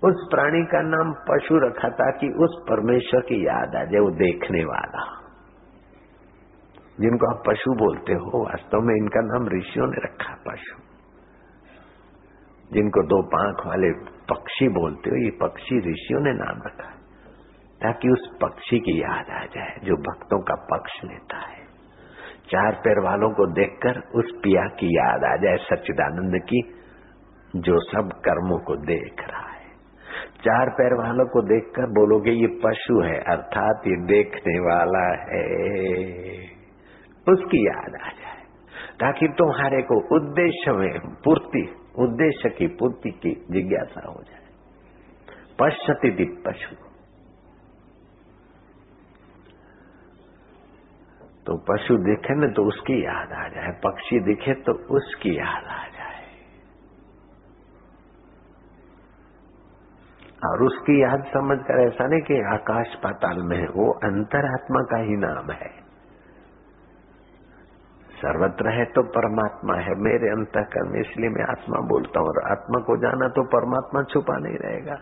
उस 0.04 0.28
प्राणी 0.30 0.64
का 0.64 0.80
नाम 0.82 1.12
पशु 1.12 1.58
रखा 1.58 1.88
ताकि 1.88 2.28
उस 2.28 2.64
परमेश्वर 2.68 3.20
की 3.20 3.46
याद 3.46 3.76
आ 3.76 3.84
जाए, 3.84 4.00
वो 4.00 4.10
देखने 4.10 4.64
वाला। 4.64 5.20
जिनको 7.00 7.30
आप 7.30 7.42
पशु 7.46 7.70
बोलते 7.70 8.12
हो, 8.12 8.44
वास्तव 8.44 8.78
में 8.78 8.94
इनका 8.94 9.20
नाम 9.20 9.48
ऋषियों 9.58 9.86
ने 9.86 9.96
रखा, 10.04 10.34
पशु। 10.48 10.76
जिनको 12.72 13.02
दो 13.02 13.22
पांख 13.22 13.66
वाले 13.66 13.90
पक्षी 14.34 14.68
बोलते 14.68 15.10
हो, 15.10 15.24
ये 15.24 15.30
पक्षी 15.30 15.78
ऋषियों 15.78 16.20
ने 16.20 16.32
नाम 16.32 16.62
रखा, 16.66 16.90
ताकि 17.82 18.08
उस 18.08 18.30
पक्षी 18.42 18.78
की 18.78 19.02
याद 19.02 19.30
आ 19.30 19.44
जाए, 19.44 19.80
जो 19.84 19.96
भक्तों 19.96 20.40
का 20.40 20.54
पक्ष 20.54 20.92
लेता 21.04 21.36
है। 21.36 21.64
चार 22.50 22.72
पैर 22.72 23.00
वालों 23.00 23.30
को 23.30 23.46
देखकर 23.46 23.98
उस 24.14 24.32
पिया 24.42 24.62
की 24.62 24.86
याद 24.86 25.24
आ 25.24 25.36
जाए, 25.36 25.56
सच्चिदानंद 25.56 26.42
की, 26.42 26.62
जो 27.56 27.80
सब 27.80 28.10
कर्मों 28.12 28.58
को 28.58 28.76
देख 28.76 29.16
रहा 29.30 29.48
है। 29.48 29.53
चार 30.44 30.70
पैर 30.70 30.94
वालों 30.94 31.26
को 31.26 31.42
देखकर 31.42 31.86
बोलोगे, 31.90 32.32
ये 32.32 32.46
पशु 32.64 33.00
है, 33.02 33.18
अर्थात 33.32 33.86
ये 33.86 33.96
देखने 34.06 34.58
वाला 34.60 35.04
है। 35.24 35.42
उसकी 37.26 37.60
याद 37.66 37.94
आ 38.02 38.10
जाए, 38.10 38.42
ताकि 39.00 39.28
तुम्हारे 39.38 39.82
को 39.82 39.96
उद्देश्य 40.16 40.72
में 40.72 40.98
पूर्ति, 41.24 41.62
उद्देश्य 41.98 42.48
की 42.50 42.66
पूर्ति 42.66 43.10
की 43.22 43.32
जिज्ञासा 43.50 44.02
हो 44.08 44.22
जाए। 44.22 44.42
पश्यति 45.60 46.24
पशु 46.46 46.74
तो 51.46 51.56
पशु 51.68 51.96
दिखे 51.96 52.34
न 52.34 52.46
तो 52.52 52.62
उसकी 52.68 52.94
याद 53.04 53.32
आ 53.32 53.48
जाए, 53.48 53.70
पक्षी 53.84 54.18
दिखे 54.20 54.52
तो 54.62 54.72
उसकी 54.96 55.32
याद 55.38 55.64
आ 55.64 55.82
जाए। 55.86 55.93
और 60.44 60.62
उसकी 60.62 61.02
याद 61.02 61.24
समझ 61.24 61.58
कर 61.58 61.80
ऐसा 61.80 62.06
नहीं 62.06 62.20
कि 62.20 62.40
आकाश 62.54 62.94
पाताल 63.02 63.42
में 63.42 63.56
है, 63.56 63.68
वो 63.68 63.90
अंतरात्मा 64.04 64.82
का 64.82 64.98
ही 64.98 65.16
नाम 65.16 65.50
है। 65.52 65.70
सर्वत्र 68.14 68.68
है 68.68 68.84
तो 68.84 69.02
परमात्मा 69.02 69.76
है, 69.76 69.94
मेरे 70.00 70.30
अंतकरण 70.30 70.90
में 70.90 71.00
इसलिए 71.00 71.30
मैं 71.30 71.44
आत्मा 71.50 71.80
बोलता 71.88 72.20
हूँ, 72.20 72.28
और 72.28 72.42
आत्मा 72.50 72.80
को 72.80 72.96
जाना 72.96 73.28
तो 73.28 73.44
परमात्मा 73.48 74.02
छुपा 74.02 74.38
नहीं 74.38 74.58
रहेगा। 74.58 74.96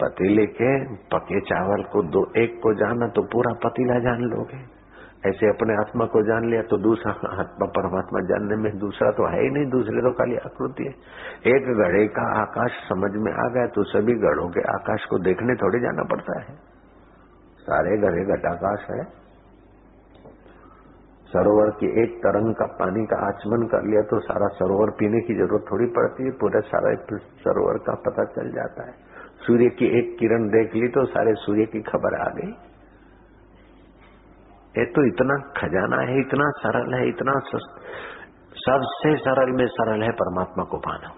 पतीले 0.00 0.46
के 0.46 0.70
पके 1.06 1.40
चावल 1.40 1.82
को 1.82 2.02
दो, 2.02 2.22
एक 2.36 2.60
को 2.62 2.74
जाना 2.74 3.08
तो 3.08 3.22
पूरा 3.22 3.52
पतीला 3.64 3.98
जान 3.98 4.20
लोगे। 4.20 4.73
ऐसे 5.24 5.48
अपने 5.48 5.74
आत्मा 5.76 6.04
को 6.06 6.20
जान 6.22 6.46
लिया 6.50 6.62
तो 6.70 6.76
दूसरा 6.82 7.12
आत्मा 7.34 7.66
परमात्मा 7.74 8.20
जानने 8.26 8.56
में 8.58 8.70
दूसरा 8.78 9.10
तो 9.12 9.28
है 9.28 9.40
ही 9.40 9.50
नहीं, 9.50 9.68
दूसरे 9.70 10.02
तो 10.02 10.10
खाली 10.12 10.36
आकृति 10.42 10.84
है। 10.84 11.52
एक 11.52 11.68
गढ़े 11.78 12.06
का 12.16 12.24
आकाश 12.40 12.78
समझ 12.88 13.10
में 13.18 13.32
आ 13.34 13.46
गया 13.50 13.66
तो 13.74 13.84
सभी 13.90 14.16
गढ़ों 14.22 14.48
के 14.50 14.64
आकाश 14.70 15.06
को 15.10 15.18
देखने 15.24 15.56
थोड़े 15.62 15.80
जाना 15.80 16.04
पड़ता 16.10 16.40
है। 16.40 16.56
सारे 17.62 17.96
गढ़े 17.98 18.24
घटाकाश 18.34 18.84
है। 18.90 19.04
सरोवर 21.28 21.70
की 21.76 21.88
एक 22.02 22.18
तरंग 22.18 22.54
का 22.54 22.66
पानी 22.76 23.06
का 23.06 23.16
आचमन 23.28 23.66
कर 23.68 23.86
लिया 23.86 24.02
तो 24.04 24.18
सारा 24.20 24.48
सरोवर 24.56 24.90
पीने 24.98 25.20
की 25.20 25.34
ज़रूरत 25.34 25.64
थोड़ी 25.70 25.86
पड़ती 25.94 26.24
है, 26.24 26.30
पूरे 26.32 26.60
सारा 26.66 26.92
सरोवर 27.40 27.78
का 27.86 27.94
पता 28.04 28.24
चल 28.34 28.52
जाता 28.52 28.86
है। 28.86 28.94
सूर्य 29.46 29.68
की 29.78 29.88
एक 29.98 30.14
किरण 30.18 30.46
देख 30.50 30.74
ली 30.74 30.88
तो 30.90 31.04
सारे 31.08 31.34
सूर्य 31.38 31.64
की 31.66 31.80
खबर 31.86 32.20
आ 32.20 32.28
गई। 32.36 32.52
ये 34.78 34.84
तो 34.84 35.02
इतना 35.06 35.34
खजाना 35.56 35.98
है, 36.02 36.20
इतना 36.20 36.46
सरल 36.56 36.94
है, 36.94 37.08
इतना 37.08 37.34
सबसे 38.60 39.10
सरल 39.16 39.52
में 39.52 39.66
सरल 39.66 40.02
है 40.02 40.10
परमात्मा 40.12 40.64
को 40.64 40.78
पाना। 40.78 41.10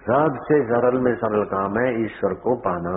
सबसे 0.00 0.58
सरल 0.64 0.98
में 1.00 1.14
सरल 1.16 1.44
काम 1.44 1.78
है 1.78 1.86
ईश्वर 2.04 2.34
को 2.34 2.56
पाना। 2.66 2.92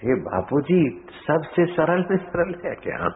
हे 0.00 0.16
बापू 0.20 0.60
जी 0.60 0.80
सबसे 1.26 1.66
सरल 1.66 2.04
में 2.10 2.18
सरल 2.26 2.52
है 2.66 2.74
क्या? 2.74 3.08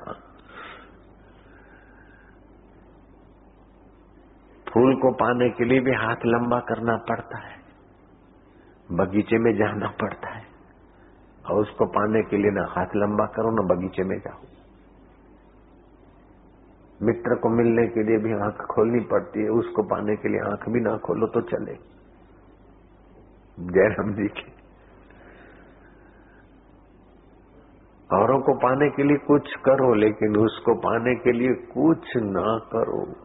फूल 4.66 4.94
को 5.02 5.12
पाने 5.14 5.50
के 5.50 5.64
लिए 5.64 5.80
भी 5.80 5.94
हाथ 5.94 6.24
लंबा 6.26 6.60
करना 6.68 6.96
पड़ता 7.10 7.38
है। 7.38 7.53
बगीचे 8.92 9.38
में 9.38 9.56
जाना 9.56 9.88
पड़ता 9.88 10.28
है। 10.28 10.44
और 11.50 11.60
उसको 11.60 11.86
पाने 11.86 12.22
के 12.22 12.36
लिए 12.36 12.50
ना 12.50 12.66
हाथ 12.68 12.86
लंबा 12.96 13.26
करो, 13.26 13.50
ना 13.50 13.74
बगीचे 13.74 14.02
में 14.02 14.18
जाओ। 14.18 14.40
मित्र 17.02 17.34
को 17.34 17.48
मिलने 17.48 17.88
के 17.88 18.02
लिए 18.02 18.18
भी 18.18 18.32
आँख 18.32 18.54
खोलनी 18.54 19.00
पड़ती 19.00 19.42
है, 19.42 19.48
उसको 19.48 19.82
पाने 19.82 20.16
के 20.16 20.28
लिए 20.28 20.40
आँख 20.40 20.68
भी 20.68 20.80
ना 20.80 20.96
खोलो 20.96 21.26
तो 21.26 21.40
चले। 21.40 21.74
जयराम 23.60 24.14
जी 24.14 24.28
की। 24.28 24.52
औरों 28.12 28.40
को 28.40 28.54
पाने 28.54 28.90
के 28.90 29.02
लिए 29.02 29.16
कुछ 29.16 29.54
करो, 29.54 29.94
लेकिन 29.94 30.36
उसको 30.36 30.74
पाने 30.74 31.14
के 31.14 31.32
लिए 31.32 31.54
कुछ 31.54 32.16
ना 32.16 32.58
करो। 32.58 33.23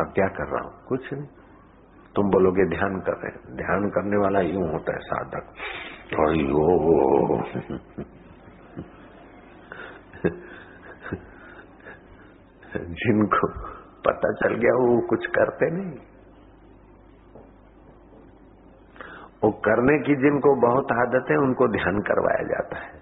अब 0.00 0.12
क्या 0.14 0.28
कर 0.28 0.46
रहा 0.46 0.64
हूँ? 0.64 0.86
कुछ 0.88 1.12
नहीं। 1.12 1.26
तुम 2.16 2.30
बोलोगे 2.30 2.68
ध्यान 2.68 3.00
कर 3.00 3.12
रहे 3.12 3.56
ध्यान 3.56 3.90
करने 3.90 4.16
वाला 4.16 4.40
यूँ 4.40 4.72
होता 4.72 4.92
है 4.92 4.98
साधक। 4.98 5.54
और 6.20 6.36
यो। 6.36 7.42
जिनको 12.76 13.48
पता 14.06 14.32
चल 14.32 14.54
गया, 14.54 14.72
वो 14.72 15.06
कुछ 15.08 15.26
करते 15.26 15.70
नहीं। 15.70 15.98
वो 19.44 19.50
करने 19.50 19.98
की 19.98 20.16
जिनको 20.16 20.54
बहुत 20.54 20.92
आदत 20.92 21.30
है, 21.30 21.36
उनको 21.36 21.68
ध्यान 21.68 22.00
करवाया 22.00 22.42
जाता 22.42 22.78
है। 22.78 22.92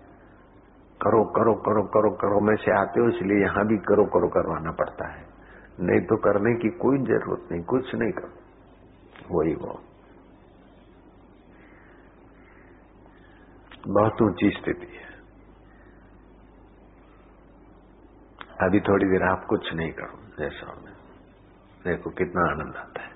करो 1.03 1.25
करो 1.25 1.55
करो 1.55 1.83
करो 1.83 2.11
करो, 2.11 2.41
में 2.41 2.57
से 2.57 2.81
आते 2.81 3.01
हो, 3.01 3.09
इसलिए 3.09 3.43
यहाँ 3.43 3.67
भी 3.67 3.77
करो 3.77 4.05
करो, 4.05 4.29
करवाना 4.29 4.71
पड़ता 4.71 5.09
है। 5.09 5.32
नहीं 5.81 6.01
तो 6.01 6.17
करने 6.17 6.55
की 6.55 6.69
कोई 6.69 6.99
ज़रूरत 6.99 7.53
नहीं, 7.53 7.63
कुछ 7.63 7.95
नहीं 7.95 8.13
करो 8.13 9.39
वही 9.39 9.55
वो। 9.55 9.81
बहुत 13.89 14.23
ऊँची 14.23 14.51
स्थिति 14.51 14.87
है। 14.87 15.11
अभी 18.67 18.81
थोड़ी 18.81 19.07
देर 19.07 19.23
आप 19.23 19.47
कुछ 19.49 19.73
नहीं 19.75 19.93
करो 19.93 20.19
जैसा 20.39 20.75
देखो 21.85 22.11
कितना 22.11 22.43
आनंद 22.51 22.77
आता 22.77 23.03
है। 23.03 23.11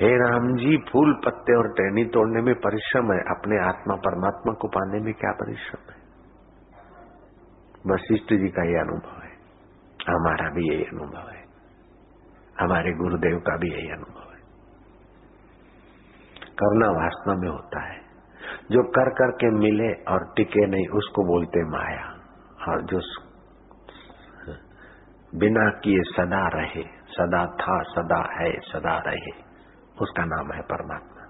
हे 0.00 0.08
राम 0.18 0.56
जी, 0.56 0.76
फूल 0.76 1.14
पत्ते 1.24 1.56
और 1.56 1.68
टहनी 1.68 2.04
तोड़ने 2.04 2.42
में 2.42 2.54
परिश्रम 2.54 3.12
है। 3.12 3.18
अपने 3.20 3.58
आत्मा 3.68 3.96
परमात्मा 3.96 4.52
को 4.52 4.68
पाने 4.68 5.00
में 5.00 5.14
क्या 5.14 5.32
परिश्रम 5.32 5.92
है? 5.92 5.98
वशिष्ठ 7.86 8.32
जी 8.32 8.48
का 8.48 8.62
ये 8.62 8.78
अनुभव 8.78 9.21
हमारा 10.08 10.50
भी 10.50 10.74
यही 10.74 10.84
अनुभव 10.84 11.30
है। 11.30 11.44
हमारे 12.60 12.92
गुरुदेव 12.92 13.38
का 13.38 13.56
भी 13.56 13.72
यही 13.72 13.90
अनुभव 13.90 14.20
है। 14.20 14.40
करना 16.44 16.86
वासना 16.86 17.34
में 17.34 17.48
होता 17.48 17.80
है। 17.80 18.00
जो 18.70 18.82
कर 18.82 19.10
करके 19.10 19.50
मिले 19.50 20.02
और 20.02 20.32
टिके 20.36 20.66
नहीं, 20.66 20.88
उसको 20.88 21.24
बोलते 21.24 21.64
माया। 21.64 22.18
और 22.68 22.82
जो 22.82 23.00
बिना 25.34 25.70
किए 25.70 25.98
सदा 26.00 26.48
रहे, 26.48 26.82
सदा 27.06 27.46
था, 27.46 27.82
सदा 27.82 28.42
है, 28.42 28.60
सदा 28.60 28.98
रहे, 28.98 29.30
उसका 30.00 30.24
नाम 30.24 30.52
है 30.52 30.62
परमात्मा। 30.62 31.22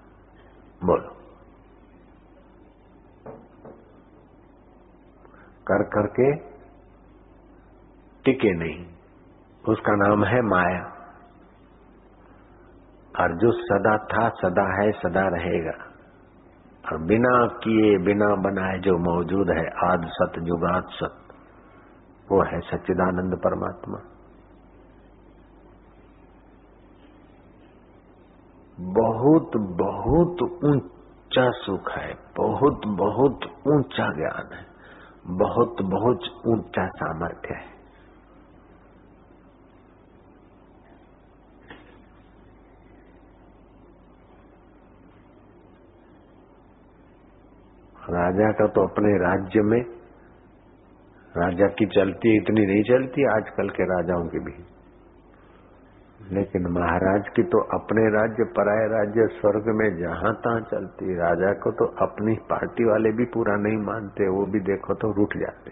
बोलो। 0.83 1.23
कर 5.71 5.83
करके 5.83 6.52
टिके 8.25 8.53
नहीं। 8.53 8.85
उसका 9.69 9.95
नाम 9.95 10.23
है 10.23 10.41
माया। 10.41 10.89
और 13.19 13.37
जो 13.37 13.51
सदा 13.51 13.97
था, 13.97 14.29
सदा 14.29 14.81
है, 14.81 14.91
सदा 14.91 15.27
रहेगा। 15.27 15.89
और 16.91 17.03
बिना 17.03 17.47
किए, 17.47 17.97
बिना 17.97 18.35
बनाए 18.35 18.79
जो 18.79 18.97
मौजूद 18.97 19.49
है, 19.49 19.65
आद 19.91 20.01
सत 20.05 20.39
जुगात 20.39 20.87
सत, 20.89 21.17
वो 22.31 22.43
है 22.43 22.59
सच्चिदानंद 22.59 23.35
परमात्मा। 23.43 23.99
बहुत 28.79 29.51
बहुत 29.57 30.63
ऊँचा 30.63 31.51
सुख 31.51 31.91
है, 31.91 32.13
बहुत 32.37 32.81
बहुत 32.85 33.39
ऊँचा 33.67 34.13
ज्ञान 34.13 34.53
है, 34.53 34.65
बहुत 35.27 35.81
बहुत 35.81 36.19
ऊँचा 36.47 36.87
सामर्थ्य 36.87 37.53
है। 37.53 37.72
राजा 48.09 48.51
का 48.51 48.67
तो 48.67 48.87
अपने 48.87 49.17
राज्य 49.17 49.61
में, 49.61 49.81
राजा 51.37 51.67
की 51.67 51.85
चलती 51.85 52.37
इतनी 52.37 52.65
नहीं 52.65 52.83
चलती, 52.83 53.23
आजकल 53.23 53.69
के 53.69 53.83
राजाओं 53.83 54.27
की 54.27 54.39
भी। 54.39 54.73
लेकिन 56.31 56.67
महाराज 56.67 57.23
की 57.35 57.43
तो 57.43 57.59
अपने 57.59 58.09
राज्य, 58.09 58.43
पराये 58.43 58.87
राज्य, 58.87 59.27
स्वर्ग 59.39 59.63
में 59.67 59.97
जहाँ 59.97 60.33
तहां 60.33 60.61
चलती, 60.61 61.15
राजा 61.15 61.53
को 61.53 61.71
तो 61.71 61.85
अपनी 61.85 62.35
पार्टी 62.35 62.85
वाले 62.85 63.11
भी 63.11 63.25
पूरा 63.25 63.55
नहीं 63.55 63.77
मानते, 63.77 64.29
वो 64.29 64.45
भी 64.45 64.59
देखो 64.59 64.93
तो 64.93 65.11
रूठ 65.11 65.37
जाते। 65.37 65.71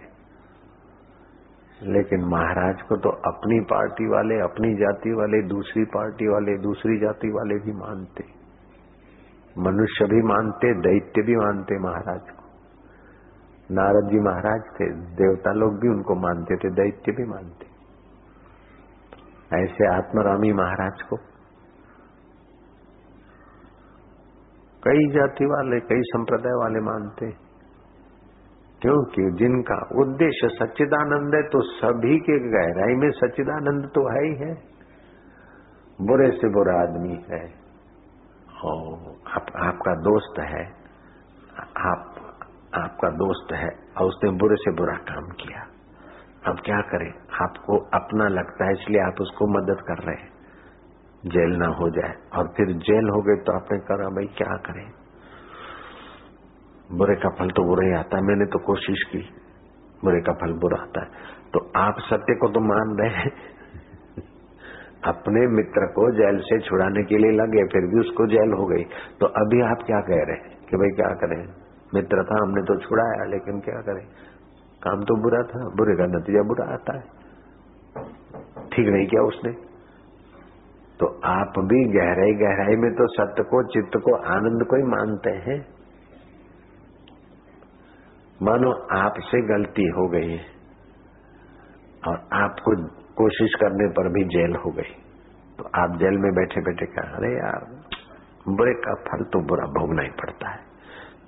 लेकिन 1.92 2.22
महाराज 2.26 2.82
को 2.82 2.98
तो 2.98 3.10
अपनी 3.10 3.60
पार्टी 3.60 4.08
वाले, 4.08 4.40
अपनी 4.40 4.76
जाति 4.76 5.10
वाले, 5.10 5.48
दूसरी 5.48 5.86
पार्टी 5.86 6.28
वाले, 6.28 6.58
दूसरी 6.58 7.00
जाति 7.00 7.28
वाले 7.28 7.56
भी 7.56 7.72
मानते। 7.72 8.41
मनुष्य 9.58 10.06
भी 10.06 10.22
मानते, 10.22 10.74
दैत्य 10.74 11.22
भी 11.22 11.36
मानते 11.36 11.80
महाराज 11.80 12.22
को। 12.22 12.42
नारद 13.72 14.10
जी 14.10 14.20
महाराज 14.20 14.62
थे, 14.62 14.94
देवता 14.94 15.52
लोग 15.52 15.80
भी 15.80 15.88
उनको 15.88 16.16
मानते 16.16 16.56
थे, 16.56 16.70
दैत्य 16.70 17.12
भी 17.12 17.26
मानते। 17.26 17.66
ऐसे 19.64 19.96
आत्मरामी 19.96 20.54
महाराज 20.54 21.02
को 21.02 21.16
कई 24.84 25.14
जाति 25.14 25.46
वाले, 25.46 25.80
कई 25.80 26.02
संप्रदाय 26.02 26.54
वाले 26.54 26.80
मानते। 26.80 27.52
क्योंकि 28.82 29.32
जिनका 29.40 30.02
उद्देश्य 30.02 30.48
सच्चिदानंद 30.48 31.36
है 31.36 31.44
तो 31.44 31.62
सभी 31.62 32.20
के 32.20 32.40
गहराई 32.40 32.96
में 32.96 33.12
सच्चिदानंद 33.12 33.86
तो 33.86 34.10
है 34.12 34.28
ही 34.28 34.36
है। 34.36 34.54
बुरे 36.02 36.32
से 36.32 36.50
बुरा 36.50 36.82
आदमी 36.82 37.24
है। 37.30 37.61
और 38.64 39.16
आप, 39.28 39.46
आपका 39.56 39.96
दोस्त 39.96 40.40
है 40.40 40.82
आप 41.78 42.16
आपका 42.76 43.10
दोस्त 43.10 43.54
है 43.54 43.70
और 43.98 44.06
उसने 44.08 44.30
बुरे 44.30 44.56
से 44.56 44.72
बुरा 44.72 44.94
काम 44.94 45.30
किया। 45.30 45.68
अब 46.48 46.60
क्या 46.66 46.82
करें? 46.82 47.14
आपको 47.42 47.78
अपना 47.78 48.28
लगता 48.28 48.66
है 48.66 48.72
इसलिए 48.72 49.02
आप 49.02 49.16
उसको 49.22 49.48
मदद 49.48 49.82
कर 49.82 49.98
रहे 49.98 50.16
हैं। 50.16 50.32
जेल 51.26 51.58
ना 51.58 51.68
हो 51.68 51.90
जाए। 51.90 52.14
और 52.36 52.48
फिर 52.58 52.66
जेल 52.66 53.10
हो 53.10 53.22
गई 53.22 53.44
तो 53.44 53.54
आपने 53.54 53.80
कहा 53.80 53.98
भाई 53.98 54.26
क्या 54.26 54.58
करें? 54.58 54.92
बुरे 56.92 57.16
का 57.16 57.30
फल 57.30 57.50
तो 57.50 57.64
बुरा 57.64 57.88
ही 57.88 57.94
आता 57.94 58.18
है। 58.18 58.24
मैंने 58.24 58.46
तो 58.46 58.60
कोशिश 58.60 59.04
की 59.12 59.18
बुरे 60.04 60.22
का 60.22 60.34
फल 60.34 60.54
बुरा 60.54 60.82
आता 60.82 61.02
है। 61.02 61.08
तो 61.54 61.72
आप 61.76 61.96
सत्य 62.00 62.36
को 62.36 62.48
तो 62.48 62.60
मान 62.60 62.98
रहे 62.98 63.10
हैं। 63.10 63.61
अपने 65.06 65.48
मित्र 65.48 65.86
को 65.86 66.12
जेल 66.12 66.40
से 66.40 66.60
छुड़ाने 66.60 67.04
के 67.04 67.18
लिए 67.18 67.32
लगे, 67.32 67.64
फिर 67.64 67.82
भी 67.82 68.00
उसको 68.00 68.28
जेल 68.28 68.54
हो 68.54 68.66
गई। 68.66 68.84
तो 69.20 69.26
अभी 69.26 69.62
आप 69.62 69.84
क्या 69.86 70.02
कह 70.02 70.24
रहे 70.24 70.36
हैं 70.36 70.60
कि 70.70 70.78
भाई 70.78 70.90
क्या 70.90 71.10
करें? 71.16 71.54
मित्र 71.94 72.24
था, 72.24 72.42
हमने 72.42 72.62
तो 72.62 72.80
छुड़ाया, 72.80 73.24
लेकिन 73.24 73.60
क्या 73.60 73.82
करें? 73.82 74.06
काम 74.84 75.04
तो 75.04 75.16
बुरा 75.22 75.44
था, 75.44 75.70
बुरे 75.76 75.96
का 75.96 76.06
नतीजा 76.06 76.42
बुरा 76.42 76.74
आता 76.74 76.98
है। 76.98 77.04
ठीक 78.74 78.88
नहीं 78.88 79.08
किया 79.08 79.22
उसने। 79.22 79.52
तो 81.00 81.22
आप 81.26 81.54
भी 81.60 81.86
गहराई 81.86 82.34
गहराई 82.34 82.76
में 82.76 82.94
तो 82.94 83.08
सत्य 83.08 83.44
को, 83.44 83.64
चित्त 83.64 83.98
को, 83.98 84.16
आनंद 84.16 84.66
को 84.66 84.76
ही 84.76 84.84
मानते 84.84 85.30
हैं। 85.30 85.68
मानो 88.42 88.72
आपसे 88.92 89.42
गलती 89.42 89.84
हो 89.84 90.08
गई 90.08 90.30
है 90.30 90.46
और 92.08 92.28
आपको 92.34 93.01
कोशिश 93.22 93.56
करने 93.56 93.88
पर 93.88 94.14
भी 94.14 94.24
जेल 94.24 94.56
हो 94.56 94.72
गई। 94.72 94.94
तो 95.58 95.64
आप 95.64 95.98
जेल 95.98 96.18
में 96.18 96.32
बैठे 96.34 96.62
बैठे 96.62 96.86
कहा 96.86 97.18
अरे 97.18 97.34
यार, 97.34 97.66
बुरे 98.50 98.74
का 98.74 98.94
फल 98.94 99.24
तो 99.24 99.48
बुरा 99.48 99.66
भोगना 99.66 100.02
ही 100.02 100.10
पड़ता 100.10 100.50
है। 100.50 100.60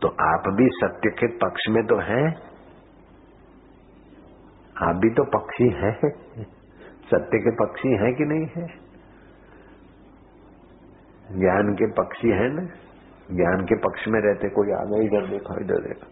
तो 0.02 0.07
आप 0.07 0.44
भी 0.48 0.70
सत्य 0.74 1.10
के 1.10 1.28
पक्ष 1.28 1.65
में 1.70 1.86
तो 1.86 1.99
हैं। 1.99 2.53
आप 4.84 4.95
भी 4.95 5.10
तो 5.10 5.24
पक्षी 5.24 5.70
हैं। 5.70 5.95
सत्य 7.11 7.40
के 7.40 7.52
पक्षी 7.52 7.90
हैं 7.90 8.14
कि 8.15 8.24
नहीं 8.24 8.48
है? 8.57 8.68
ज्ञान 11.40 11.74
के 11.74 11.91
पक्षी 11.91 12.30
हैं 12.30 12.49
ना? 12.49 12.64
ज्ञान 13.32 13.65
के 13.65 13.76
पक्ष 13.76 14.07
में 14.07 14.20
रहते 14.22 14.49
कोई 14.49 14.72
आगे 14.72 15.06
इधर 15.06 15.28
देखो 15.30 15.60
इधर 15.61 15.82
देखो। 15.88 16.07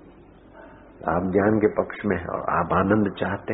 आप 1.12 1.32
ज्ञान 1.32 1.60
के 1.60 1.68
पक्ष 1.68 2.06
में 2.06 2.18
और 2.18 2.42
आप 2.60 2.74
आनंद 2.74 3.16
चाहते 3.20 3.54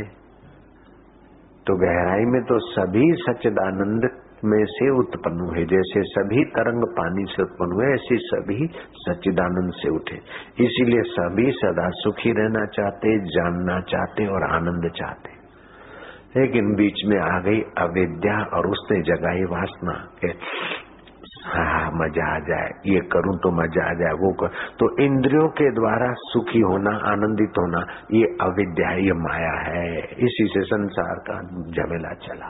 तो 1.68 1.76
गहराई 1.76 2.26
में 2.26 2.42
तो 2.44 2.60
सभी 2.60 3.14
सच्चिदानंद 3.14 4.10
में 4.46 4.66
से 4.66 5.00
उत्पन्न 5.00 5.40
हुए, 5.40 5.66
जैसे 5.66 6.02
सभी 6.04 6.44
तरंग 6.44 6.84
पानी 6.84 7.26
से 7.26 7.44
उत्पन्न 7.44 7.72
हुए, 7.72 7.94
ऐसे 7.94 8.18
सभी 8.18 8.70
सच्चिदानंद 8.94 9.74
से 9.74 9.90
उठे। 9.90 10.16
इसीलिए 10.66 11.02
सभी 11.02 11.52
सदा 11.52 11.90
सुखी 11.90 12.32
रहना 12.32 12.66
चाहते, 12.66 13.18
जानना 13.20 13.82
चाहते 13.82 14.28
और 14.28 14.44
आनंद 14.44 14.92
चाहते। 14.92 15.38
लेकिन 16.40 16.76
बीच 16.76 17.06
में 17.06 17.20
आ 17.20 17.40
गई 17.40 17.62
अविद्या 17.78 18.44
और 18.58 18.68
उसने 18.68 19.02
जगाई 19.02 19.44
वासना, 19.44 19.94
के 19.94 20.32
हाँ 21.48 21.92
मज़ा 21.92 22.36
आ 22.36 22.40
जाए, 22.40 22.70
ये 22.86 23.00
करूँ 23.00 23.38
तो 23.38 23.52
मज़ा 23.52 23.90
आ 23.90 23.94
जाए, 23.94 24.14
वो 24.14 24.32
कर। 24.34 24.48
तो 24.48 25.04
इंद्रियों 25.04 25.48
के 25.50 25.72
द्वारा 25.72 26.14
सुखी 26.14 26.60
होना, 26.60 26.92
आनंदित 27.12 27.58
होना, 27.58 27.82
ये 28.12 28.26
अविद्या 28.42 28.92
ये 28.92 29.14
माया 29.14 29.54
है। 29.68 29.98
इसी 30.26 30.48
से 30.48 30.64
संसार 30.64 31.20
का 31.30 31.38
झमेला 31.72 32.14
चला। 32.14 32.50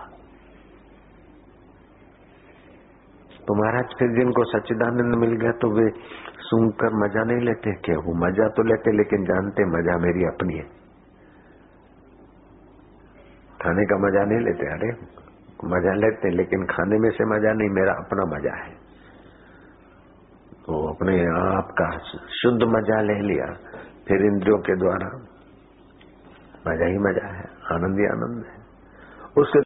तो 3.47 3.55
महाराज, 3.55 3.85
फिर 3.99 4.09
जिनको 4.09 4.43
सच्चिदानंद 4.43 5.15
मिल 5.15 5.35
गया 5.35 5.51
तो 5.51 5.69
वे 5.71 5.89
सुनकर 6.39 6.95
मज़ा 6.95 7.23
नहीं 7.23 7.45
लेते। 7.45 7.73
क्या 7.73 7.95
वो 7.95 8.13
मज़ा 8.25 8.47
तो 8.47 8.63
लेते, 8.63 8.91
लेकिन 8.97 9.23
जानते 9.23 9.65
मज़ा 9.65 9.97
मेरी 9.97 10.25
अपनी 10.25 10.57
है। 10.57 10.65
खाने 13.61 13.85
का 13.85 13.97
मज़ा 13.97 14.25
नहीं 14.25 14.39
लेते, 14.39 14.73
अरे, 14.73 14.91
मज़ा 15.65 15.93
लेते, 15.93 16.29
लेकिन 16.29 16.65
खाने 16.65 16.99
में 16.99 17.09
से 17.09 17.25
मज़ा 17.25 17.53
नहीं, 17.53 17.69
मेरा 17.69 17.93
अपना 17.93 18.25
मज़ा 18.37 18.55
है। 18.63 18.86
तो 20.67 20.77
अपने 20.87 21.13
आप 21.33 21.69
का 21.71 21.89
शुद्ध 22.35 22.63
मज़ा 22.63 23.01
ले 23.01 23.13
लिया। 23.21 23.45
फिर 24.07 24.25
इंद्रियों 24.25 24.57
के 24.59 24.75
द्वारा 24.75 25.07
मज़ा 26.67 26.87
ही 26.87 26.97
मज़ा 26.97 27.27
है, 27.27 27.45
आनंद 27.71 27.99
ही 27.99 28.05
आनंद 28.05 28.45
है। 28.45 28.55
उसके 29.37 29.61